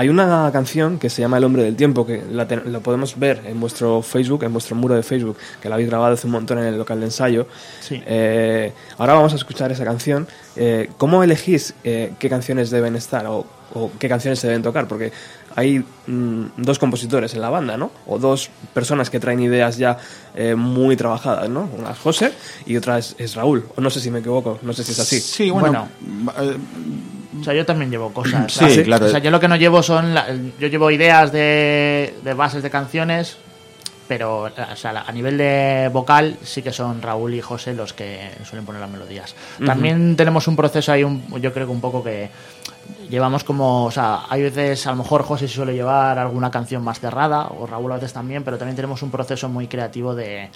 Hay 0.01 0.09
una 0.09 0.48
canción 0.51 0.98
que 0.98 1.11
se 1.11 1.20
llama 1.20 1.36
El 1.36 1.44
hombre 1.44 1.62
del 1.62 1.76
tiempo, 1.76 2.07
que 2.07 2.24
la, 2.32 2.46
la 2.64 2.80
podemos 2.80 3.18
ver 3.18 3.42
en 3.44 3.61
vuestro 3.61 4.01
Facebook, 4.01 4.42
en 4.44 4.53
vuestro 4.55 4.74
muro 4.74 4.94
de 4.94 5.03
Facebook, 5.03 5.36
que 5.61 5.68
la 5.68 5.74
habéis 5.74 5.90
grabado 5.90 6.14
hace 6.14 6.26
un 6.26 6.32
montón 6.32 6.57
en 6.57 6.64
el 6.64 6.78
local 6.78 7.01
de 7.01 7.05
ensayo. 7.05 7.46
Sí. 7.80 8.03
Eh, 8.07 8.72
ahora 8.96 9.12
vamos 9.12 9.34
a 9.34 9.36
escuchar 9.36 9.70
esa 9.72 9.84
canción. 9.84 10.26
Eh, 10.57 10.88
¿Cómo 10.96 11.22
elegís 11.22 11.74
eh, 11.84 12.14
qué 12.18 12.30
canciones 12.30 12.70
deben 12.70 12.96
estar 12.96 13.26
o, 13.26 13.44
o 13.74 13.90
qué 13.98 14.09
canciones 14.09 14.38
se 14.38 14.46
deben 14.46 14.62
tocar? 14.62 14.88
Porque 14.88 15.12
hay 15.57 15.84
mm, 16.07 16.44
dos 16.59 16.78
compositores 16.78 17.34
en 17.34 17.40
la 17.40 17.51
banda, 17.51 17.76
¿no? 17.76 17.90
O 18.07 18.18
dos 18.18 18.51
personas 18.72 19.11
que 19.11 19.18
traen 19.20 19.40
ideas 19.40 19.76
ya 19.76 19.98
eh, 20.34 20.55
muy 20.55 20.96
trabajadas, 20.96 21.48
¿no? 21.48 21.68
Una 21.78 21.90
es 21.92 21.98
José 21.98 22.32
y 22.66 22.76
otra 22.76 22.98
es, 22.98 23.14
es 23.18 23.34
Raúl. 23.34 23.66
O 23.76 23.80
no 23.80 23.90
sé 23.90 24.01
si 24.01 24.11
me 24.11 24.20
equivoco, 24.20 24.59
no 24.62 24.72
sé 24.72 24.84
si 24.84 24.92
es 24.92 24.98
así. 25.01 25.20
Sí, 25.20 25.51
bueno, 25.51 25.88
eh, 26.38 26.57
O 27.40 27.44
sea, 27.44 27.55
yo 27.55 27.64
también 27.66 27.90
llevo 27.90 28.12
cosas. 28.12 28.53
Sí, 28.53 28.59
¿sabes? 28.61 28.82
claro. 28.82 29.07
O 29.07 29.09
sea, 29.09 29.18
yo 29.20 29.30
lo 29.30 29.40
que 29.40 29.48
no 29.48 29.57
llevo 29.57 29.82
son. 29.82 30.14
la- 30.14 30.26
yo 30.59 30.68
llevo 30.68 30.90
ideas 30.90 31.32
de, 31.32 32.14
de 32.22 32.34
bases 32.34 32.62
de 32.62 32.70
canciones, 32.70 33.36
pero 34.11 34.42
o 34.42 34.76
sea, 34.76 34.92
la- 34.92 35.02
a 35.02 35.12
nivel 35.12 35.38
de 35.38 35.88
vocal 35.92 36.36
sí 36.42 36.62
que 36.62 36.72
son 36.72 37.00
Raúl 37.00 37.32
y 37.32 37.40
José 37.40 37.74
los 37.74 37.92
que 37.92 38.28
suelen 38.42 38.66
poner 38.66 38.80
las 38.80 38.90
melodías. 38.90 39.36
También 39.64 40.16
tenemos 40.16 40.48
un 40.48 40.56
proceso 40.56 40.90
ahí, 40.90 41.04
un- 41.04 41.22
yo 41.40 41.52
creo 41.52 41.66
que 41.66 41.72
un 41.72 41.80
poco 41.80 42.02
que 42.02 42.28
llevamos 43.08 43.44
como, 43.44 43.84
o 43.84 43.90
sea, 43.92 44.22
hay 44.28 44.42
veces 44.42 44.84
a 44.88 44.90
lo 44.90 44.96
mejor 44.96 45.22
José 45.22 45.46
suele 45.46 45.74
llevar 45.74 46.18
alguna 46.18 46.50
canción 46.50 46.82
más 46.82 46.98
cerrada, 46.98 47.46
o 47.56 47.68
Raúl 47.68 47.92
a 47.92 47.94
veces 47.96 48.12
también, 48.12 48.42
pero 48.42 48.58
también 48.58 48.74
tenemos 48.74 49.00
un 49.02 49.12
proceso 49.12 49.48
muy 49.48 49.68
creativo 49.68 50.12
de, 50.16 50.48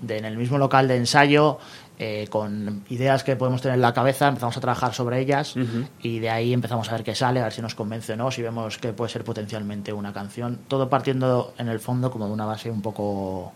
de 0.00 0.18
en 0.18 0.24
el 0.24 0.36
mismo 0.36 0.58
local 0.58 0.86
de 0.88 0.96
ensayo, 0.96 1.58
eh, 1.98 2.26
con 2.30 2.84
ideas 2.90 3.24
que 3.24 3.34
podemos 3.34 3.60
tener 3.60 3.74
en 3.74 3.82
la 3.82 3.92
cabeza, 3.92 4.28
empezamos 4.28 4.56
a 4.56 4.60
trabajar 4.60 4.94
sobre 4.94 5.20
ellas 5.20 5.54
y 6.00 6.20
de 6.20 6.30
ahí 6.30 6.52
empezamos 6.52 6.88
a 6.88 6.92
ver 6.92 7.02
qué 7.02 7.14
sale, 7.14 7.40
a 7.40 7.44
ver 7.44 7.52
si 7.52 7.60
nos 7.62 7.74
convence 7.74 8.12
o 8.12 8.16
no, 8.16 8.30
si 8.30 8.40
vemos 8.42 8.78
que 8.78 8.92
puede 8.92 9.10
ser 9.10 9.24
potencialmente 9.24 9.92
una 9.92 10.12
canción, 10.12 10.60
todo 10.68 10.88
partiendo 10.88 11.54
en 11.58 11.68
el 11.68 11.80
fondo 11.80 12.10
como 12.10 12.26
de 12.26 12.32
una 12.32 12.44
base 12.46 12.70
un 12.70 12.82
poco 12.82 13.52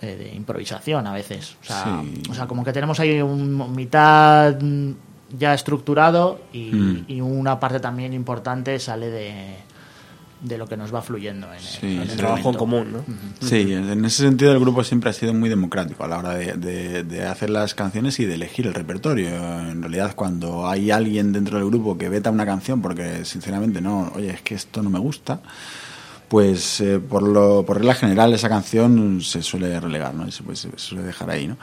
eh, 0.00 0.16
de 0.16 0.34
improvisación 0.34 1.06
a 1.06 1.12
veces. 1.12 1.56
O 1.62 1.64
sea, 1.66 2.02
Sí. 2.02 2.22
o 2.30 2.34
sea, 2.34 2.46
como 2.46 2.64
que 2.64 2.72
tenemos 2.72 2.98
ahí 3.00 3.20
un 3.20 3.74
mitad 3.74 4.54
ya 5.38 5.52
estructurado 5.54 6.40
y, 6.52 6.70
Mm. 6.72 7.04
y 7.08 7.20
una 7.20 7.60
parte 7.60 7.80
también 7.80 8.12
importante 8.14 8.78
sale 8.78 9.10
de, 9.10 9.56
de 10.44 10.58
lo 10.58 10.66
que 10.68 10.76
nos 10.76 10.94
va 10.94 11.00
fluyendo 11.02 11.46
en 11.48 11.54
el, 11.54 11.60
Sí, 11.60 11.94
en 11.96 12.02
el 12.02 12.10
sí. 12.10 12.16
Trabajo 12.18 12.50
en 12.50 12.56
común, 12.56 12.92
¿no? 12.92 13.04
Sí, 13.48 13.72
en 13.72 14.04
ese 14.04 14.22
sentido 14.24 14.52
el 14.52 14.60
grupo 14.60 14.84
siempre 14.84 15.08
ha 15.10 15.12
sido 15.14 15.32
muy 15.32 15.48
democrático 15.48 16.04
a 16.04 16.08
la 16.08 16.18
hora 16.18 16.34
de, 16.34 16.52
de- 16.54 17.02
de 17.02 17.26
hacer 17.26 17.48
las 17.50 17.74
canciones 17.74 18.20
y 18.20 18.26
de 18.26 18.34
elegir 18.34 18.66
el 18.66 18.74
repertorio. 18.74 19.28
En 19.28 19.80
realidad, 19.80 20.14
cuando 20.14 20.68
hay 20.68 20.90
alguien 20.90 21.32
dentro 21.32 21.56
del 21.58 21.66
grupo 21.68 21.96
que 21.96 22.08
veta 22.10 22.30
una 22.30 22.44
canción 22.44 22.82
porque 22.82 23.24
sinceramente 23.24 23.80
no, 23.80 24.12
oye, 24.14 24.30
es 24.30 24.42
que 24.42 24.54
esto 24.54 24.82
no 24.82 24.90
me 24.90 24.98
gusta, 24.98 25.40
pues 26.28 26.80
eh, 26.80 26.98
por, 26.98 27.22
lo, 27.22 27.64
por 27.64 27.76
regla 27.78 27.94
general 27.94 28.32
esa 28.34 28.48
canción 28.48 29.20
se 29.22 29.42
suele 29.42 29.78
relegar, 29.80 30.14
¿no? 30.14 30.26
Y 30.26 30.32
se, 30.32 30.42
pues, 30.42 30.58
se 30.60 30.70
suele 30.76 31.04
dejar 31.04 31.30
ahí, 31.30 31.46
¿no? 31.46 31.56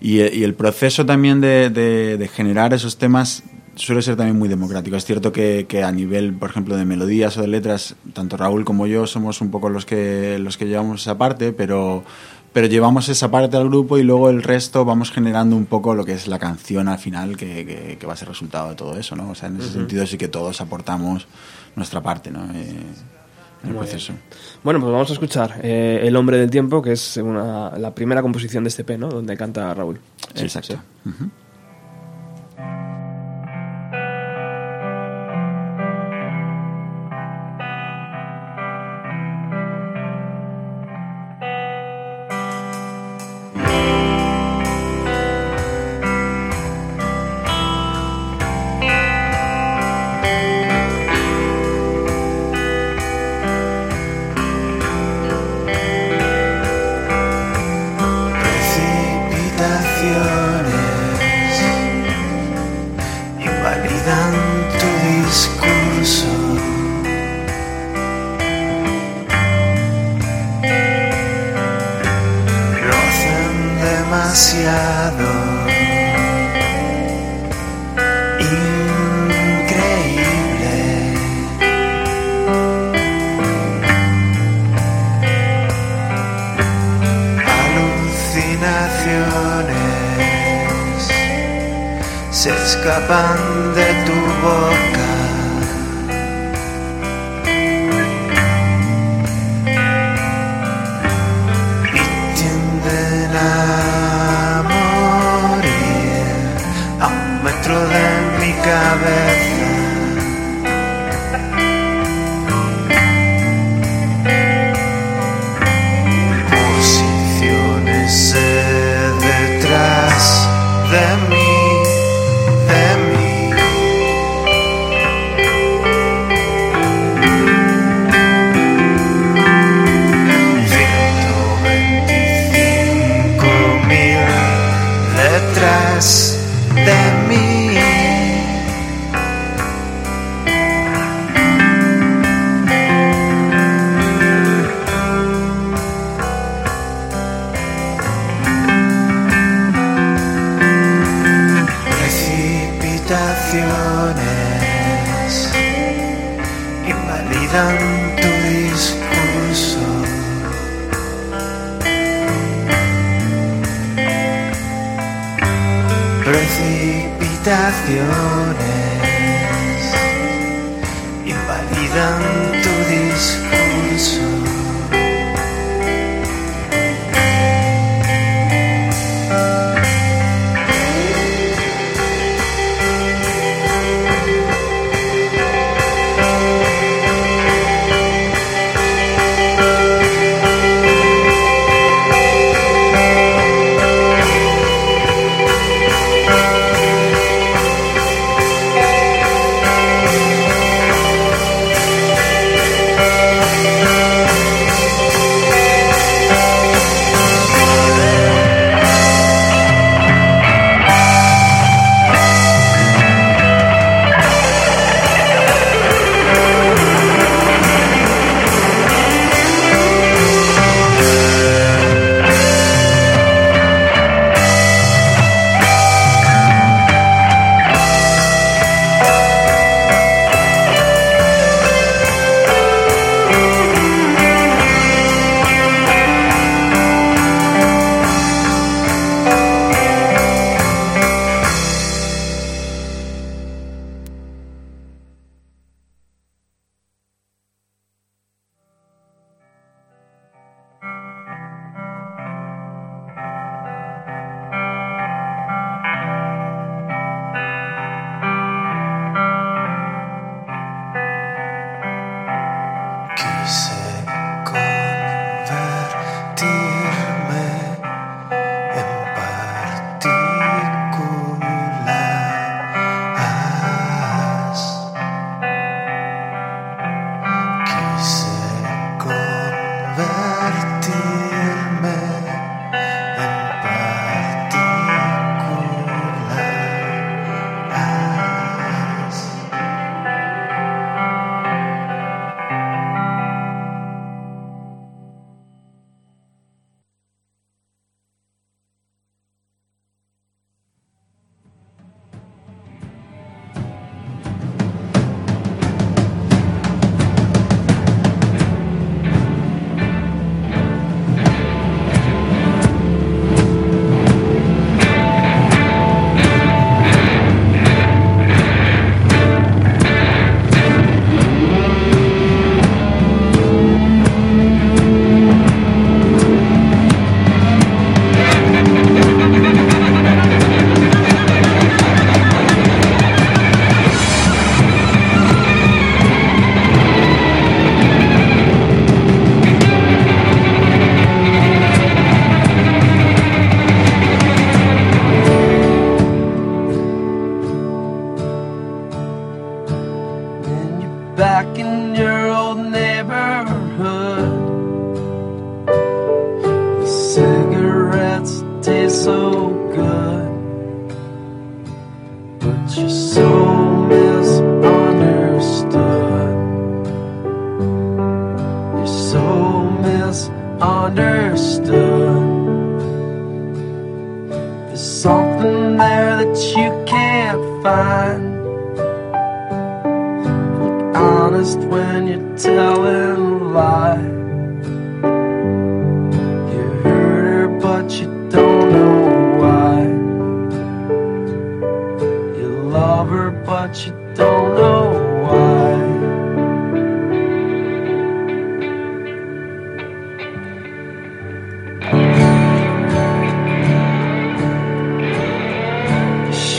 Y, 0.00 0.18
eh, 0.20 0.30
y 0.34 0.42
el 0.42 0.54
proceso 0.54 1.06
también 1.06 1.40
de, 1.40 1.70
de- 1.70 2.18
de 2.18 2.28
generar 2.28 2.74
esos 2.74 2.98
temas 2.98 3.42
suele 3.74 4.02
ser 4.02 4.16
también 4.16 4.38
muy 4.38 4.48
democrático. 4.48 4.96
Es 4.96 5.04
cierto 5.04 5.32
que, 5.32 5.66
que, 5.68 5.82
a 5.82 5.92
nivel, 5.92 6.34
por 6.34 6.50
ejemplo, 6.50 6.76
de 6.76 6.84
melodías 6.84 7.36
o 7.38 7.40
de 7.42 7.48
letras, 7.48 7.94
tanto 8.12 8.36
Raúl 8.36 8.64
como 8.64 8.86
yo 8.86 9.06
somos 9.06 9.40
un 9.40 9.50
poco 9.50 9.68
los 9.68 9.86
que, 9.86 10.38
los 10.38 10.56
que 10.56 10.66
llevamos 10.66 11.02
esa 11.02 11.16
parte, 11.18 11.52
pero, 11.52 12.04
pero 12.52 12.66
llevamos 12.66 13.08
esa 13.08 13.30
parte 13.30 13.56
al 13.56 13.68
grupo 13.68 13.96
y 13.98 14.02
luego 14.02 14.28
el 14.30 14.42
resto 14.42 14.84
vamos 14.84 15.10
generando 15.10 15.56
un 15.56 15.66
poco 15.66 15.94
lo 15.94 16.04
que 16.04 16.12
es 16.12 16.28
la 16.28 16.38
canción 16.38 16.88
al 16.88 16.98
final, 16.98 17.36
que, 17.36 17.64
que, 17.66 17.96
que 17.98 18.06
va 18.06 18.12
a 18.12 18.16
ser 18.16 18.28
resultado 18.28 18.70
de 18.70 18.74
todo 18.76 18.98
eso, 18.98 19.16
¿no? 19.16 19.30
O 19.30 19.34
sea, 19.34 19.48
en 19.48 19.56
ese 19.56 19.70
sentido 19.70 20.06
sí 20.06 20.18
que 20.18 20.28
todos 20.28 20.60
aportamos 20.60 21.26
nuestra 21.76 22.02
parte, 22.02 22.30
¿no? 22.30 22.44
Eh, 22.54 22.76
en 23.64 23.70
el 23.70 23.76
proceso. 23.76 24.12
Bueno, 24.64 24.80
pues 24.80 24.92
vamos 24.92 25.08
a 25.08 25.12
escuchar 25.12 25.60
eh, 25.62 26.00
El 26.02 26.16
hombre 26.16 26.36
del 26.36 26.50
tiempo, 26.50 26.82
que 26.82 26.92
es 26.92 27.16
una- 27.16 27.70
la 27.78 27.94
primera 27.94 28.20
composición 28.20 28.64
de 28.64 28.68
este 28.68 28.82
P, 28.82 28.98
¿no? 28.98 29.08
Donde 29.08 29.36
canta 29.36 29.72
Raúl. 29.72 30.00
Sí, 30.34 30.42
Exacto. 30.42 30.74
sí. 31.04 31.10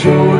show. 0.04 0.33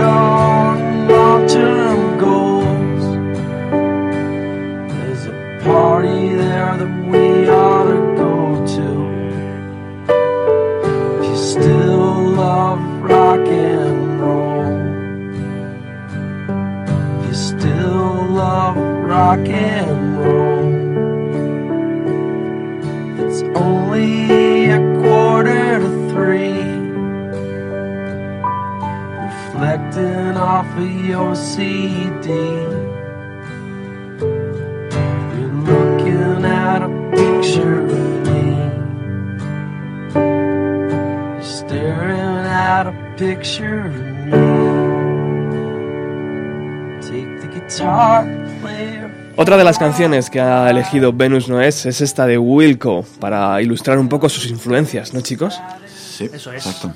Canciones 49.95 50.29
que 50.29 50.41
ha 50.41 50.69
elegido 50.71 51.13
Venus 51.13 51.49
no 51.49 51.61
es 51.61 51.87
es 51.87 52.01
esta 52.01 52.27
de 52.27 52.37
Wilco 52.37 53.05
para 53.21 53.63
ilustrar 53.63 53.97
un 53.97 54.09
poco 54.09 54.29
sus 54.29 54.51
influencias, 54.51 55.15
¿no, 55.15 55.21
chicos? 55.21 55.61
Sí, 55.87 56.29
Eso 56.33 56.51
es. 56.53 56.67
exacto. 56.67 56.93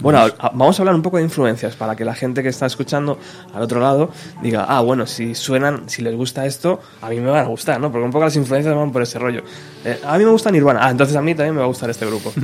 Bueno, 0.00 0.26
vamos 0.54 0.76
a 0.76 0.82
hablar 0.82 0.96
un 0.96 1.02
poco 1.02 1.18
de 1.18 1.22
influencias 1.22 1.76
para 1.76 1.94
que 1.94 2.04
la 2.04 2.12
gente 2.12 2.42
que 2.42 2.48
está 2.48 2.66
escuchando 2.66 3.20
al 3.54 3.62
otro 3.62 3.78
lado 3.78 4.10
diga, 4.42 4.66
ah, 4.68 4.80
bueno, 4.80 5.06
si 5.06 5.36
suenan, 5.36 5.88
si 5.88 6.02
les 6.02 6.16
gusta 6.16 6.44
esto, 6.44 6.80
a 7.00 7.10
mí 7.10 7.20
me 7.20 7.30
van 7.30 7.44
a 7.44 7.48
gustar, 7.48 7.78
¿no? 7.80 7.92
Porque 7.92 8.04
un 8.04 8.10
poco 8.10 8.24
las 8.24 8.34
influencias 8.34 8.74
van 8.74 8.90
por 8.90 9.02
ese 9.02 9.20
rollo. 9.20 9.44
Eh, 9.84 10.00
a 10.04 10.18
mí 10.18 10.24
me 10.24 10.30
gusta 10.32 10.50
Nirvana, 10.50 10.80
ah, 10.82 10.90
entonces 10.90 11.14
a 11.14 11.22
mí 11.22 11.36
también 11.36 11.54
me 11.54 11.60
va 11.60 11.66
a 11.66 11.68
gustar 11.68 11.88
este 11.88 12.04
grupo. 12.04 12.32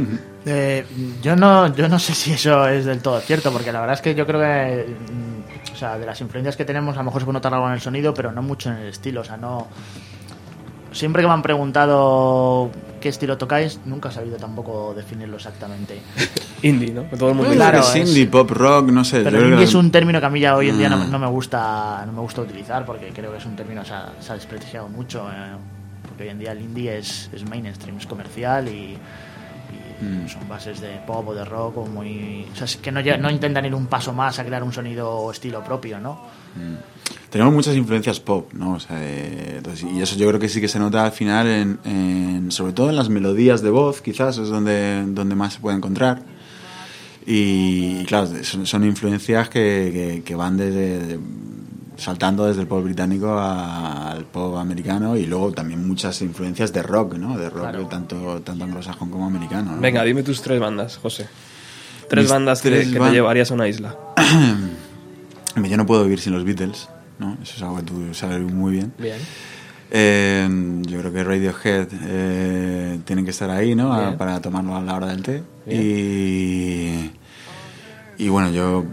Eh, 0.49 0.87
yo 1.21 1.35
no 1.35 1.75
yo 1.75 1.89
no 1.89 1.99
sé 1.99 2.15
si 2.15 2.33
eso 2.33 2.69
es 2.69 2.85
del 2.85 3.01
todo 3.01 3.19
cierto, 3.19 3.51
porque 3.51 3.73
la 3.73 3.81
verdad 3.81 3.95
es 3.95 4.01
que 4.01 4.15
yo 4.15 4.29
creo 4.29 4.41
que 4.41 4.87
o 5.73 5.77
sea, 5.77 5.99
de 5.99 6.07
las 6.07 6.21
influencias 6.21 6.57
que 6.57 6.65
tenemos 6.65 6.95
a 6.97 7.01
lo 7.01 7.05
mejor 7.05 7.21
se 7.21 7.25
puede 7.27 7.35
notar 7.35 7.53
algo 7.55 7.67
en 7.69 7.75
el 7.75 7.81
sonido, 7.81 8.15
pero 8.15 8.33
no 8.33 8.43
mucho 8.43 8.71
en 8.71 8.77
el 8.77 8.89
estilo, 8.89 9.21
o 9.21 9.25
sea, 9.25 9.37
no 9.37 9.67
siempre 10.93 11.23
que 11.23 11.29
me 11.29 11.35
han 11.35 11.43
preguntado 11.43 12.71
qué 13.01 13.11
estilo 13.11 13.37
tocáis, 13.37 13.81
nunca 13.85 14.09
he 14.09 14.13
sabido 14.13 14.37
tampoco 14.39 14.95
definirlo 14.95 15.37
exactamente. 15.37 16.01
Indie, 16.63 16.93
¿no? 16.95 17.03
Todo 17.19 17.31
el 17.31 17.35
mundo 17.35 17.53
Claro, 17.53 17.81
es 17.81 17.95
es- 17.95 18.09
indie, 18.09 18.27
pop 18.27 18.51
rock, 18.51 18.89
no 18.91 19.05
sé. 19.05 19.21
Pero 19.21 19.39
yo 19.39 19.45
indie 19.45 19.59
que- 19.59 19.65
es 19.65 19.75
un 19.75 19.91
término 19.91 20.19
que 20.21 20.27
a 20.27 20.31
mí 20.31 20.41
ya 20.41 20.57
hoy 20.57 20.71
en 20.71 20.79
día 20.79 20.89
no, 20.89 20.97
Mm. 20.97 21.11
no 21.11 21.19
me 21.19 21.27
gusta 21.27 22.03
no 22.07 22.13
me 22.13 22.21
gusta 22.21 22.41
utilizar 22.41 22.87
porque 22.87 23.09
creo 23.11 23.31
que 23.33 23.39
es 23.39 23.45
un 23.45 23.55
término 23.57 23.83
que 23.83 23.89
se 23.89 23.95
ha, 23.95 24.13
se 24.21 24.33
ha 24.33 24.35
desprestigiado 24.37 24.89
mucho 24.89 25.29
eh, 25.31 25.35
porque 26.09 26.23
hoy 26.25 26.29
en 26.31 26.39
día 26.39 26.53
el 26.53 26.63
indie 26.63 26.97
es, 26.97 27.29
es 27.35 27.47
mainstream, 27.49 27.99
es 27.99 28.07
comercial 28.07 28.69
y 28.69 28.97
Mm. 30.01 30.29
son 30.29 30.47
bases 30.49 30.81
de 30.81 30.99
pop 31.07 31.27
o 31.29 31.35
de 31.35 31.45
rock 31.45 31.79
o 31.79 31.87
muy... 31.87 32.47
O 32.53 32.57
sea, 32.57 32.65
es 32.67 32.77
que 32.77 32.93
no, 32.93 33.01
no 33.19 33.31
intentan 33.31 33.65
ir 33.65 33.75
un 33.75 33.87
paso 33.87 34.13
más 34.13 34.39
a 34.39 34.45
crear 34.45 34.63
un 34.63 34.73
sonido 34.73 35.11
o 35.11 35.31
estilo 35.31 35.63
propio, 35.65 35.99
¿no? 35.99 36.21
Tenemos 37.31 37.53
muchas 37.53 37.75
influencias 37.77 38.21
pop, 38.21 38.53
¿no? 38.55 38.75
O 38.75 38.81
sea, 38.81 38.97
eh, 39.03 39.55
entonces, 39.59 39.87
y 39.91 40.01
eso 40.01 40.17
yo 40.17 40.27
creo 40.29 40.39
que 40.41 40.49
sí 40.49 40.61
que 40.61 40.69
se 40.69 40.79
nota 40.79 41.05
al 41.05 41.13
final, 41.13 41.47
en, 41.47 41.79
en- 41.85 42.51
sobre 42.53 42.73
todo 42.73 42.89
en 42.91 42.97
las 42.97 43.09
melodías 43.09 43.63
de 43.63 43.71
voz, 43.71 44.01
quizás 44.01 44.39
es 44.39 44.49
donde, 44.49 45.03
donde 45.09 45.35
más 45.35 45.55
se 45.55 45.61
puede 45.61 45.77
encontrar. 45.77 46.23
Y, 47.27 48.05
claro, 48.05 48.29
son, 48.45 48.67
son 48.67 48.85
influencias 48.85 49.49
que, 49.49 49.91
que- 49.93 50.23
que 50.25 50.35
van 50.35 50.57
desde, 50.57 50.99
de- 51.07 51.19
saltando 51.97 52.47
desde 52.47 52.61
el 52.63 52.67
pop 52.67 52.83
británico 52.85 53.39
al 53.39 54.25
pop 54.27 54.57
americano 54.57 55.17
y 55.17 55.27
luego 55.27 55.53
también 55.53 55.87
muchas 55.87 56.21
influencias 56.23 56.73
de 56.73 56.83
rock, 56.83 57.15
¿no? 57.15 57.37
De 57.39 57.49
rock 57.49 57.63
Claro. 57.71 57.87
tanto, 57.87 58.41
tanto 58.43 58.65
anglosajón 58.65 59.11
como 59.11 59.27
americano. 59.27 59.73
¿no? 59.77 59.81
Venga, 59.81 60.03
dime 60.05 60.23
tus 60.23 60.43
tres 60.43 60.61
bandas, 60.61 60.97
José. 60.99 61.27
Tres 62.09 62.25
Mis 62.25 62.31
bandas 62.31 62.61
que, 62.63 62.71
tres 62.71 62.87
que 62.89 62.93
te 62.95 62.99
ban- 63.01 63.13
llevarías 63.13 63.51
a 63.51 63.55
una 63.55 63.67
isla. 63.69 63.97
Yo 65.57 65.77
no 65.77 65.87
puedo 65.87 66.05
vivir 66.05 66.21
sin 66.21 66.33
los 66.35 66.45
Beatles, 66.45 66.89
¿no? 67.19 67.37
Eso 67.43 67.55
es 67.57 67.63
algo 67.63 67.77
que 67.79 67.83
tú 67.83 68.15
sabes 68.15 68.41
muy 68.41 68.73
bien. 68.73 68.93
Bien. 68.99 69.17
Eh, 69.91 70.49
yo 70.83 70.99
creo 70.99 71.13
que 71.13 71.23
Radiohead 71.25 71.89
eh, 72.03 72.99
tienen 73.05 73.25
que 73.25 73.31
estar 73.31 73.49
ahí, 73.51 73.75
¿no? 73.75 73.93
A- 73.93 74.17
para 74.19 74.41
tomarlo 74.41 74.77
a 74.77 74.81
la 74.83 74.95
hora 74.97 75.07
del 75.07 75.23
té. 75.23 75.43
Bien. 75.65 75.83
Y, 75.83 77.11
y 78.19 78.29
bueno, 78.29 78.51
yo, 78.51 78.85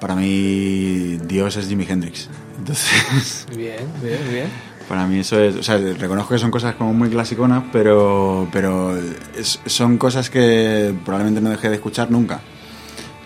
para 0.00 0.14
mí, 0.14 1.18
Dios 1.26 1.56
es 1.56 1.68
Jimi 1.68 1.86
Hendrix. 1.88 2.28
Entonces, 2.58 3.46
Bien, 3.56 3.86
bien, 4.02 4.18
bien. 4.30 4.46
para 4.88 5.06
mí 5.06 5.20
eso 5.20 5.40
es, 5.40 5.56
o 5.56 5.62
sea, 5.62 5.78
reconozco 5.78 6.34
que 6.34 6.38
son 6.40 6.50
cosas 6.50 6.74
como 6.74 6.92
muy 6.92 7.08
clasiconas, 7.08 7.62
pero, 7.72 8.48
pero 8.52 8.96
es- 9.36 9.60
son 9.66 9.96
cosas 9.98 10.28
que 10.30 10.94
probablemente 11.04 11.40
no 11.40 11.50
dejé 11.50 11.68
de 11.68 11.76
escuchar 11.76 12.10
nunca. 12.10 12.40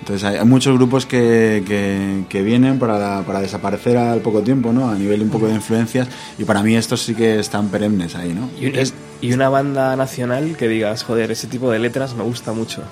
Entonces 0.01 0.25
hay, 0.25 0.37
hay 0.37 0.45
muchos 0.45 0.75
grupos 0.77 1.07
que, 1.07 1.63
que, 1.67 2.25
que 2.29 2.43
vienen 2.43 2.81
para, 2.81 3.23
para 3.23 3.41
desaparecer 3.41 3.97
al 3.97 4.21
poco 4.21 4.43
tiempo, 4.43 4.73
¿no? 4.73 4.91
A 4.91 4.97
nivel 4.97 5.23
un 5.23 5.31
poco 5.31 5.47
de 5.47 5.55
influencias. 5.55 6.09
Y 6.39 6.45
para 6.45 6.61
mí 6.65 6.75
estos 6.75 7.03
sí 7.03 7.15
que 7.15 7.39
están 7.39 7.69
perennes 7.69 8.17
ahí, 8.17 8.35
¿no? 8.35 8.51
Y, 8.61 8.67
un- 8.67 8.93
y 9.21 9.33
una 9.33 9.49
banda 9.49 9.95
nacional 9.95 10.57
que 10.57 10.67
digas, 10.67 11.05
joder, 11.05 11.31
ese 11.31 11.47
tipo 11.47 11.71
de 11.71 11.79
letras 11.79 12.15
me 12.17 12.25
gusta 12.25 12.53
mucho. 12.53 12.83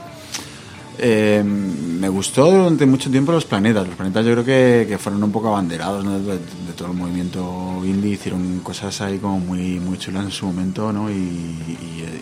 Eh, 1.02 1.42
me 1.42 2.08
gustó 2.10 2.50
durante 2.50 2.84
mucho 2.84 3.10
tiempo 3.10 3.32
Los 3.32 3.44
Planetas. 3.46 3.86
Los 3.86 3.96
Planetas 3.96 4.24
yo 4.26 4.32
creo 4.32 4.44
que, 4.44 4.86
que 4.86 4.98
fueron 4.98 5.22
un 5.22 5.32
poco 5.32 5.48
abanderados 5.48 6.04
¿no? 6.04 6.18
de, 6.18 6.34
de 6.34 6.72
todo 6.76 6.88
el 6.88 6.94
movimiento 6.96 7.80
indie. 7.84 8.12
Hicieron 8.12 8.60
cosas 8.60 9.00
ahí 9.00 9.18
como 9.18 9.38
muy, 9.40 9.80
muy 9.80 9.96
chulas 9.98 10.24
en 10.24 10.30
su 10.30 10.46
momento, 10.46 10.92
¿no? 10.92 11.10
Y, 11.10 11.14
y- 11.14 11.78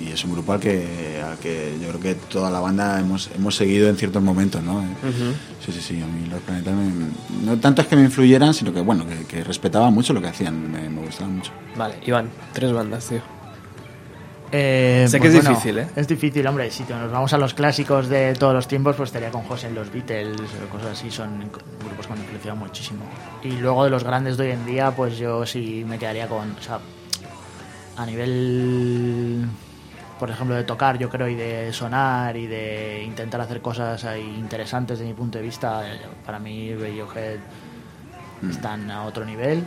y 0.09 0.11
es 0.13 0.25
un 0.25 0.33
grupo 0.33 0.53
al 0.53 0.61
que, 0.61 1.21
al 1.25 1.39
que 1.39 1.77
yo 1.83 1.89
creo 1.89 2.01
que 2.01 2.15
toda 2.15 2.51
la 2.51 2.61
banda 2.61 2.99
hemos, 3.01 3.31
hemos 3.37 3.55
seguido 3.57 3.89
en 3.89 3.97
ciertos 3.97 4.23
momentos, 4.23 4.63
¿no? 4.63 4.83
Sí, 5.65 5.73
sí, 5.73 5.81
sí. 5.81 6.01
A 6.01 6.07
mí 6.07 6.27
Los 6.31 6.41
Planetas 6.43 6.75
me- 6.75 7.47
no 7.47 7.57
tanto 7.59 7.83
es 7.83 7.89
que 7.89 7.97
me 7.97 8.03
influyeran, 8.03 8.55
sino 8.55 8.73
que, 8.73 8.81
bueno, 8.81 9.05
que, 9.07 9.25
que 9.27 9.43
respetaba 9.45 9.91
mucho 9.91 10.13
lo 10.13 10.21
que 10.23 10.29
hacían. 10.29 10.71
Me, 10.71 10.89
me 10.89 11.03
gustaba 11.05 11.29
mucho. 11.31 11.51
Vale, 11.77 11.97
Iván, 12.07 12.31
tres 12.53 12.73
bandas, 12.73 13.07
tío. 13.07 13.21
Eh, 14.51 15.05
Sé 15.09 15.19
pues 15.19 15.31
que 15.31 15.37
es 15.39 15.45
bueno, 15.45 15.51
difícil, 15.51 15.79
¿eh? 15.79 15.89
Es 15.95 16.09
difícil, 16.09 16.47
hombre. 16.47 16.71
Si 16.71 16.83
nos 16.85 17.11
vamos 17.11 17.33
a 17.33 17.39
los 17.39 17.53
clásicos 17.55 18.09
de 18.09 18.35
todos 18.35 18.55
los 18.55 18.67
tiempos, 18.67 18.97
pues 18.97 19.09
estaría 19.09 19.31
con 19.31 19.43
José 19.43 19.67
en 19.67 19.75
los 19.75 19.93
Beatles 19.93 20.41
o 20.41 20.69
cosas 20.71 20.93
así. 20.93 21.11
Son 21.11 21.39
grupos 21.41 22.07
que 22.07 22.13
me 22.13 22.19
han 22.19 22.23
influenciado 22.23 22.57
muchísimo. 22.57 23.05
Y 23.43 23.53
luego 23.53 23.85
de 23.85 23.91
los 23.91 24.05
grandes 24.05 24.37
de 24.37 24.47
hoy 24.47 24.51
en 24.53 24.65
día, 24.65 24.91
pues 24.93 25.19
yo 25.19 25.45
sí 25.45 25.85
me 25.87 25.99
quedaría 25.99 26.29
con. 26.29 26.53
O 26.53 26.63
sea, 26.63 26.79
a 27.97 28.07
nivel. 28.07 29.47
Por 30.19 30.31
ejemplo, 30.31 30.57
de 30.57 30.65
tocar, 30.65 30.99
yo 30.99 31.09
creo, 31.09 31.29
y 31.29 31.37
de 31.37 31.73
sonar 31.73 32.37
y 32.37 32.49
de 32.49 33.05
intentar 33.05 33.41
hacer 33.41 33.61
cosas 33.61 34.05
ahí 34.05 34.35
interesantes 34.39 34.99
desde 34.99 35.13
mi 35.13 35.17
punto 35.17 35.39
de 35.39 35.45
vista, 35.45 35.89
eh, 35.89 36.01
para 36.27 36.41
mí 36.41 36.75
Radiohead 36.75 37.39
están 38.51 38.91
a 38.91 39.05
otro 39.05 39.25
nivel 39.25 39.65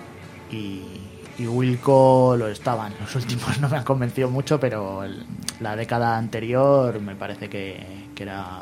y, 0.52 1.01
y 1.38 1.48
Wilco 1.48 2.36
lo 2.38 2.48
estaban. 2.48 2.94
Los 3.00 3.16
últimos 3.24 3.60
no 3.60 3.70
me 3.70 3.78
han 3.78 3.84
convencido 3.84 4.30
mucho, 4.30 4.60
pero 4.60 5.04
el- 5.04 5.26
la 5.60 5.76
década 5.76 6.18
anterior 6.18 7.00
me 7.02 7.16
parece 7.16 7.50
que, 7.50 8.08
que 8.16 8.24
era 8.24 8.62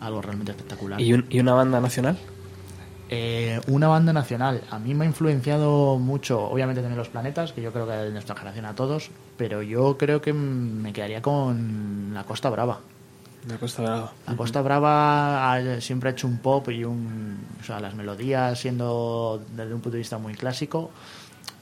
algo 0.00 0.20
realmente 0.22 0.52
espectacular. 0.52 1.00
¿Y, 1.00 1.12
un- 1.14 1.26
y 1.30 1.40
una 1.40 1.54
banda 1.54 1.80
nacional? 1.80 2.18
Eh, 3.08 3.60
una 3.68 3.86
banda 3.88 4.12
nacional. 4.12 4.62
A 4.70 4.78
mí 4.80 4.92
me 4.94 5.04
ha 5.04 5.08
influenciado 5.08 5.96
mucho, 5.98 6.40
obviamente 6.42 6.80
también 6.80 6.98
Los 6.98 7.08
Planetas, 7.08 7.52
que 7.52 7.62
yo 7.62 7.72
creo 7.72 7.86
que 7.86 7.92
de 7.92 8.10
nuestra 8.10 8.34
generación 8.34 8.64
a 8.66 8.74
todos, 8.74 9.10
pero 9.36 9.62
yo 9.62 9.96
creo 9.96 10.20
que 10.20 10.32
me 10.32 10.92
quedaría 10.92 11.22
con 11.22 12.10
La 12.12 12.24
Costa 12.24 12.50
Brava. 12.50 12.80
La 13.48 13.58
Costa 13.58 13.82
Brava. 13.82 14.12
La 14.26 14.36
Costa 14.36 14.60
Brava 14.60 15.52
ha- 15.54 15.80
siempre 15.80 16.08
ha 16.10 16.12
hecho 16.12 16.26
un 16.26 16.38
pop 16.38 16.68
y 16.70 16.82
un. 16.82 17.38
O 17.60 17.64
sea, 17.64 17.78
las 17.78 17.94
melodías 17.94 18.58
siendo 18.58 19.40
desde 19.54 19.72
un 19.72 19.80
punto 19.80 19.92
de 19.92 19.98
vista 19.98 20.18
muy 20.18 20.34
clásico. 20.34 20.90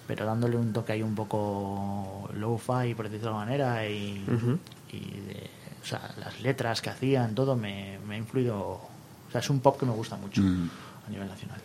Pero 0.07 0.25
dándole 0.27 0.57
un 0.57 0.73
toque 0.73 0.93
ahí 0.93 1.03
un 1.03 1.15
poco 1.15 2.29
low-fi, 2.35 2.95
por 2.95 3.07
decirlo 3.09 3.31
de 3.33 3.37
alguna 3.37 3.45
manera, 3.47 3.89
y, 3.89 4.25
de- 4.25 5.51
o 5.83 5.87
sea, 5.87 6.15
las 6.19 6.41
letras 6.41 6.81
que 6.81 6.91
hacían, 6.91 7.35
todo 7.35 7.57
me, 7.57 7.99
me 8.07 8.15
ha 8.15 8.19
influido. 8.19 8.59
O 8.59 9.31
sea, 9.31 9.41
es 9.41 9.51
un 9.51 9.61
pop 9.61 9.79
que 9.79 9.85
me 9.87 9.93
gusta 9.93 10.17
mucho 10.17 10.41
Mm. 10.41 10.71
a 11.07 11.11
nivel 11.11 11.29
nacional. 11.29 11.61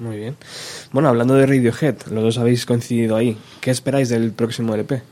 Muy 0.00 0.16
bien. 0.16 0.36
Bueno, 0.92 1.08
hablando 1.10 1.34
de 1.34 1.46
Radiohead, 1.46 2.06
los 2.10 2.22
dos 2.24 2.38
habéis 2.38 2.64
coincidido 2.66 3.16
ahí. 3.16 3.36
¿Qué 3.60 3.70
esperáis 3.70 4.08
del 4.08 4.32
próximo 4.32 4.74
LP? 4.74 5.02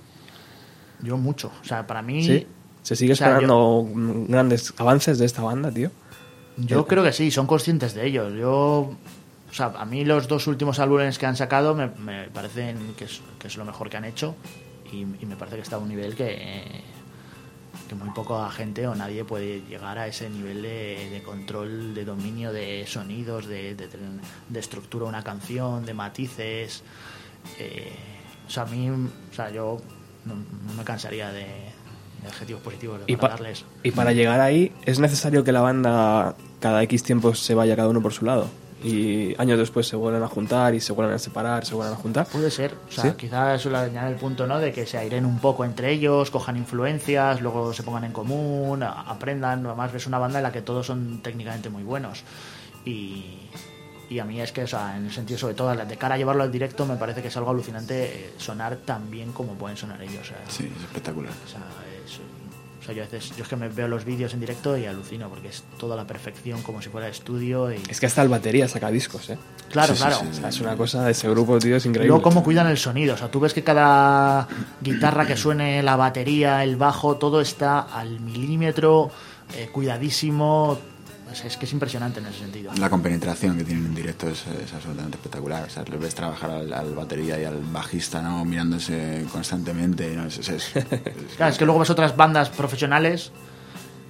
Yo 1.02 1.16
mucho. 1.18 1.52
O 1.60 1.64
sea, 1.64 1.86
para 1.86 2.00
mí. 2.02 2.24
¿Sí? 2.24 2.46
¿Se 2.82 2.96
sigue 2.96 3.12
o 3.12 3.16
sea, 3.16 3.28
esperando 3.28 3.86
grandes 4.28 4.72
avances 4.78 5.18
de 5.18 5.26
esta 5.26 5.42
banda, 5.42 5.70
tío? 5.70 5.90
Yo 6.56 6.86
creo 6.86 7.04
que 7.04 7.12
sí, 7.12 7.30
son 7.30 7.46
conscientes 7.46 7.94
de 7.94 8.06
ello. 8.06 8.30
Yo, 8.30 8.96
o 9.50 9.54
sea, 9.54 9.72
a 9.76 9.84
mí 9.84 10.04
los 10.04 10.28
dos 10.28 10.46
últimos 10.46 10.78
álbumes 10.78 11.18
que 11.18 11.26
han 11.26 11.36
sacado 11.36 11.74
me, 11.74 11.88
me 11.88 12.28
parecen 12.28 12.94
que 12.96 13.04
es, 13.04 13.20
que 13.38 13.48
es 13.48 13.56
lo 13.56 13.64
mejor 13.64 13.88
que 13.90 13.96
han 13.96 14.04
hecho 14.04 14.34
y, 14.92 14.98
y 15.02 15.26
me 15.26 15.36
parece 15.36 15.56
que 15.56 15.62
está 15.62 15.76
a 15.76 15.78
un 15.78 15.88
nivel 15.88 16.14
que, 16.14 16.82
que 17.88 17.94
muy 17.94 18.10
poca 18.10 18.50
gente 18.50 18.86
o 18.86 18.94
nadie 18.94 19.24
puede 19.24 19.62
llegar 19.62 19.98
a 19.98 20.06
ese 20.06 20.28
nivel 20.28 20.62
de, 20.62 21.08
de 21.10 21.22
control, 21.22 21.94
de 21.94 22.04
dominio 22.04 22.52
de 22.52 22.84
sonidos, 22.86 23.46
de, 23.46 23.74
de, 23.74 23.88
de 24.48 24.60
estructura 24.60 25.04
de 25.04 25.08
una 25.08 25.24
canción, 25.24 25.84
de 25.86 25.94
matices. 25.94 26.82
Eh, 27.58 27.92
o 28.46 28.50
sea, 28.50 28.64
a 28.64 28.66
mí, 28.66 28.90
o 28.90 29.34
sea, 29.34 29.50
yo 29.50 29.78
no, 30.26 30.34
no 30.34 30.74
me 30.76 30.84
cansaría 30.84 31.30
de, 31.32 31.46
adjetivos 32.26 32.60
positivos 32.62 32.98
de 32.98 33.04
Y, 33.12 33.16
para 33.16 33.28
pa- 33.28 33.34
darles. 33.36 33.64
y 33.82 33.90
para 33.92 34.12
llegar 34.12 34.40
ahí, 34.40 34.72
¿es 34.84 34.98
necesario 34.98 35.44
que 35.44 35.52
la 35.52 35.60
banda 35.62 36.34
cada 36.60 36.82
X 36.82 37.02
tiempo 37.02 37.34
se 37.34 37.54
vaya 37.54 37.76
cada 37.76 37.88
uno 37.88 38.02
por 38.02 38.12
su 38.12 38.24
lado? 38.26 38.48
Y 38.82 39.34
años 39.40 39.58
después 39.58 39.88
se 39.88 39.96
vuelvan 39.96 40.22
a 40.22 40.28
juntar 40.28 40.74
y 40.74 40.80
se 40.80 40.92
vuelvan 40.92 41.16
a 41.16 41.18
separar, 41.18 41.64
se 41.66 41.74
vuelvan 41.74 41.94
a 41.94 41.96
juntar. 41.96 42.26
Puede 42.28 42.50
ser, 42.50 42.74
o 42.88 42.92
sea, 42.92 43.04
¿Sí? 43.04 43.10
quizás 43.16 43.58
eso 43.60 43.70
le 43.70 43.78
añade 43.78 44.10
el 44.12 44.16
punto, 44.16 44.46
¿no? 44.46 44.58
De 44.60 44.72
que 44.72 44.86
se 44.86 44.96
airen 44.98 45.26
un 45.26 45.40
poco 45.40 45.64
entre 45.64 45.90
ellos, 45.90 46.30
cojan 46.30 46.56
influencias, 46.56 47.40
luego 47.40 47.72
se 47.72 47.82
pongan 47.82 48.04
en 48.04 48.12
común, 48.12 48.82
a- 48.84 49.02
aprendan. 49.02 49.66
Además, 49.66 49.92
ves 49.92 50.06
una 50.06 50.18
banda 50.18 50.38
en 50.38 50.44
la 50.44 50.52
que 50.52 50.62
todos 50.62 50.86
son 50.86 51.20
técnicamente 51.22 51.70
muy 51.70 51.82
buenos. 51.82 52.22
Y, 52.84 53.40
y 54.08 54.18
a 54.20 54.24
mí 54.24 54.40
es 54.40 54.52
que, 54.52 54.62
o 54.62 54.66
sea, 54.68 54.96
en 54.96 55.06
el 55.06 55.12
sentido, 55.12 55.38
sobre 55.38 55.54
todo, 55.54 55.74
de 55.74 55.96
cara 55.96 56.14
a 56.14 56.18
llevarlo 56.18 56.44
al 56.44 56.52
directo, 56.52 56.86
me 56.86 56.96
parece 56.96 57.20
que 57.20 57.28
es 57.28 57.36
algo 57.36 57.50
alucinante 57.50 58.04
eh, 58.04 58.34
sonar 58.38 58.76
tan 58.76 59.10
bien 59.10 59.32
como 59.32 59.54
pueden 59.54 59.76
sonar 59.76 60.00
ellos. 60.02 60.20
O 60.22 60.24
sea, 60.24 60.38
Sí, 60.48 60.72
es 60.74 60.82
espectacular. 60.84 61.32
o 61.44 61.48
sea, 61.48 61.60
es- 62.06 62.20
sea, 62.88 62.94
yo 62.94 63.02
a 63.02 63.06
veces, 63.06 63.36
yo 63.36 63.42
es 63.42 63.48
que 63.48 63.56
me 63.56 63.68
veo 63.68 63.88
los 63.88 64.04
vídeos 64.04 64.32
en 64.34 64.40
directo 64.40 64.76
y 64.76 64.86
alucino, 64.86 65.28
porque 65.28 65.48
es 65.48 65.62
toda 65.78 65.94
la 65.96 66.06
perfección, 66.06 66.62
como 66.62 66.80
si 66.82 66.88
fuera 66.88 67.08
estudio. 67.08 67.72
Y... 67.72 67.80
Es 67.88 68.00
que 68.00 68.06
hasta 68.06 68.22
el 68.22 68.28
batería 68.28 68.66
saca 68.68 68.90
discos, 68.90 69.30
¿eh? 69.30 69.38
Claro, 69.70 69.94
Sí, 69.94 70.00
claro. 70.00 70.16
sí, 70.20 70.26
O 70.30 70.34
sea, 70.34 70.48
es 70.48 70.60
una 70.60 70.76
cosa 70.76 71.04
de 71.04 71.12
ese 71.12 71.28
grupo, 71.28 71.58
tío, 71.58 71.76
es 71.76 71.86
increíble. 71.86 72.08
luego 72.08 72.22
cómo 72.22 72.42
cuidan 72.42 72.66
el 72.66 72.78
sonido. 72.78 73.14
O 73.14 73.18
sea, 73.18 73.30
tú 73.30 73.40
ves 73.40 73.52
que 73.52 73.62
cada 73.62 74.48
guitarra 74.80 75.26
que 75.26 75.36
suene, 75.36 75.82
la 75.82 75.96
batería, 75.96 76.64
el 76.64 76.76
bajo, 76.76 77.16
todo 77.16 77.40
está 77.40 77.80
al 77.80 78.20
milímetro, 78.20 79.10
eh, 79.54 79.68
cuidadísimo. 79.72 80.78
Es 81.32 81.56
que 81.56 81.66
es 81.66 81.72
impresionante 81.72 82.20
en 82.20 82.26
ese 82.26 82.38
sentido. 82.40 82.72
La 82.78 82.90
compenetración 82.90 83.56
que 83.58 83.64
tienen 83.64 83.86
en 83.86 83.94
directo 83.94 84.28
es, 84.28 84.44
es 84.46 84.72
absolutamente 84.72 85.16
espectacular. 85.18 85.64
O 85.66 85.70
sea, 85.70 85.84
le 85.84 85.96
ves 85.96 86.14
trabajar 86.14 86.50
al, 86.50 86.72
al 86.72 86.94
batería 86.94 87.40
y 87.40 87.44
al 87.44 87.60
bajista, 87.62 88.20
¿no? 88.22 88.44
Mirándose 88.44 89.24
constantemente. 89.32 90.14
¿no? 90.16 90.26
Es, 90.26 90.38
es- 90.38 90.48
es- 90.48 90.76
es- 90.76 90.90
Claro, 91.36 91.52
es 91.52 91.58
que 91.58 91.64
luego 91.64 91.80
ves 91.80 91.90
otras 91.90 92.16
bandas 92.16 92.48
profesionales 92.50 93.30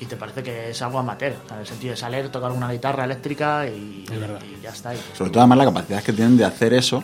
y 0.00 0.06
te 0.06 0.16
parece 0.16 0.42
que 0.42 0.70
es 0.70 0.80
algo 0.82 0.98
amateur. 1.00 1.34
O 1.44 1.48
sea, 1.48 1.56
en 1.56 1.60
el 1.62 1.66
sentido 1.66 1.90
de 1.90 1.96
salir, 1.96 2.28
tocar 2.28 2.52
una 2.52 2.70
guitarra 2.70 3.04
eléctrica 3.04 3.66
y, 3.66 4.04
y 4.08 4.62
ya 4.62 4.70
está. 4.70 4.94
Y- 4.94 4.98
Sobre 5.16 5.30
todo 5.30 5.40
además 5.40 5.58
la 5.58 5.64
capacidad 5.64 6.02
que 6.02 6.12
tienen 6.12 6.36
de 6.36 6.44
hacer 6.44 6.72
eso 6.72 7.02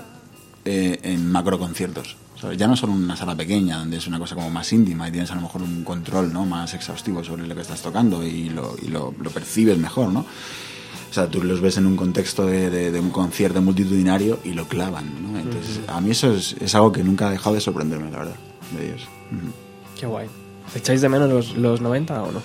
eh, 0.64 0.98
en 1.02 1.30
macro 1.30 1.58
conciertos. 1.58 2.16
¿Sabes? 2.44 2.58
Ya 2.58 2.66
no 2.66 2.76
solo 2.76 2.92
una 2.92 3.16
sala 3.16 3.34
pequeña, 3.34 3.78
donde 3.78 3.96
es 3.96 4.06
una 4.06 4.18
cosa 4.18 4.34
como 4.34 4.50
más 4.50 4.72
íntima 4.72 5.08
y 5.08 5.12
tienes 5.12 5.30
a 5.30 5.34
lo 5.34 5.40
mejor 5.40 5.62
un 5.62 5.82
control 5.82 6.32
¿no? 6.32 6.44
más 6.46 6.72
exhaustivo 6.74 7.24
sobre 7.24 7.46
lo 7.46 7.54
que 7.54 7.62
estás 7.62 7.80
tocando 7.82 8.22
y 8.22 8.50
lo, 8.50 8.76
y 8.82 8.88
lo, 8.88 9.14
lo 9.18 9.30
percibes 9.30 9.78
mejor, 9.78 10.10
¿no? 10.12 10.20
O 10.20 11.14
sea, 11.14 11.28
tú 11.28 11.42
los 11.42 11.60
ves 11.60 11.76
en 11.76 11.86
un 11.86 11.96
contexto 11.96 12.44
de, 12.46 12.70
de- 12.70 12.90
de 12.90 12.98
un 13.00 13.10
concierto 13.10 13.62
multitudinario 13.62 14.40
y 14.44 14.52
lo 14.52 14.66
clavan, 14.66 15.32
¿no? 15.32 15.38
Entonces, 15.38 15.80
a 15.86 16.00
mí 16.00 16.10
eso 16.10 16.32
es, 16.34 16.54
es 16.60 16.74
algo 16.74 16.90
que 16.92 17.04
nunca 17.04 17.28
ha 17.28 17.30
dejado 17.30 17.54
de 17.54 17.60
sorprenderme, 17.60 18.10
la 18.10 18.18
verdad, 18.18 18.36
de 18.76 18.86
ellos. 18.88 19.02
Ujú. 19.30 19.52
Qué 20.00 20.06
guay. 20.06 20.26
¿Echáis 20.74 21.00
de 21.00 21.08
menos 21.08 21.30
los, 21.30 21.56
los 21.56 21.80
90 21.80 22.22
o 22.22 22.32
no? 22.32 22.42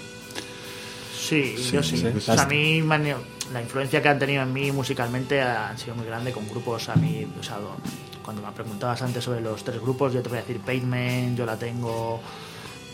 Sí, 1.20 1.56
Sí, 1.58 1.72
yo 1.74 1.84
sí. 1.84 1.98
sí. 1.98 2.06
O 2.16 2.20
sea, 2.22 2.44
a 2.44 2.46
mí 2.46 2.82
la 3.54 3.62
influencia 3.62 4.02
que 4.02 4.10
han 4.10 4.20
tenido 4.20 4.44
en 4.44 4.54
mí 4.54 4.72
musicalmente 4.72 5.42
ha 5.42 5.76
sido 5.78 5.96
muy 5.96 6.06
grande 6.06 6.32
con 6.32 6.48
grupos 6.48 6.90
a 6.90 6.96
mí, 6.96 7.26
o 7.40 7.44
sea, 7.44 7.58
cuando 8.30 8.44
me 8.46 8.52
preguntabas 8.54 9.02
antes 9.02 9.24
sobre 9.24 9.42
los 9.42 9.64
tres 9.64 9.82
grupos, 9.82 10.14
yo 10.14 10.22
te 10.22 10.30
voy 10.30 10.38
a 10.38 10.42
decir 10.42 10.60
Pavement, 10.60 11.36
yo 11.36 11.48
la 11.48 11.58
tengo 11.58 12.20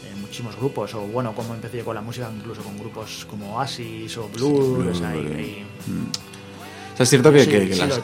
en 0.09 0.21
muchísimos 0.21 0.55
grupos, 0.55 0.93
o 0.95 1.01
bueno, 1.01 1.33
como 1.35 1.53
empecé 1.53 1.83
con 1.83 1.93
la 1.93 1.99
música, 1.99 2.31
incluso 2.33 2.61
con 2.63 2.77
grupos 2.79 3.27
como 3.29 3.57
Oasis 3.57 4.17
o 4.17 4.29
Blur, 4.29 4.77
Blur, 4.77 4.87
o 4.87 4.95
sea, 4.95 5.13
y- 5.13 5.19
Blur, 5.19 5.39
y- 5.41 5.65
O 6.95 6.97
sea, 6.97 7.03
es 7.03 7.09
cierto 7.09 7.31
que, 7.31 7.43
Sí, 7.43 7.49
que- 7.51 7.69
que 7.69 7.75
las- 7.75 7.99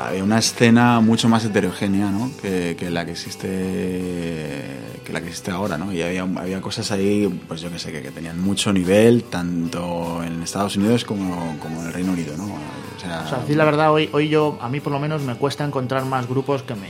hay 0.00 0.20
una 0.20 0.38
escena 0.38 0.98
mucho 1.00 1.28
más 1.28 1.44
heterogénea 1.44 2.10
¿no? 2.10 2.30
que, 2.42 2.74
que 2.78 2.90
la 2.90 3.04
que 3.06 3.12
existe 3.12 4.66
que 5.04 5.12
la 5.12 5.20
que 5.20 5.28
existe 5.28 5.50
ahora, 5.50 5.76
¿no? 5.78 5.92
Y 5.92 6.00
había, 6.02 6.22
había 6.22 6.60
cosas 6.60 6.90
ahí, 6.92 7.28
pues 7.48 7.60
yo 7.60 7.70
que 7.70 7.78
sé, 7.78 7.90
que, 7.90 8.10
tenían 8.12 8.40
mucho 8.40 8.72
nivel, 8.72 9.24
tanto 9.24 10.22
en 10.24 10.42
Estados 10.42 10.76
Unidos 10.76 11.04
como, 11.04 11.56
como 11.60 11.80
en 11.80 11.88
el 11.88 11.92
Reino 11.92 12.12
Unido, 12.12 12.36
¿no? 12.36 12.44
O 12.44 13.00
sea, 13.00 13.22
o 13.26 13.28
sea, 13.28 13.38
decir 13.38 13.56
la 13.56 13.64
verdad, 13.64 13.92
hoy, 13.92 14.08
hoy 14.12 14.28
yo, 14.28 14.58
a 14.60 14.68
mí 14.68 14.78
por 14.80 14.92
lo 14.92 15.00
menos 15.00 15.22
me 15.22 15.34
cuesta 15.34 15.64
encontrar 15.64 16.04
más 16.04 16.28
grupos 16.28 16.62
que 16.62 16.74
me, 16.76 16.88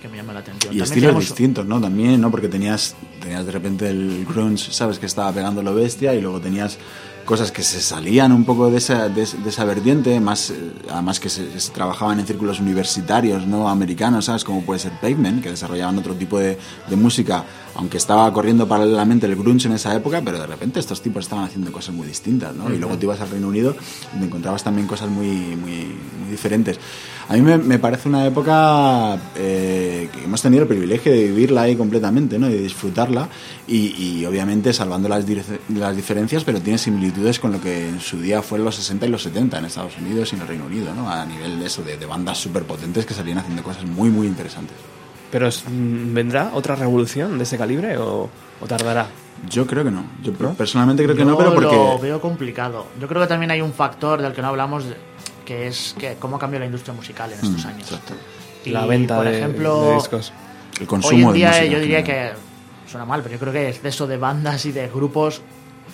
que 0.00 0.08
me 0.08 0.16
llamen 0.18 0.34
la 0.34 0.40
atención. 0.40 0.72
y 0.72 0.78
También 0.78 0.84
estilos 0.84 1.02
tenemos- 1.10 1.24
distintos, 1.24 1.66
¿no? 1.66 1.80
También, 1.80 2.20
¿no? 2.20 2.30
Porque 2.30 2.48
tenías, 2.48 2.94
tenías 3.20 3.44
de 3.44 3.50
repente 3.52 3.88
el 3.90 4.24
grunge, 4.28 4.70
¿sabes? 4.72 5.00
Que 5.00 5.06
estaba 5.06 5.32
pegando 5.32 5.60
lo 5.62 5.74
bestia 5.74 6.14
y 6.14 6.20
luego 6.20 6.40
tenías 6.40 6.78
cosas 7.28 7.52
que 7.52 7.62
se 7.62 7.82
salían 7.82 8.32
un 8.32 8.46
poco 8.46 8.70
de 8.70 8.78
esa, 8.78 9.10
de, 9.10 9.26
de 9.26 9.50
esa 9.50 9.66
vertiente, 9.66 10.18
más, 10.18 10.48
eh, 10.48 10.72
además 10.90 11.20
que 11.20 11.28
se, 11.28 11.44
trabajaban 11.74 12.18
en 12.18 12.26
círculos 12.26 12.58
universitarios, 12.58 13.46
¿no? 13.46 13.68
Americanos, 13.68 14.24
¿sabes? 14.24 14.44
Como 14.44 14.62
puede 14.62 14.80
ser 14.80 14.92
Pavement, 14.92 15.42
que 15.42 15.50
desarrollaban 15.50 15.98
otro 15.98 16.14
tipo 16.14 16.38
de 16.38 16.56
música, 16.92 17.44
aunque 17.78 17.96
estaba 17.96 18.32
corriendo 18.32 18.66
paralelamente 18.66 19.26
el 19.26 19.36
grunge 19.36 19.68
en 19.68 19.74
esa 19.74 19.94
época, 19.94 20.20
pero 20.24 20.36
de 20.36 20.48
repente 20.48 20.80
estos 20.80 21.00
tipos 21.00 21.24
estaban 21.24 21.44
haciendo 21.44 21.70
cosas 21.70 21.94
muy 21.94 22.08
distintas, 22.08 22.52
¿no? 22.52 22.74
Y 22.74 22.76
luego 22.76 22.98
te 22.98 23.06
ibas 23.06 23.20
al 23.20 23.30
Reino 23.30 23.46
Unido 23.46 23.76
y 24.16 24.18
te 24.18 24.24
encontrabas 24.24 24.64
también 24.64 24.88
cosas 24.88 25.08
muy, 25.08 25.28
muy, 25.28 25.86
muy 26.20 26.28
diferentes. 26.28 26.76
A 27.28 27.34
mí 27.34 27.40
me, 27.40 27.56
me 27.56 27.78
parece 27.78 28.08
una 28.08 28.26
época 28.26 29.16
eh, 29.36 30.10
que 30.12 30.24
hemos 30.24 30.42
tenido 30.42 30.62
el 30.62 30.68
privilegio 30.68 31.12
de 31.12 31.28
vivirla 31.28 31.62
ahí 31.62 31.76
completamente, 31.76 32.36
¿no? 32.36 32.48
Y 32.50 32.54
de 32.54 32.62
disfrutarla 32.62 33.28
y, 33.68 33.94
y 33.96 34.26
obviamente 34.26 34.72
salvando 34.72 35.08
las, 35.08 35.24
las 35.68 35.94
diferencias, 35.94 36.42
pero 36.42 36.60
tiene 36.60 36.78
similitudes 36.78 37.38
con 37.38 37.52
lo 37.52 37.60
que 37.60 37.90
en 37.90 38.00
su 38.00 38.20
día 38.20 38.42
fue 38.42 38.58
en 38.58 38.64
los 38.64 38.74
60 38.74 39.06
y 39.06 39.08
los 39.08 39.22
70 39.22 39.56
en 39.56 39.64
Estados 39.66 39.96
Unidos 39.98 40.32
y 40.32 40.34
en 40.34 40.42
el 40.42 40.48
Reino 40.48 40.66
Unido, 40.66 40.92
¿no? 40.96 41.08
A 41.08 41.24
nivel 41.24 41.60
de 41.60 41.66
eso, 41.66 41.84
de, 41.84 41.96
de 41.96 42.06
bandas 42.06 42.38
súper 42.38 42.64
potentes 42.64 43.06
que 43.06 43.14
salían 43.14 43.38
haciendo 43.38 43.62
cosas 43.62 43.84
muy, 43.84 44.10
muy 44.10 44.26
interesantes. 44.26 44.74
¿Pero 45.30 45.46
es- 45.48 45.64
mm, 45.68 46.14
vendrá 46.14 46.50
otra 46.54 46.74
revolución 46.74 47.36
de 47.38 47.44
ese 47.44 47.58
calibre 47.58 47.96
o, 47.98 48.28
o 48.60 48.66
tardará? 48.66 49.06
Yo 49.48 49.66
creo 49.66 49.84
que 49.84 49.90
no. 49.90 50.04
Yo 50.22 50.32
personalmente 50.32 51.04
creo 51.04 51.14
que 51.14 51.24
no, 51.24 51.36
pero 51.36 51.50
lo 51.50 51.54
porque... 51.54 51.98
veo 52.02 52.20
complicado. 52.20 52.86
Yo 53.00 53.06
creo 53.08 53.22
que 53.22 53.28
también 53.28 53.50
hay 53.50 53.60
un 53.60 53.72
factor 53.72 54.20
del 54.22 54.32
que 54.32 54.42
no 54.42 54.48
hablamos, 54.48 54.84
de- 54.86 54.96
que 55.44 55.66
es 55.68 55.94
que 55.98 56.16
cómo 56.18 56.38
cambió 56.38 56.58
la 56.58 56.66
industria 56.66 56.92
musical 56.94 57.30
en 57.32 57.38
estos 57.40 57.64
Mm, 57.64 57.68
años. 57.68 57.82
exacto. 57.82 58.14
Y, 58.64 58.70
la 58.70 58.84
venta 58.86 59.16
por 59.16 59.24
de, 59.26 59.36
ejemplo, 59.38 59.80
de 59.80 59.94
discos. 59.94 60.32
El 60.80 60.86
consumo 60.86 61.16
hoy 61.16 61.22
en 61.22 61.28
de 61.28 61.34
día 61.38 61.48
música 61.48 61.64
yo 61.66 61.80
diría 61.80 62.04
que 62.04 62.32
suena 62.90 63.06
mal, 63.06 63.22
pero 63.22 63.34
yo 63.34 63.38
creo 63.40 63.52
que 63.52 63.68
exceso 63.68 64.06
de 64.06 64.16
bandas 64.18 64.64
y 64.66 64.72
de 64.72 64.88
grupos 64.88 65.40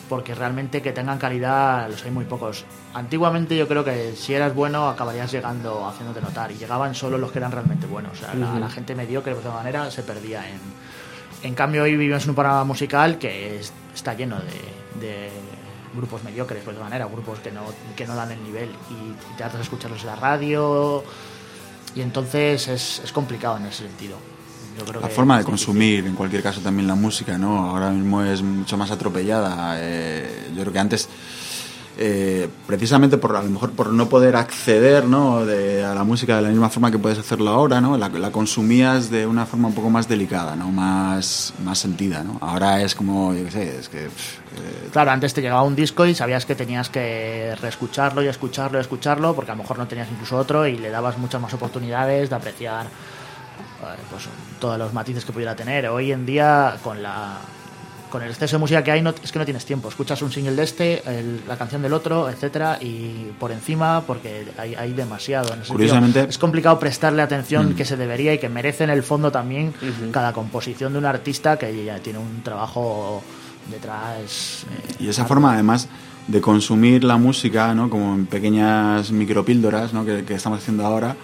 porque 0.09 0.35
realmente 0.35 0.83
que 0.83 0.93
tengan 0.93 1.19
calidad 1.19 1.89
los 1.89 2.05
hay 2.05 2.11
muy 2.11 2.25
pocos. 2.25 2.65
Antiguamente 2.93 3.57
yo 3.57 3.67
creo 3.69 3.85
que 3.85 4.15
si 4.17 4.35
eras 4.35 4.55
bueno 4.55 4.89
acabarías 4.89 5.31
llegando 5.33 5.87
haciéndote 5.87 6.21
notar 6.21 6.53
y 6.53 6.57
llegaban 6.57 6.95
solo 6.95 7.19
los 7.19 7.33
que 7.33 7.39
eran 7.39 7.53
realmente 7.53 7.87
buenos. 7.87 8.13
O 8.13 8.17
sea, 8.17 8.35
la, 8.35 8.69
gente 8.69 8.95
mediocre 8.95 9.33
de 9.33 9.39
alguna 9.39 9.55
manera 9.55 9.91
se 9.91 10.03
perdía 10.03 10.49
en... 10.49 10.61
En 11.43 11.55
cambio 11.55 11.83
hoy 11.83 11.97
vivimos 11.97 12.25
en 12.25 12.31
un 12.31 12.37
panorama 12.37 12.65
musical 12.65 13.19
que 13.19 13.59
es- 13.59 13.73
está 13.95 14.15
lleno 14.15 14.37
de, 14.37 15.07
de 15.07 15.31
grupos 15.95 16.23
mediocres, 16.25 16.63
por 16.63 16.71
alguna 16.71 16.89
manera, 16.89 17.07
grupos 17.07 17.39
que 17.41 17.51
no, 17.51 17.63
que 17.97 18.07
no 18.07 18.15
dan 18.15 18.33
el 18.33 18.43
nivel 18.43 18.71
y, 18.91 19.37
te 19.37 19.45
haces 19.45 19.61
escucharlos 19.61 20.01
en 20.01 20.07
la 20.07 20.17
radio 20.17 21.05
y 21.95 22.01
entonces 22.01 22.69
es, 22.69 23.01
es 23.05 23.13
complicado 23.13 23.57
en 23.59 23.67
ese 23.67 23.85
sentido. 23.85 24.17
Yo 24.79 24.85
creo 24.85 25.01
La 25.01 25.09
que 25.09 25.15
forma 25.15 25.35
de 25.35 25.41
difícil. 25.45 25.51
consumir, 25.67 26.07
en 26.07 26.15
cualquier 26.15 26.43
caso, 26.43 26.61
también 26.61 26.87
la 26.89 26.95
música, 26.95 27.39
¿no? 27.39 27.71
Ahora 27.71 27.91
mismo 27.91 28.23
es 28.23 28.43
mucho 28.43 28.77
más 28.77 28.91
atropellada. 28.91 29.77
eh, 29.79 30.49
yo 30.55 30.61
creo 30.63 30.73
que 30.73 30.79
antes, 30.79 31.09
eh, 31.97 32.49
precisamente 32.67 33.19
por 33.19 33.37
a 33.37 33.43
lo 33.43 33.49
mejor 33.51 33.71
por 33.71 33.91
no 33.93 34.09
poder 34.09 34.35
acceder, 34.35 35.05
¿no? 35.05 35.47
De- 35.47 35.85
a 35.85 35.95
la 35.95 36.03
música 36.03 36.35
de 36.37 36.43
la 36.43 36.49
misma 36.49 36.69
forma 36.69 36.91
que 36.91 36.99
puedes 36.99 37.19
hacerlo 37.21 37.51
ahora, 37.51 37.81
¿no? 37.81 37.97
La, 37.97 38.09
la 38.09 38.33
consumías 38.33 39.11
de 39.11 39.27
una 39.29 39.47
forma 39.47 39.69
un 39.69 39.75
poco 39.75 39.91
más 39.91 40.09
delicada, 40.09 40.57
¿no? 40.57 40.73
Más, 40.73 41.55
más 41.65 41.79
sentida, 41.79 42.25
¿no? 42.25 42.39
Ahora 42.41 42.83
es 42.83 42.97
como, 42.97 43.33
yo 43.33 43.45
qué 43.45 43.51
sé, 43.53 43.79
es 43.79 43.89
que... 43.89 44.07
pff, 44.09 44.39
eh, 44.59 44.89
Claro, 44.93 45.13
antes 45.13 45.35
te 45.35 45.41
llegaba 45.41 45.63
un 45.63 45.77
disco 45.77 46.05
y 46.07 46.15
sabías 46.17 46.47
que 46.47 46.57
tenías 46.57 46.89
que 46.91 47.55
reescucharlo 47.61 48.23
y 48.25 48.27
escucharlo 48.27 48.79
y 48.79 48.81
escucharlo, 48.81 49.35
porque 49.37 49.53
a 49.53 49.55
lo 49.55 49.63
mejor 49.63 49.79
no 49.79 49.87
tenías 49.87 50.09
incluso 50.11 50.37
otro 50.37 50.67
y 50.67 50.79
le 50.79 50.91
dabas 50.91 51.17
muchas 51.19 51.41
más 51.41 51.55
oportunidades 51.55 52.29
de 52.31 52.35
apreciar 52.37 52.87
pues 54.11 54.25
todos 54.61 54.79
los 54.79 54.93
matices 54.93 55.25
que 55.25 55.33
pudiera 55.33 55.55
tener. 55.57 55.87
Hoy 55.89 56.13
en 56.13 56.25
día, 56.27 56.77
con 56.83 57.03
la 57.03 57.39
con 58.11 58.23
el 58.23 58.31
exceso 58.31 58.55
de 58.55 58.61
música 58.61 58.85
que 58.85 58.93
hay, 58.93 59.03
no, 59.03 59.11
es 59.11 59.33
que 59.33 59.41
no 59.41 59.45
tienes 59.45 59.65
tiempo. 59.65 59.89
Escuchas 59.89 60.23
un 60.23 60.31
single 60.31 60.55
de 60.55 60.63
este, 60.63 61.03
el- 61.19 61.41
la 61.49 61.57
canción 61.57 61.83
del 61.83 61.93
otro, 61.93 62.31
etcétera, 62.31 62.79
y 62.81 63.33
por 63.41 63.51
encima, 63.51 64.03
porque 64.07 64.47
hay, 64.57 64.77
hay 64.77 64.93
demasiado. 64.93 65.49
En 65.49 65.55
ese 65.55 65.67
sentido, 65.67 65.75
Curiosamente- 65.75 66.27
es 66.31 66.39
complicado 66.39 66.79
prestarle 66.79 67.23
atención 67.23 67.71
Mm. 67.73 67.75
que 67.75 67.85
se 67.85 67.97
debería 67.97 68.33
y 68.33 68.39
que 68.39 68.49
merece 68.49 68.85
en 68.85 68.91
el 68.91 69.03
fondo 69.03 69.33
también 69.33 69.75
cada 70.13 70.33
composición 70.33 70.93
de 70.93 71.01
un 71.01 71.07
artista 71.07 71.57
que 71.59 71.85
ya 71.85 71.99
tiene 71.99 72.21
un 72.21 72.41
trabajo 72.45 73.21
detrás. 73.69 74.65
eh, 74.71 74.95
Y 75.01 75.09
esa 75.09 75.25
forma, 75.25 75.53
además, 75.55 75.89
de 76.29 76.41
consumir 76.41 77.03
la 77.05 77.17
música, 77.17 77.75
¿no? 77.75 77.91
Como 77.91 78.15
en 78.15 78.27
pequeñas 78.27 79.11
micropíldoras, 79.11 79.93
¿no? 79.93 80.05
Que, 80.05 80.25
que 80.25 80.35
estamos 80.35 80.61
haciendo 80.61 80.87
ahora, 80.87 81.17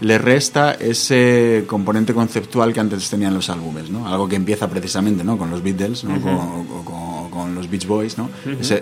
le 0.00 0.18
resta 0.18 0.72
ese 0.72 1.64
componente 1.66 2.12
conceptual 2.14 2.72
que 2.72 2.80
antes 2.80 3.08
tenían 3.08 3.32
los 3.34 3.48
álbumes, 3.50 3.90
¿no? 3.90 4.06
Algo 4.08 4.28
que 4.28 4.36
empieza 4.36 4.68
precisamente, 4.68 5.22
¿no? 5.24 5.38
Con 5.38 5.50
los 5.50 5.62
Beatles, 5.62 6.04
¿no? 6.04 6.20
Con, 6.20 6.32
o 6.34 6.84
con- 6.84 7.30
con 7.30 7.54
los 7.54 7.68
Beach 7.70 7.86
Boys, 7.86 8.16
¿no? 8.18 8.30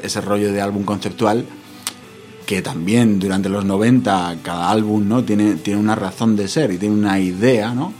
Ese 0.02 0.20
rollo 0.20 0.52
de 0.52 0.60
álbum 0.60 0.84
conceptual 0.84 1.44
que 2.46 2.60
también 2.60 3.18
durante 3.18 3.48
los 3.48 3.64
90 3.64 4.36
cada 4.42 4.70
álbum 4.70 5.06
no 5.08 5.22
tiene, 5.24 5.54
tiene 5.54 5.80
una 5.80 5.94
razón 5.94 6.36
de 6.36 6.48
ser 6.48 6.70
y 6.72 6.76
tiene 6.78 6.94
una 6.94 7.18
idea 7.18 7.72
¿no? 7.72 7.92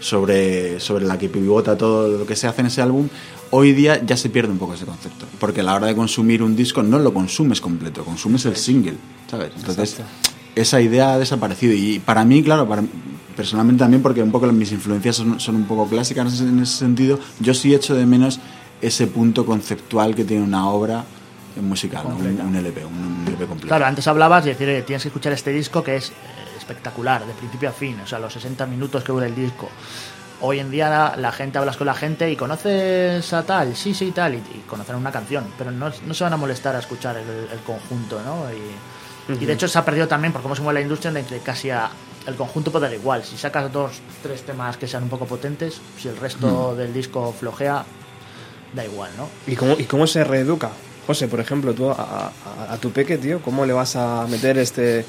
sobre, 0.00 0.80
sobre 0.80 1.04
la 1.04 1.18
que 1.18 1.28
pivota 1.28 1.76
todo 1.76 2.18
lo 2.18 2.26
que 2.26 2.34
se 2.34 2.46
hace 2.48 2.62
en 2.62 2.68
ese 2.68 2.80
álbum 2.82 3.08
hoy 3.50 3.72
día 3.72 4.02
ya 4.04 4.16
se 4.16 4.30
pierde 4.30 4.50
un 4.52 4.58
poco 4.58 4.74
ese 4.74 4.86
concepto 4.86 5.26
porque 5.38 5.60
a 5.60 5.64
la 5.64 5.74
hora 5.74 5.86
de 5.88 5.94
consumir 5.94 6.42
un 6.42 6.56
disco 6.56 6.82
no 6.82 6.98
lo 6.98 7.12
consumes 7.12 7.60
completo 7.60 8.04
consumes 8.04 8.44
el 8.46 8.56
single 8.56 8.96
¿sabes? 9.30 9.52
entonces 9.56 9.96
esa 10.54 10.80
idea 10.80 11.12
ha 11.14 11.18
desaparecido 11.18 11.72
y 11.74 11.98
para 11.98 12.24
mí 12.24 12.42
claro 12.42 12.68
para, 12.68 12.82
personalmente 13.36 13.80
también 13.80 14.02
porque 14.02 14.22
un 14.22 14.30
poco 14.32 14.46
mis 14.52 14.72
influencias 14.72 15.16
son, 15.16 15.38
son 15.40 15.56
un 15.56 15.64
poco 15.64 15.88
clásicas 15.88 16.26
en 16.26 16.32
ese- 16.34 16.44
en 16.44 16.60
ese 16.60 16.76
sentido 16.76 17.18
yo 17.38 17.54
sí 17.54 17.74
echo 17.74 17.94
de 17.94 18.06
menos 18.06 18.40
ese 18.82 19.06
punto 19.06 19.44
conceptual 19.46 20.14
que 20.14 20.24
tiene 20.24 20.42
una 20.42 20.68
obra 20.70 21.04
musical, 21.60 22.04
¿no? 22.08 22.16
un, 22.16 22.56
LP, 22.56 22.84
un, 22.86 22.94
un 22.94 23.24
LP 23.26 23.44
completo. 23.46 23.66
Claro, 23.68 23.84
antes 23.84 24.06
hablabas 24.06 24.44
de 24.44 24.54
decir 24.54 24.84
tienes 24.86 25.02
que 25.02 25.08
escuchar 25.08 25.32
este 25.32 25.50
disco 25.50 25.82
que 25.82 25.96
es 25.96 26.10
eh, 26.10 26.12
espectacular, 26.56 27.26
de 27.26 27.32
principio 27.34 27.68
a 27.68 27.72
fin, 27.72 27.98
o 28.02 28.06
sea, 28.06 28.18
los 28.18 28.32
60 28.32 28.66
minutos 28.66 29.02
que 29.04 29.12
dura 29.12 29.26
el 29.26 29.34
disco. 29.34 29.68
Hoy 30.42 30.58
en 30.60 30.70
día 30.70 30.88
la, 30.88 31.16
la 31.16 31.32
gente 31.32 31.58
hablas 31.58 31.76
con 31.76 31.86
la 31.86 31.94
gente 31.94 32.30
y 32.30 32.36
conoces 32.36 33.30
a 33.34 33.42
tal, 33.42 33.76
sí, 33.76 33.92
sí, 33.92 34.12
tal, 34.12 34.34
y, 34.34 34.38
y 34.38 34.62
conocen 34.66 34.96
una 34.96 35.10
canción, 35.12 35.44
pero 35.58 35.70
no, 35.70 35.90
no 36.06 36.14
se 36.14 36.24
van 36.24 36.32
a 36.32 36.36
molestar 36.38 36.74
a 36.76 36.78
escuchar 36.78 37.16
el, 37.18 37.28
el 37.52 37.58
conjunto, 37.66 38.22
¿no? 38.24 38.44
Y, 38.50 38.56
y 39.40 39.44
de 39.44 39.52
hecho 39.52 39.68
se 39.68 39.78
ha 39.78 39.84
perdido 39.84 40.08
también 40.08 40.32
por 40.32 40.42
cómo 40.42 40.56
se 40.56 40.62
mueve 40.62 40.80
la 40.80 40.82
industria 40.82 41.12
de 41.12 41.22
que 41.24 41.38
casi 41.38 41.70
a- 41.70 41.90
el 42.26 42.34
conjunto 42.36 42.70
puede 42.72 42.86
dar 42.86 42.94
igual. 42.94 43.24
Si 43.24 43.36
sacas 43.36 43.72
dos, 43.72 43.92
tres 44.22 44.42
temas 44.42 44.76
que 44.76 44.86
sean 44.86 45.04
un 45.04 45.08
poco 45.08 45.26
potentes, 45.26 45.80
si 46.00 46.08
el 46.08 46.16
resto 46.16 46.74
del 46.76 46.92
disco 46.92 47.34
flojea, 47.38 47.84
da 48.74 48.84
igual, 48.84 49.10
¿no? 49.16 49.28
¿Y 49.46 49.56
cómo, 49.56 49.74
¿Y 49.78 49.84
cómo 49.84 50.06
se 50.06 50.22
reeduca? 50.24 50.70
José, 51.06 51.28
por 51.28 51.40
ejemplo, 51.40 51.72
tú 51.74 51.90
a, 51.90 51.94
a- 52.30 52.72
a 52.72 52.76
tu 52.78 52.90
peque, 52.92 53.18
tío, 53.18 53.40
¿cómo 53.42 53.64
le 53.66 53.72
vas 53.72 53.96
a 53.96 54.26
meter 54.28 54.58
este, 54.58 55.04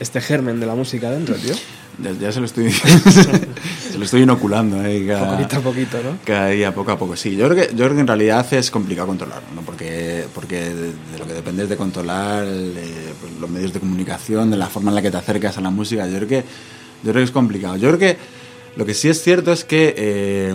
este 0.00 0.20
germen 0.20 0.60
de 0.60 0.66
la 0.66 0.74
música 0.74 1.10
dentro, 1.10 1.34
tío? 1.36 1.54
Ya, 1.98 2.10
ya 2.12 2.32
se 2.32 2.40
lo 2.40 2.46
estoy 2.46 2.72
se 2.72 2.88
lo 4.02 4.06
estoy 4.06 4.22
inoculando 4.22 4.84
eh, 4.84 5.06
cada, 5.06 5.36
Poquito 5.36 5.56
a 5.56 5.60
poquito, 5.60 6.02
¿no? 6.02 6.18
cada 6.24 6.48
día 6.48 6.74
poco 6.74 6.90
a 6.90 6.98
poco 6.98 7.16
sí 7.16 7.36
yo 7.36 7.48
creo 7.48 7.68
que 7.68 7.74
yo 7.74 7.84
creo 7.84 7.94
que 7.94 8.00
en 8.00 8.06
realidad 8.06 8.46
es 8.52 8.70
complicado 8.70 9.06
controlarlo 9.06 9.48
¿no? 9.54 9.62
porque 9.62 10.26
porque 10.34 10.70
de, 10.70 11.18
lo 11.18 11.26
que 11.26 11.34
depende 11.34 11.62
es 11.62 11.68
de 11.68 11.76
controlar 11.76 12.44
eh, 12.44 13.14
pues, 13.20 13.32
los 13.40 13.48
medios 13.48 13.72
de 13.72 13.80
comunicación 13.80 14.50
de 14.50 14.56
la 14.56 14.66
forma 14.66 14.90
en 14.90 14.96
la 14.96 15.02
que 15.02 15.10
te 15.10 15.16
acercas 15.16 15.56
a 15.56 15.60
la 15.60 15.70
música 15.70 16.06
yo 16.08 16.16
creo 16.16 16.28
que 16.28 16.44
yo 17.04 17.12
creo 17.12 17.14
que 17.14 17.22
es 17.22 17.30
complicado 17.30 17.76
yo 17.76 17.88
creo 17.88 17.98
que 17.98 18.16
lo 18.74 18.84
que 18.84 18.94
sí 18.94 19.08
es 19.08 19.22
cierto 19.22 19.52
es 19.52 19.64
que 19.64 19.94
eh, 19.96 20.52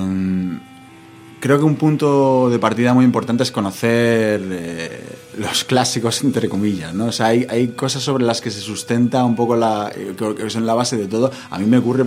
creo 1.39 1.59
que 1.59 1.65
un 1.65 1.75
punto 1.75 2.49
de 2.49 2.59
partida 2.59 2.93
muy 2.93 3.05
importante 3.05 3.43
es 3.43 3.51
conocer 3.51 4.41
eh, 4.43 5.01
los 5.37 5.63
clásicos, 5.63 6.23
entre 6.23 6.49
comillas, 6.49 6.93
¿no? 6.93 7.05
O 7.05 7.11
sea, 7.11 7.27
hay, 7.27 7.45
hay 7.49 7.69
cosas 7.69 8.03
sobre 8.03 8.25
las 8.25 8.41
que 8.41 8.51
se 8.51 8.61
sustenta 8.61 9.23
un 9.23 9.35
poco 9.35 9.55
la... 9.55 9.91
eh, 9.95 10.15
que 10.35 10.49
son 10.49 10.65
la 10.65 10.73
base 10.73 10.97
de 10.97 11.07
todo. 11.07 11.31
A 11.49 11.59
mí 11.59 11.65
me 11.65 11.77
ocurre 11.77 12.05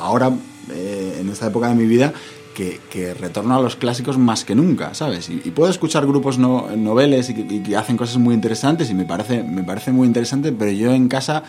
ahora, 0.00 0.30
eh, 0.70 1.18
en 1.20 1.28
esta 1.28 1.46
época 1.46 1.68
de 1.68 1.74
mi 1.74 1.86
vida, 1.86 2.12
que, 2.54 2.80
que 2.90 3.14
retorno 3.14 3.54
a 3.56 3.62
los 3.62 3.76
clásicos 3.76 4.18
más 4.18 4.44
que 4.44 4.54
nunca, 4.54 4.92
¿sabes? 4.94 5.28
Y, 5.30 5.40
y 5.44 5.50
puedo 5.52 5.70
escuchar 5.70 6.06
grupos 6.06 6.36
no, 6.38 6.68
noveles 6.76 7.30
y 7.30 7.34
que, 7.34 7.40
y 7.54 7.60
que 7.62 7.76
hacen 7.76 7.96
cosas 7.96 8.18
muy 8.18 8.34
interesantes 8.34 8.90
y 8.90 8.94
me 8.94 9.04
parece, 9.04 9.42
me 9.42 9.62
parece 9.62 9.92
muy 9.92 10.06
interesante, 10.06 10.52
pero 10.52 10.70
yo 10.72 10.92
en 10.92 11.08
casa 11.08 11.42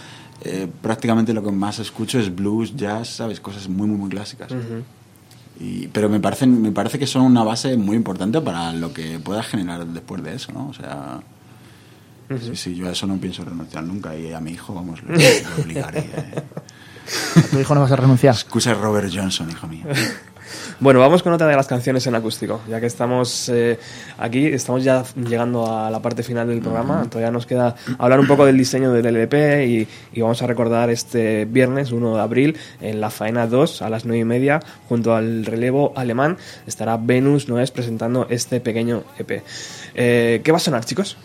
eh, 0.44 0.68
prácticamente 0.82 1.34
lo 1.34 1.44
que 1.44 1.52
más 1.52 1.80
escucho 1.80 2.20
es 2.20 2.34
blues, 2.34 2.76
jazz, 2.76 3.10
¿sabes? 3.10 3.40
Cosas 3.40 3.68
muy, 3.68 3.88
muy, 3.88 3.98
muy 3.98 4.10
clásicas. 4.10 4.52
Y- 5.60 5.88
pero 5.88 6.08
me 6.10 6.20
parece, 6.20 6.48
me 6.48 6.72
parece 6.72 6.98
que 6.98 7.06
son 7.08 7.24
una 7.24 7.44
base 7.44 7.78
muy 7.78 7.96
importante 7.96 8.40
para 8.42 8.72
lo 8.74 8.94
que 8.94 9.20
puedas 9.20 9.46
generar 9.48 9.86
después 9.86 10.24
de 10.24 10.36
eso, 10.36 10.52
¿no? 10.54 10.68
O 10.70 10.74
sea, 10.74 11.20
sí, 12.40 12.56
sí, 12.56 12.76
yo 12.76 12.88
a 12.88 12.92
eso 12.92 13.06
no 13.08 13.18
pienso 13.18 13.44
renunciar 13.44 13.84
nunca 13.84 14.16
y 14.16 14.32
a 14.34 14.40
mi 14.40 14.52
hijo, 14.52 14.74
vamos, 14.74 15.02
lo, 15.04 15.10
lo 15.56 15.62
obligaré. 15.64 16.00
eh. 16.00 16.44
A 17.36 17.42
tu 17.52 17.60
hijo 17.60 17.76
no 17.76 17.82
vas 17.82 17.92
a 17.92 17.96
renunciar. 17.96 18.36
Escucha 18.36 18.74
Robert 18.74 19.12
Johnson, 19.14 19.50
hijo 19.50 19.68
mío. 19.68 19.86
Bueno, 20.82 21.00
vamos 21.00 21.22
con 21.22 21.32
otra 21.32 21.46
de 21.48 21.56
las 21.56 21.68
canciones 21.68 22.08
en 22.08 22.16
acústico. 22.16 22.60
Ya 22.68 22.80
que 22.80 22.88
estamos 22.88 23.50
eh, 23.50 23.78
aquí, 24.18 24.48
estamos 24.48 24.84
ya 24.84 25.04
llegando 25.16 25.72
a 25.72 25.92
la 25.92 26.02
parte 26.02 26.24
final 26.24 26.48
del 26.48 26.60
programa. 26.60 27.06
Todavía 27.08 27.30
nos 27.30 27.46
queda 27.46 27.76
hablar 28.00 28.20
un 28.20 28.26
poco 28.26 28.48
del 28.48 28.58
diseño 28.58 28.92
del 28.92 29.06
LP 29.06 29.68
y, 29.68 29.88
y 30.12 30.22
vamos 30.22 30.42
a 30.42 30.48
recordar 30.48 30.90
este 30.90 31.46
viernes 31.46 31.92
1 31.92 32.16
de 32.16 32.22
abril 32.22 32.58
en 32.82 33.00
la 33.00 33.12
faena 33.12 33.46
2 33.46 33.84
a 33.84 33.90
las 33.92 34.06
9 34.06 34.22
y 34.22 34.26
media 34.26 34.60
junto 34.90 35.16
al 35.16 35.46
relevo 35.46 35.94
alemán 35.96 36.38
estará 36.66 36.98
Venus 36.98 37.48
Noes 37.48 37.70
presentando 37.70 38.26
este 38.32 38.60
pequeño 38.60 39.04
EP. 39.20 39.44
Eh, 39.94 40.42
¿Qué 40.44 40.52
va 40.52 40.58
a 40.58 40.62
sonar, 40.62 40.84
chicos? 40.84 41.16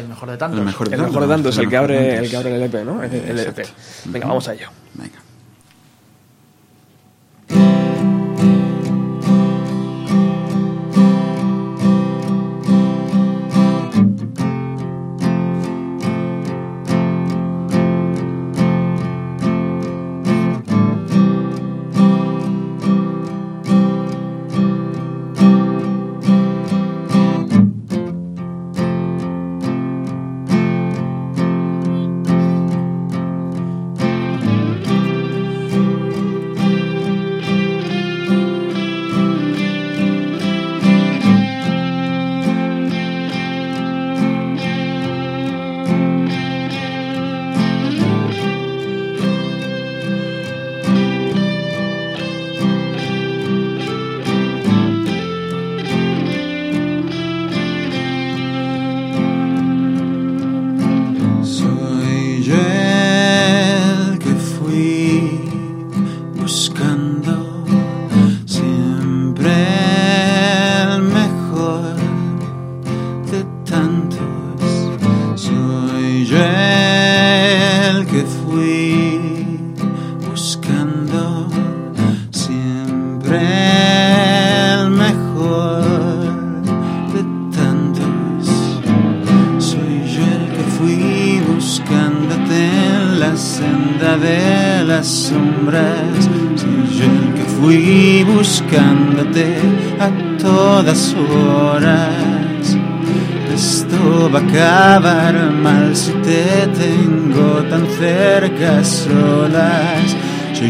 El 0.00 0.08
mejor 0.08 0.30
de 0.30 0.36
tantos. 0.36 0.58
El 0.58 0.64
mejor 0.64 0.88
de 0.88 0.94
El 0.94 1.00
tantos, 1.00 1.14
mejor 1.14 1.28
de 1.28 1.34
tantos, 1.34 1.58
el 1.58 1.68
que 1.68 1.76
abre 1.76 2.18
el 2.18 2.30
que 2.30 2.36
abre 2.36 2.56
el 2.56 2.62
EP, 2.62 2.84
¿no? 2.84 3.02
El, 3.02 3.14
el 3.14 3.38
EP. 3.38 3.66
Venga, 4.06 4.26
vamos 4.26 4.48
a 4.48 4.54
ello. 4.54 4.68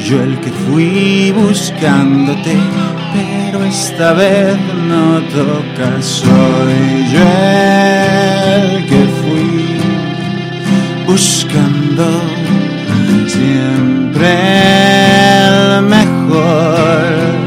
Yo 0.09 0.22
el 0.22 0.40
que 0.40 0.51
fui 0.51 1.32
buscándote, 1.32 2.56
pero 3.12 3.62
esta 3.62 4.14
vez 4.14 4.56
no 4.89 5.20
toca. 5.39 6.01
Soy 6.01 7.09
yo 7.12 7.28
el 8.56 8.86
que 8.86 9.02
fui 9.20 9.76
buscando 11.06 12.06
siempre 13.26 14.28
el 15.47 15.82
mejor 15.82 17.38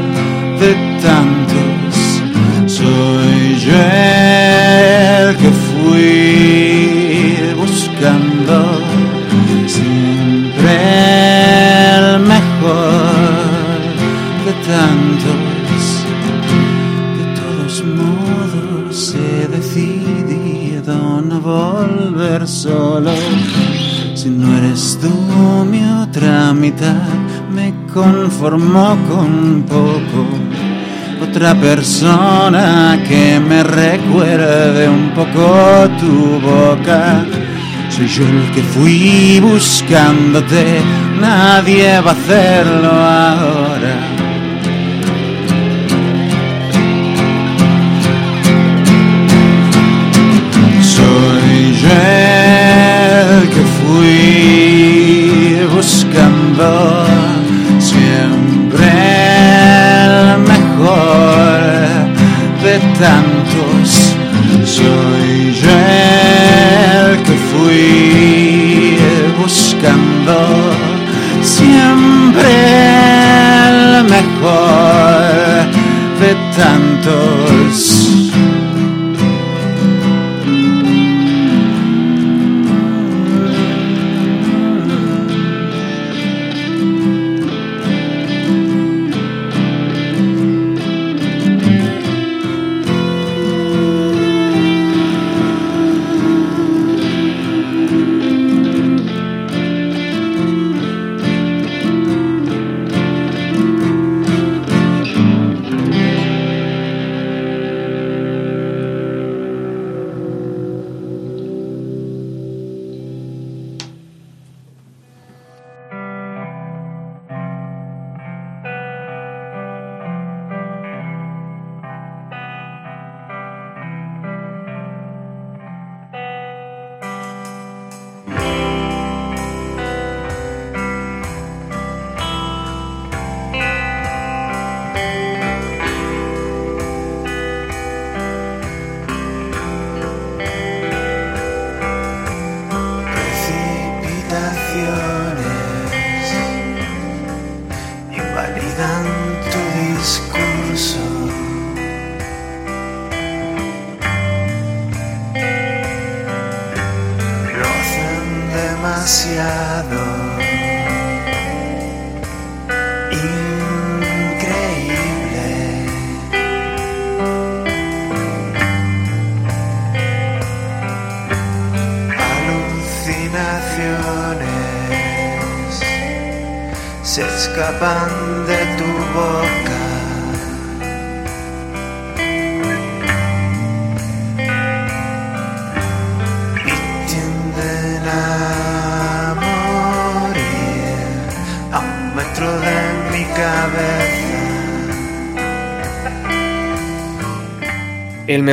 solo. 22.46 23.12
Si 24.14 24.28
no 24.28 24.56
eres 24.58 24.98
tú 25.00 25.08
mi 25.64 25.82
otra 25.84 26.52
mitad, 26.52 27.08
me 27.52 27.72
conformo 27.92 28.96
con 29.08 29.64
poco. 29.68 30.26
Otra 31.22 31.54
persona 31.54 33.00
que 33.08 33.40
me 33.40 33.62
recuerde 33.62 34.88
un 34.88 35.10
poco 35.10 35.88
tu 36.00 36.40
boca. 36.40 37.24
Soy 37.88 38.08
yo 38.08 38.24
el 38.24 38.50
que 38.52 38.62
fui 38.62 39.40
buscándote, 39.40 40.80
nadie 41.20 42.00
va 42.00 42.10
a 42.10 42.14
hacerlo 42.14 42.90
ahora. 42.90 44.11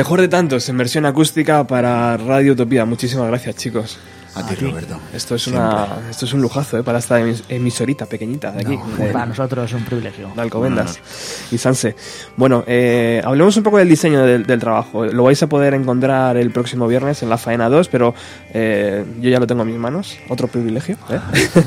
Mejor 0.00 0.22
de 0.22 0.28
tantos 0.28 0.66
en 0.70 0.78
versión 0.78 1.04
acústica 1.04 1.66
para 1.66 2.16
Radio 2.16 2.54
Utopía. 2.54 2.86
Muchísimas 2.86 3.26
gracias, 3.26 3.56
chicos. 3.56 3.98
A 4.34 4.46
ti, 4.46 4.54
Roberto. 4.54 4.98
Esto 5.20 5.34
es, 5.34 5.46
una, 5.48 5.86
esto 6.10 6.24
es 6.24 6.32
un 6.32 6.40
lujazo 6.40 6.78
¿eh? 6.78 6.82
para 6.82 6.98
esta 6.98 7.20
emis- 7.20 7.42
emisorita 7.48 8.06
pequeñita 8.06 8.50
de 8.52 8.60
aquí. 8.62 8.78
de- 8.98 9.12
Para 9.12 9.26
nosotros 9.26 9.66
es 9.70 9.74
un 9.76 9.84
privilegio. 9.84 10.30
de 10.34 10.40
Alcobendas 10.40 10.98
y 11.50 11.58
Sanse. 11.58 11.94
Bueno, 12.36 12.64
eh, 12.66 13.20
hablemos 13.24 13.56
un 13.58 13.62
poco 13.62 13.76
del 13.78 13.88
diseño 13.88 14.22
del, 14.24 14.44
del 14.46 14.58
trabajo. 14.58 15.04
Lo 15.04 15.24
vais 15.24 15.42
a 15.42 15.46
poder 15.48 15.74
encontrar 15.74 16.36
el 16.38 16.50
próximo 16.50 16.88
viernes 16.88 17.22
en 17.22 17.28
la 17.28 17.36
Faena 17.38 17.68
2, 17.68 17.88
pero 17.88 18.14
eh, 18.54 19.04
yo 19.20 19.28
ya 19.30 19.38
lo 19.38 19.46
tengo 19.46 19.62
en 19.62 19.68
mis 19.68 19.78
manos. 19.78 20.16
Otro 20.28 20.48
privilegio. 20.48 20.96
¿eh? 21.10 21.20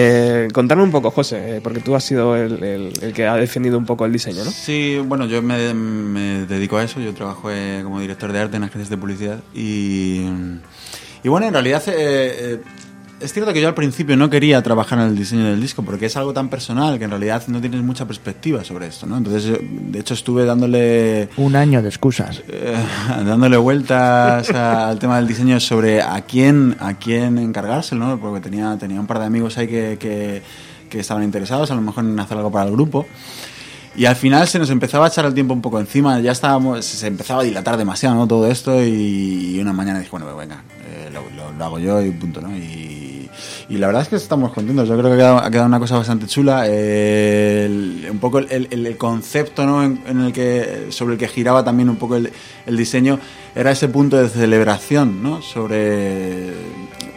Eh, 0.00 0.48
contadme 0.52 0.82
un 0.84 0.92
poco, 0.92 1.10
José, 1.10 1.60
porque 1.62 1.80
tú 1.80 1.96
has 1.96 2.04
sido 2.04 2.36
el, 2.36 2.62
el- 2.62 2.92
el 3.02 3.12
que 3.12 3.26
ha 3.26 3.34
defendido 3.34 3.76
un 3.78 3.84
poco 3.84 4.04
el 4.06 4.12
diseño, 4.12 4.44
¿no? 4.44 4.50
Sí, 4.50 4.96
bueno, 5.04 5.26
yo 5.26 5.42
me, 5.42 5.74
me 5.74 6.46
dedico 6.46 6.76
a 6.76 6.84
eso. 6.84 7.00
Yo 7.00 7.12
trabajo 7.14 7.50
eh, 7.50 7.80
como 7.82 7.98
director 8.00 8.30
de 8.32 8.38
arte 8.38 8.56
en 8.58 8.62
agencias 8.64 8.90
de 8.90 8.96
publicidad. 8.96 9.40
Y, 9.54 10.24
y 11.24 11.28
bueno, 11.28 11.46
en 11.48 11.52
realidad 11.52 11.82
eh, 11.88 11.92
eh, 11.96 12.60
es 13.20 13.32
cierto 13.32 13.52
que 13.52 13.60
yo 13.60 13.68
al 13.68 13.74
principio 13.74 14.16
no 14.16 14.30
quería 14.30 14.62
trabajar 14.62 14.98
en 15.00 15.06
el 15.06 15.16
diseño 15.16 15.44
del 15.44 15.60
disco 15.60 15.82
porque 15.82 16.06
es 16.06 16.16
algo 16.16 16.32
tan 16.32 16.48
personal 16.48 16.98
que 16.98 17.04
en 17.04 17.10
realidad 17.10 17.42
no 17.48 17.60
tienes 17.60 17.82
mucha 17.82 18.06
perspectiva 18.06 18.62
sobre 18.64 18.86
esto, 18.86 19.06
¿no? 19.06 19.16
Entonces, 19.16 19.58
de 19.60 19.98
hecho, 19.98 20.14
estuve 20.14 20.44
dándole 20.44 21.28
Un 21.36 21.56
año 21.56 21.82
de 21.82 21.88
excusas. 21.88 22.42
eh, 22.48 22.74
dándole 23.26 23.56
vueltas 23.56 24.50
al 24.50 24.98
tema 24.98 25.16
del 25.16 25.26
diseño 25.26 25.58
sobre 25.60 26.00
a 26.02 26.20
quién 26.22 26.76
a 26.80 26.94
quién 26.94 27.38
encargárselo, 27.38 28.06
¿no? 28.06 28.20
Porque 28.20 28.40
tenía, 28.40 28.76
tenía 28.78 29.00
un 29.00 29.06
par 29.06 29.18
de 29.18 29.24
amigos 29.26 29.58
ahí 29.58 29.66
que, 29.68 29.96
que, 29.98 30.42
que 30.88 31.00
estaban 31.00 31.22
interesados, 31.24 31.70
a 31.70 31.74
lo 31.74 31.80
mejor 31.80 32.04
en 32.04 32.18
hacer 32.20 32.36
algo 32.36 32.50
para 32.52 32.66
el 32.66 32.72
grupo. 32.72 33.06
Y 33.96 34.04
al 34.04 34.14
final 34.14 34.46
se 34.46 34.60
nos 34.60 34.70
empezaba 34.70 35.06
a 35.06 35.08
echar 35.08 35.24
el 35.24 35.34
tiempo 35.34 35.52
un 35.54 35.60
poco 35.60 35.80
encima, 35.80 36.20
ya 36.20 36.30
estábamos, 36.30 36.84
se 36.84 37.04
empezaba 37.08 37.40
a 37.40 37.44
dilatar 37.44 37.76
demasiado, 37.76 38.14
¿no? 38.14 38.28
Todo 38.28 38.46
esto 38.48 38.80
y, 38.84 39.56
y 39.56 39.60
una 39.60 39.72
mañana 39.72 39.98
dije, 39.98 40.10
bueno, 40.12 40.26
pues 40.26 40.38
venga, 40.38 40.62
eh, 40.88 41.10
lo, 41.12 41.22
lo- 41.36 41.50
lo 41.52 41.64
hago 41.64 41.78
yo 41.80 42.00
y 42.00 42.12
punto, 42.12 42.40
¿no? 42.40 42.56
Y, 42.56 42.94
y 43.68 43.76
la 43.76 43.86
verdad 43.88 44.02
es 44.02 44.08
que 44.08 44.16
estamos 44.16 44.52
contentos, 44.52 44.88
yo 44.88 44.96
creo 44.96 45.14
que 45.14 45.22
ha 45.22 45.50
quedado, 45.50 45.66
una 45.66 45.78
cosa 45.78 45.98
bastante 45.98 46.26
chula, 46.26 46.64
eh, 46.66 48.08
un 48.10 48.18
poco 48.18 48.38
el, 48.38 48.68
el- 48.70 48.96
concepto, 48.96 49.66
¿no? 49.66 49.84
En, 49.84 50.20
el 50.20 50.32
que, 50.32 50.86
sobre 50.88 51.14
el 51.14 51.18
que 51.18 51.28
giraba 51.28 51.62
también 51.62 51.90
un 51.90 51.96
poco 51.96 52.16
el, 52.16 52.32
diseño, 52.66 53.18
era 53.54 53.70
ese 53.70 53.88
punto 53.88 54.16
de 54.16 54.28
celebración, 54.30 55.22
¿no? 55.22 55.42
Sobre 55.42 56.52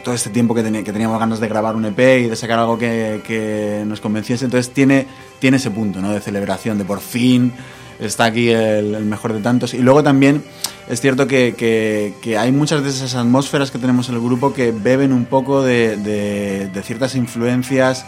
todo 0.03 0.13
este 0.13 0.29
tiempo 0.29 0.53
que, 0.53 0.63
que 0.83 0.91
teníamos 0.91 1.19
ganas 1.19 1.39
de 1.39 1.47
grabar 1.47 1.75
un 1.75 1.85
EP 1.85 1.99
y 1.99 2.27
de 2.29 2.35
sacar 2.35 2.59
algo 2.59 2.77
que, 2.77 3.21
que 3.25 3.83
nos 3.85 4.01
convenciese. 4.01 4.43
Entonces 4.45 4.73
tiene, 4.73 5.07
tiene 5.39 5.57
ese 5.57 5.71
punto 5.71 6.01
¿no? 6.01 6.11
de 6.11 6.19
celebración, 6.19 6.77
de 6.77 6.85
por 6.85 6.99
fin 6.99 7.53
está 8.01 8.25
aquí 8.25 8.49
el, 8.49 9.05
mejor 9.05 9.33
de 9.33 9.39
tantos. 9.39 9.73
Y 9.73 9.79
luego 9.79 10.03
también 10.03 10.43
es 10.89 10.99
cierto 10.99 11.27
que, 11.27 12.13
hay 12.37 12.51
muchas 12.51 12.83
de 12.83 12.89
esas 12.89 13.15
atmósferas 13.15 13.71
que 13.71 13.79
tenemos 13.79 14.09
en 14.09 14.15
el 14.15 14.21
grupo 14.21 14.53
que 14.53 14.71
beben 14.71 15.13
un 15.13 15.25
poco 15.25 15.63
de 15.63 16.69
ciertas 16.83 17.15
influencias 17.15 18.05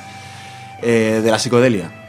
eh, 0.85 1.21
de 1.23 1.31
la 1.31 1.39
psicodelia. 1.39 2.02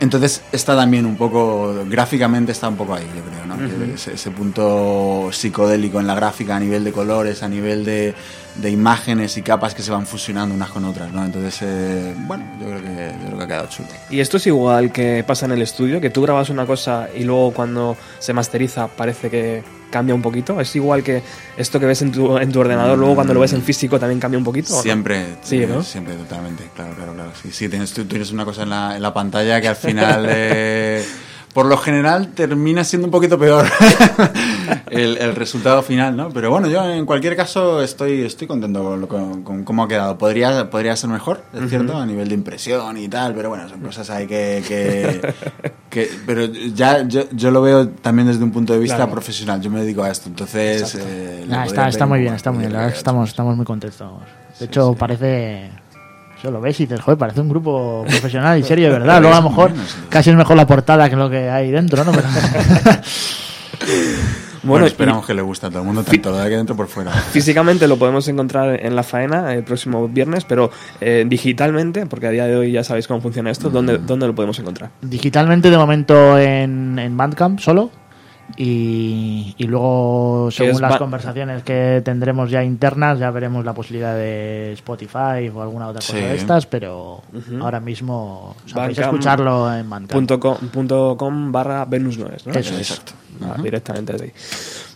Entonces 0.00 0.42
está 0.50 0.74
también 0.74 1.04
un 1.04 1.16
poco, 1.16 1.84
gráficamente 1.86 2.52
está 2.52 2.68
un 2.68 2.76
poco 2.76 2.94
ahí, 2.94 3.06
yo 3.14 3.22
creo, 3.22 3.44
¿no? 3.44 3.94
Ese, 3.94 4.14
ese 4.14 4.30
punto 4.30 5.28
psicodélico 5.30 6.00
en 6.00 6.06
la 6.06 6.14
gráfica 6.14 6.56
a 6.56 6.60
nivel 6.60 6.84
de 6.84 6.92
colores, 6.92 7.42
a 7.42 7.48
nivel 7.48 7.84
de, 7.84 8.14
de 8.56 8.70
imágenes 8.70 9.36
y 9.36 9.42
capas 9.42 9.74
que 9.74 9.82
se 9.82 9.90
van 9.90 10.06
fusionando 10.06 10.54
unas 10.54 10.70
con 10.70 10.84
otras, 10.86 11.12
¿no? 11.12 11.22
Entonces, 11.24 11.58
eh, 11.62 12.14
bueno, 12.16 12.44
yo 12.58 12.66
creo, 12.66 12.80
que, 12.80 13.12
yo 13.20 13.26
creo 13.26 13.38
que 13.38 13.44
ha 13.44 13.46
quedado 13.46 13.68
chulo. 13.68 13.88
Y 14.08 14.20
esto 14.20 14.38
es 14.38 14.46
igual 14.46 14.90
que 14.90 15.22
pasa 15.26 15.44
en 15.44 15.52
el 15.52 15.60
estudio, 15.62 16.00
que 16.00 16.08
tú 16.08 16.22
grabas 16.22 16.48
una 16.48 16.64
cosa 16.64 17.08
y 17.14 17.24
luego 17.24 17.52
cuando 17.52 17.96
se 18.18 18.32
masteriza 18.32 18.88
parece 18.88 19.28
que 19.28 19.62
cambia 19.90 20.14
un 20.14 20.22
poquito. 20.22 20.60
Es 20.60 20.74
igual 20.76 21.02
que 21.02 21.22
esto 21.56 21.78
que 21.80 21.86
ves 21.86 22.00
en 22.02 22.12
tu, 22.12 22.38
en 22.38 22.50
tu 22.52 22.60
ordenador, 22.60 22.96
luego 22.98 23.14
cuando 23.16 23.34
lo 23.34 23.40
ves 23.40 23.52
en 23.52 23.62
físico 23.62 23.98
también 23.98 24.20
cambia 24.20 24.38
un 24.38 24.44
poquito. 24.44 24.72
¿o 24.72 24.76
no? 24.76 24.82
Siempre, 24.82 25.26
Sí, 25.42 25.62
eh, 25.62 25.66
¿no? 25.66 25.82
siempre, 25.82 26.14
totalmente, 26.14 26.64
claro, 26.74 26.94
claro, 26.94 27.12
claro. 27.14 27.32
Sí, 27.42 27.50
sí, 27.52 27.68
tienes, 27.68 27.92
tú 27.92 28.04
tienes 28.04 28.30
una 28.32 28.44
cosa 28.44 28.62
en 28.62 28.70
la, 28.70 28.96
en 28.96 29.02
la 29.02 29.12
pantalla 29.12 29.60
que 29.60 29.68
al 29.68 29.76
final, 29.76 30.26
eh, 30.30 31.04
por 31.52 31.66
lo 31.66 31.76
general, 31.76 32.28
termina 32.28 32.84
siendo 32.84 33.06
un 33.08 33.10
poquito 33.10 33.38
peor 33.38 33.66
el, 34.90 35.16
el 35.18 35.34
resultado 35.34 35.82
final, 35.82 36.16
¿no? 36.16 36.28
Pero 36.30 36.50
bueno, 36.50 36.68
yo 36.68 36.84
en 36.88 37.04
cualquier 37.06 37.36
caso 37.36 37.82
estoy, 37.82 38.22
estoy 38.22 38.46
contento 38.46 38.82
con, 38.84 39.00
lo- 39.00 39.08
con- 39.08 39.42
con 39.42 39.64
cómo 39.64 39.82
ha 39.84 39.88
quedado. 39.88 40.16
Podría, 40.16 40.70
podría 40.70 40.94
ser 40.96 41.10
mejor, 41.10 41.42
es 41.52 41.68
cierto, 41.68 41.96
a 41.96 42.06
nivel 42.06 42.28
de 42.28 42.34
impresión 42.34 42.96
y 42.96 43.08
tal, 43.08 43.34
pero 43.34 43.48
bueno, 43.48 43.68
son 43.68 43.80
cosas 43.80 44.08
ahí 44.10 44.26
que... 44.26 44.62
que, 44.66 45.34
que- 45.90 46.10
pero 46.26 46.44
ya 46.46 47.02
yo, 47.06 47.22
yo 47.32 47.50
lo 47.50 47.62
veo 47.62 47.88
también 47.88 48.28
desde 48.28 48.44
un 48.44 48.52
punto 48.52 48.72
de 48.72 48.78
vista 48.78 48.96
Claro. 48.96 49.10
profesional. 49.12 49.60
Yo 49.60 49.70
me 49.70 49.80
dedico 49.80 50.02
a 50.04 50.10
esto, 50.10 50.28
entonces... 50.28 50.94
eh, 51.00 51.44
Nah, 51.48 51.64
está, 51.64 51.88
está 51.88 52.04
un 52.04 52.10
muy 52.10 52.18
poco 52.18 52.22
bien, 52.22 52.34
está 52.34 52.50
muy 52.52 52.60
bien. 52.60 52.72
La 52.72 52.78
verdad 52.78 52.88
es 52.90 52.94
que 52.94 52.98
estamos, 52.98 53.28
estamos 53.30 53.56
muy 53.56 53.64
contentos. 53.66 54.08
De 54.58 54.66
hecho, 54.66 54.94
parece. 54.94 55.70
Eso 56.40 56.50
lo 56.50 56.60
ves 56.60 56.80
y 56.80 56.86
dices, 56.86 57.00
joder, 57.02 57.18
parece 57.18 57.40
un 57.40 57.48
grupo 57.50 58.02
profesional 58.08 58.58
y 58.58 58.62
serio, 58.62 58.86
de 58.86 58.98
verdad. 58.98 59.20
Luego 59.20 59.36
a 59.36 59.40
lo 59.40 59.50
mejor 59.50 59.72
casi 60.08 60.30
es 60.30 60.36
mejor 60.36 60.56
la 60.56 60.66
portada 60.66 61.08
que 61.10 61.16
lo 61.16 61.28
que 61.30 61.48
hay 61.50 61.70
dentro, 61.70 62.04
¿no? 62.04 62.12
Pero- 62.12 62.28
Bueno, 64.62 64.72
Bueno, 64.82 64.86
esperamos 64.86 65.24
que 65.26 65.32
le 65.32 65.40
guste 65.40 65.66
a 65.66 65.70
todo 65.70 65.78
el 65.80 65.86
mundo, 65.86 66.02
tanto 66.04 66.36
de 66.36 66.42
aquí 66.42 66.54
dentro 66.54 66.76
por 66.76 66.86
fuera. 66.86 67.10
Físicamente 67.12 67.88
lo 67.88 67.96
podemos 67.98 68.28
encontrar 68.28 68.78
en 68.84 68.94
la 68.94 69.02
faena 69.02 69.54
el 69.54 69.64
próximo 69.64 70.06
viernes, 70.06 70.44
pero 70.44 70.70
eh, 71.00 71.24
digitalmente, 71.26 72.04
porque 72.04 72.26
a 72.26 72.30
día 72.30 72.44
de 72.46 72.56
hoy 72.56 72.72
ya 72.72 72.84
sabéis 72.84 73.06
cómo 73.08 73.22
funciona 73.22 73.50
esto, 73.50 73.70
¿dónde, 73.70 73.96
¿dónde 73.96 74.26
lo 74.26 74.34
podemos 74.34 74.58
encontrar? 74.58 74.90
Digitalmente, 75.00 75.70
de 75.70 75.78
momento 75.78 76.38
en, 76.38 76.98
en 76.98 77.16
Bandcamp 77.16 77.58
solo. 77.58 77.90
Y, 78.56 79.54
y 79.58 79.64
luego, 79.64 80.48
según 80.50 80.80
las 80.82 80.96
conversaciones 80.96 81.62
que 81.62 82.02
tendremos 82.04 82.50
ya 82.50 82.62
internas, 82.64 83.18
ya 83.18 83.30
veremos 83.30 83.64
la 83.64 83.72
posibilidad 83.74 84.14
de 84.14 84.72
Spotify 84.72 85.48
o 85.54 85.62
alguna 85.62 85.88
otra 85.88 86.00
cosa 86.00 86.12
Sí. 86.12 86.20
de 86.20 86.34
estas. 86.36 86.66
Pero 86.66 87.22
ahora 87.60 87.80
mismo, 87.80 88.54
o 88.64 88.68
sea, 88.68 88.74
podéis 88.82 88.98
Bandcamp 88.98 89.14
escucharlo 89.14 89.74
en 89.74 89.88
Bandcamp. 89.90 90.12
Punto 90.12 90.40
com, 90.40 90.56
punto 90.68 91.16
com 91.16 91.52
barra 91.52 91.84
Venus 91.84 92.18
no 92.18 92.26
es, 92.28 92.46
¿no? 92.46 92.52
Eso 92.52 92.74
es. 92.74 92.90
Exacto. 92.90 93.12
Ah, 93.42 93.56
Directamente 93.62 94.12
desde 94.12 94.26
ahí. 94.26 94.32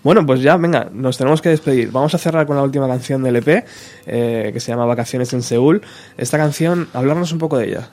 Bueno, 0.03 0.27
pues 0.27 0.41
ya, 0.43 0.57
venga, 0.59 0.89
nos 0.93 1.17
tenemos 1.17 1.41
que 1.41 1.49
despedir. 1.49 1.91
Vamos 1.91 2.15
a 2.15 2.19
cerrar 2.19 2.47
con 2.47 2.57
la 2.57 2.63
última 2.63 2.87
canción 2.87 3.23
del 3.23 3.37
EP, 3.37 3.65
eh, 4.07 4.51
que 4.53 4.61
se 4.61 4.71
llama 4.71 4.85
Vacaciones 4.85 5.33
en 5.33 5.43
Seúl. 5.43 5.81
Esta 6.19 6.37
canción, 6.37 6.89
hablarnos 6.93 7.33
un 7.33 7.39
poco 7.39 7.57
de 7.57 7.69
ella. 7.69 7.89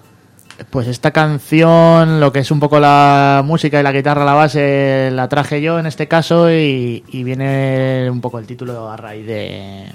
Pues 0.70 0.88
esta 0.88 1.12
canción, 1.12 2.20
lo 2.20 2.32
que 2.32 2.40
es 2.40 2.52
un 2.52 2.60
poco 2.60 2.80
la 2.80 3.42
música 3.46 3.80
y 3.80 3.84
la 3.84 3.92
guitarra 3.92 4.22
a 4.22 4.26
la 4.26 4.34
base, 4.34 5.10
la 5.12 5.28
traje 5.28 5.62
yo 5.62 5.80
en 5.80 5.86
este 5.86 6.08
caso 6.08 6.52
y, 6.52 7.04
y 7.08 7.24
viene 7.24 8.10
un 8.10 8.22
poco 8.22 8.40
el 8.40 8.46
título 8.46 8.90
a 8.90 8.96
raíz 8.98 9.26
de, 9.26 9.86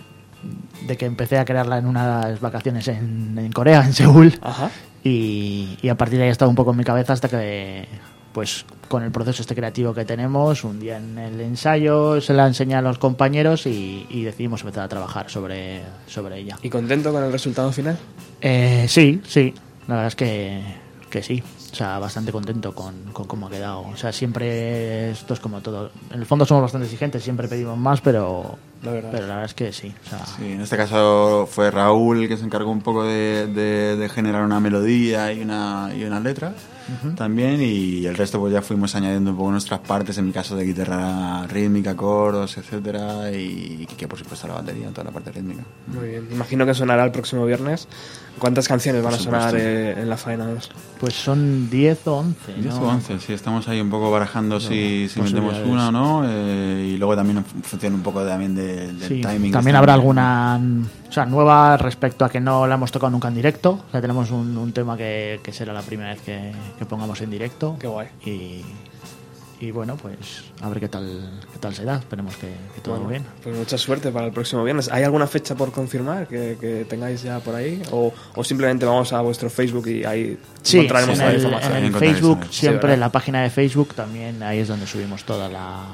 de 0.87 0.97
que 0.97 1.07
empecé 1.07 1.39
a 1.39 1.45
crearla 1.45 1.79
en 1.79 1.87
unas 1.87 2.41
vacaciones 2.41 2.89
en, 2.89 3.39
en 3.39 3.53
Corea, 3.53 3.85
en 3.85 3.93
Seúl. 3.93 4.35
Ajá. 4.43 4.71
Y, 5.05 5.79
y 5.83 5.89
a 5.89 5.95
partir 5.97 6.19
de 6.19 6.25
ahí 6.25 6.29
ha 6.31 6.33
estado 6.33 6.51
un 6.51 6.57
poco 6.57 6.73
en 6.73 6.79
mi 6.79 6.85
cabeza 6.85 7.13
hasta 7.13 7.29
que, 7.29 7.87
pues 8.33 8.65
con 8.89 9.03
el 9.03 9.11
proceso 9.11 9.43
este 9.43 9.55
creativo 9.55 9.95
que 9.95 10.05
tenemos, 10.05 10.63
un 10.63 10.79
día 10.79 10.99
en 10.99 11.19
el 11.19 11.41
ensayo 11.41 12.21
se 12.21 12.35
la 12.35 12.47
enseñé 12.47 12.75
a 12.75 12.83
los 12.83 12.99
compañeros 12.99 13.67
y, 13.67 14.07
y 14.11 14.23
decidimos 14.25 14.61
empezar 14.61 14.85
a 14.85 14.89
trabajar 14.89 15.31
sobre, 15.31 15.83
sobre 16.07 16.39
ella. 16.39 16.57
¿Y 16.63 16.71
contento 16.71 17.13
con 17.13 17.25
el 17.25 17.33
resultado 17.33 17.73
final? 17.73 17.97
Eh, 18.41 18.87
sí, 18.89 19.21
sí, 19.27 19.55
la 19.89 19.95
verdad 19.95 20.07
es 20.09 20.17
que, 20.17 20.63
que 21.11 21.23
sí. 21.23 21.43
O 21.73 21.75
sea, 21.75 21.99
bastante 21.99 22.33
contento 22.33 22.75
con, 22.75 22.95
con 23.13 23.27
cómo 23.27 23.47
ha 23.47 23.51
quedado. 23.51 23.81
O 23.81 23.97
sea, 23.97 24.13
siempre 24.13 25.11
esto 25.11 25.35
es 25.35 25.41
como 25.41 25.61
todo. 25.61 25.91
En 26.11 26.21
el 26.21 26.27
fondo 26.27 26.47
somos 26.47 26.63
bastante 26.63 26.87
exigentes, 26.87 27.23
siempre 27.23 27.49
pedimos 27.49 27.77
más, 27.77 28.01
pero 28.01 28.57
La 28.83 28.93
verdad. 28.93 29.09
pero 29.13 29.27
la 29.27 29.35
verdad 29.35 29.45
es 29.51 29.55
que 29.55 29.73
sí. 29.73 29.93
O 30.07 30.09
sea, 30.11 30.27
Sí, 30.27 30.45
en 30.53 30.61
este 30.61 30.77
caso 30.77 31.49
fue 31.51 31.71
Raúl 31.71 32.29
que 32.29 32.37
se 32.37 32.45
encargó 32.45 32.71
un 32.71 32.81
poco 32.83 33.05
de, 33.05 33.47
de- 33.49 33.97
de 33.97 34.09
generar 34.09 34.43
una 34.45 34.61
melodía 34.61 35.33
y 35.33 35.41
una, 35.43 35.91
y 35.97 36.05
una 36.05 36.21
letra 36.21 36.53
también 37.17 37.61
y 37.61 38.07
el 38.07 38.17
resto 38.17 38.39
pues 38.39 38.53
ya 38.53 38.63
fuimos 38.63 38.95
añadiendo 38.95 39.33
un 39.33 39.37
poco 39.37 39.51
nuestras 39.51 39.81
partes, 39.81 40.19
en 40.19 40.27
mi 40.27 40.31
caso 40.33 40.55
de 40.55 40.65
guitarra 40.65 41.45
rítmica, 41.49 41.97
coros, 41.97 42.57
etcétera 42.59 43.33
y 43.33 43.87
que 43.97 44.07
por 44.07 44.17
supuesto 44.19 44.47
la 44.47 44.55
batería, 44.55 44.89
toda 44.91 45.03
la 45.05 45.11
parte 45.11 45.33
rítmica. 45.33 45.65
Muy 45.89 46.09
bien. 46.11 46.29
Imagino 46.31 46.65
que 46.65 46.75
sonará 46.75 47.05
el 47.05 47.11
próximo 47.11 47.45
viernes. 47.45 47.89
¿Cuántas 48.39 48.69
canciones 48.69 49.03
van 49.03 49.15
a 49.15 49.19
sonar 49.19 49.55
eh, 49.57 49.95
en 49.99 50.09
la 50.11 50.17
faena 50.19 50.47
2? 50.47 50.71
pues 51.01 51.15
son 51.15 51.69
10 51.71 52.07
o 52.07 52.17
11. 52.19 52.53
10 52.55 52.67
¿no? 52.75 52.81
o 52.83 52.89
11, 52.91 53.19
sí, 53.19 53.33
estamos 53.33 53.67
ahí 53.67 53.81
un 53.81 53.91
poco 53.91 54.11
barajando 54.11 54.61
si, 54.61 55.09
si 55.09 55.21
metemos 55.23 55.57
una 55.65 55.89
o 55.89 55.93
no 55.93 56.23
eh, 56.27 56.91
y 56.95 56.99
luego 56.99 57.17
también 57.17 57.39
en 57.39 57.45
función 57.65 57.95
un 57.95 58.03
poco 58.03 58.23
también 58.25 58.55
de- 58.55 58.66
del 58.67 59.01
Sí, 59.01 59.21
timing. 59.21 59.53
también 59.53 59.75
este- 59.75 59.77
habrá 59.79 59.95
alguna 59.95 60.61
o 61.09 61.13
sea, 61.13 61.25
nueva 61.27 61.77
respecto 61.77 62.25
a 62.25 62.31
que 62.31 62.41
no 62.41 62.67
la 62.67 62.75
hemos 62.75 62.91
tocado 62.93 63.11
nunca 63.11 63.29
en 63.29 63.35
directo. 63.35 63.81
O 63.89 63.91
sea, 63.91 64.01
tenemos 64.01 64.31
un, 64.31 64.57
un 64.57 64.73
tema 64.73 64.97
que, 64.97 65.41
que 65.43 65.53
será 65.53 65.73
la 65.73 65.83
primera 65.83 66.11
vez 66.11 66.21
que, 66.23 66.53
que 66.79 66.85
pongamos 66.87 67.21
en 67.21 67.31
directo. 67.31 67.77
Qué 67.79 67.87
guay. 67.87 68.09
Y, 68.25 68.63
y 69.59 69.71
bueno, 69.71 69.97
pues 69.97 70.45
a 70.61 70.69
ver 70.69 70.81
qué 70.81 70.89
tal, 70.89 71.41
qué 71.51 71.59
tal 71.59 71.75
se 71.75 71.85
da. 71.85 71.97
Esperemos 71.97 72.37
que, 72.37 72.49
que 72.75 72.81
todo 72.83 72.97
Bueno, 72.97 73.09
bien. 73.09 73.25
Pues 73.43 73.57
mucha 73.57 73.79
suerte 73.79 74.11
para 74.11 74.27
el 74.27 74.33
próximo 74.33 74.63
viernes. 74.65 74.91
¿Hay 74.93 75.03
alguna 75.03 75.27
fecha 75.27 75.55
por 75.55 75.73
confirmar 75.73 76.27
que, 76.29 76.59
que 76.61 76.85
tengáis 76.85 77.23
ya 77.23 77.39
por 77.41 77.55
ahí? 77.55 77.81
¿O, 77.91 78.13
o 78.35 78.45
simplemente 78.45 78.85
vamos 78.85 79.15
a 79.15 79.23
vuestro 79.23 79.49
Facebook 79.49 79.87
y 79.89 80.05
ahí 80.05 80.39
Sí, 80.61 80.77
encontraremos 80.79 81.19
en 81.19 81.25
toda 81.25 81.31
la 81.31 81.31
el, 81.31 81.37
información? 81.43 81.77
en 81.79 81.85
el 81.85 81.95
Facebook. 81.95 82.41
Sí, 82.51 82.61
siempre 82.61 82.93
en 82.95 83.01
la 83.01 83.11
página 83.11 83.43
de 83.43 83.49
Facebook 83.51 83.95
también, 83.95 84.43
ahí 84.43 84.59
es 84.59 84.69
donde 84.69 84.87
subimos 84.87 85.25
toda 85.25 85.49
la... 85.49 85.85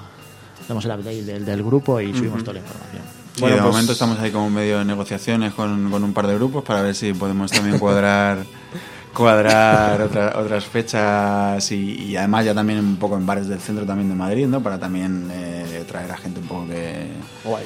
Damos 0.72 0.84
el 0.86 0.90
update 0.92 1.22
del, 1.24 1.44
del 1.44 1.62
grupo 1.62 2.00
y 2.00 2.14
subimos 2.14 2.40
toda 2.42 2.54
la 2.54 2.60
información. 2.60 3.02
Bueno, 3.38 3.56
de 3.56 3.62
pues- 3.62 3.72
momento 3.72 3.92
estamos 3.92 4.18
ahí 4.20 4.30
como 4.30 4.48
medio 4.48 4.78
de 4.78 4.84
negociaciones 4.86 5.52
con, 5.52 5.90
con 5.90 6.02
un 6.02 6.14
par 6.14 6.26
de 6.26 6.34
grupos 6.34 6.64
para 6.64 6.80
ver 6.80 6.94
si 6.94 7.12
podemos 7.12 7.50
también 7.50 7.78
cuadrar 7.78 8.38
cuadrar 9.12 10.00
otra- 10.00 10.32
otras 10.38 10.64
fechas 10.64 11.70
y, 11.72 12.04
y 12.04 12.16
además 12.16 12.46
ya 12.46 12.54
también 12.54 12.78
un 12.78 12.96
poco 12.96 13.16
en 13.18 13.26
bares 13.26 13.48
del 13.48 13.60
centro 13.60 13.84
también 13.84 14.08
de 14.08 14.14
Madrid, 14.14 14.46
¿no? 14.46 14.62
Para 14.62 14.78
también 14.78 15.28
eh, 15.30 15.84
traer 15.86 16.10
a 16.10 16.16
gente 16.16 16.40
un 16.40 16.46
poco 16.46 16.66
que, 16.68 17.08
Guay. 17.44 17.64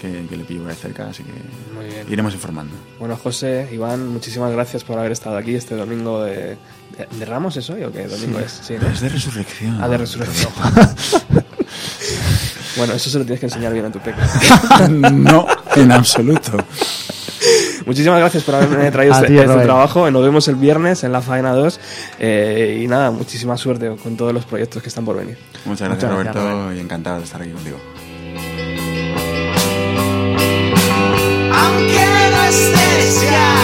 que, 0.00 0.26
que 0.26 0.36
le 0.38 0.44
pillo 0.44 0.62
por 0.62 0.70
ahí 0.70 0.76
cerca, 0.76 1.08
así 1.08 1.22
que 1.24 1.32
Muy 1.74 1.84
bien. 1.92 2.06
iremos 2.10 2.32
informando. 2.32 2.72
Bueno, 2.98 3.16
José, 3.16 3.68
Iván, 3.72 4.08
muchísimas 4.08 4.50
gracias 4.52 4.82
por 4.84 4.98
haber 4.98 5.12
estado 5.12 5.36
aquí 5.36 5.54
este 5.54 5.74
domingo 5.76 6.22
de... 6.24 6.56
¿De, 6.96 7.06
de 7.18 7.24
Ramos 7.26 7.54
es 7.58 7.68
hoy 7.68 7.82
o 7.84 7.92
qué 7.92 8.06
domingo 8.06 8.38
es? 8.38 8.52
Sí, 8.64 8.74
¿no? 8.80 8.88
Es 8.88 9.00
de 9.02 9.10
resurrección. 9.10 9.78
Ah, 9.82 9.88
de 9.88 9.98
resurrección. 9.98 10.50
bueno, 12.76 12.92
eso 12.94 13.10
se 13.10 13.18
lo 13.18 13.24
tienes 13.24 13.40
que 13.40 13.46
enseñar 13.46 13.72
bien 13.72 13.86
a 13.86 13.92
tu 13.92 13.98
peque. 14.00 14.20
no, 15.12 15.46
en 15.74 15.92
absoluto. 15.92 16.52
Muchísimas 17.86 18.18
gracias 18.18 18.42
por 18.42 18.56
haberme 18.56 18.90
traído 18.90 19.14
A 19.14 19.18
este, 19.18 19.28
ti, 19.28 19.38
este 19.38 19.62
trabajo. 19.62 20.10
Nos 20.10 20.22
vemos 20.22 20.48
el 20.48 20.56
viernes 20.56 21.04
en 21.04 21.12
la 21.12 21.20
Faena 21.20 21.52
2. 21.52 21.80
eh, 22.18 22.80
y 22.82 22.88
nada, 22.88 23.10
muchísima 23.10 23.56
suerte 23.56 23.94
con 24.02 24.16
todos 24.16 24.32
los 24.32 24.44
proyectos 24.44 24.82
que 24.82 24.88
están 24.88 25.04
por 25.04 25.16
venir. 25.16 25.38
Muchas 25.64 25.88
gracias, 25.88 26.10
Muchas 26.10 26.24
gracias, 26.24 26.44
Roberto, 26.44 26.72
y 26.74 26.80
encantado 26.80 27.18
de 27.18 27.24
estar 27.24 27.40
aquí 27.40 27.50
contigo. 27.52 27.78
Aunque 31.52 32.06
no 32.32 32.44
estés 32.44 33.22
ya 33.22 33.55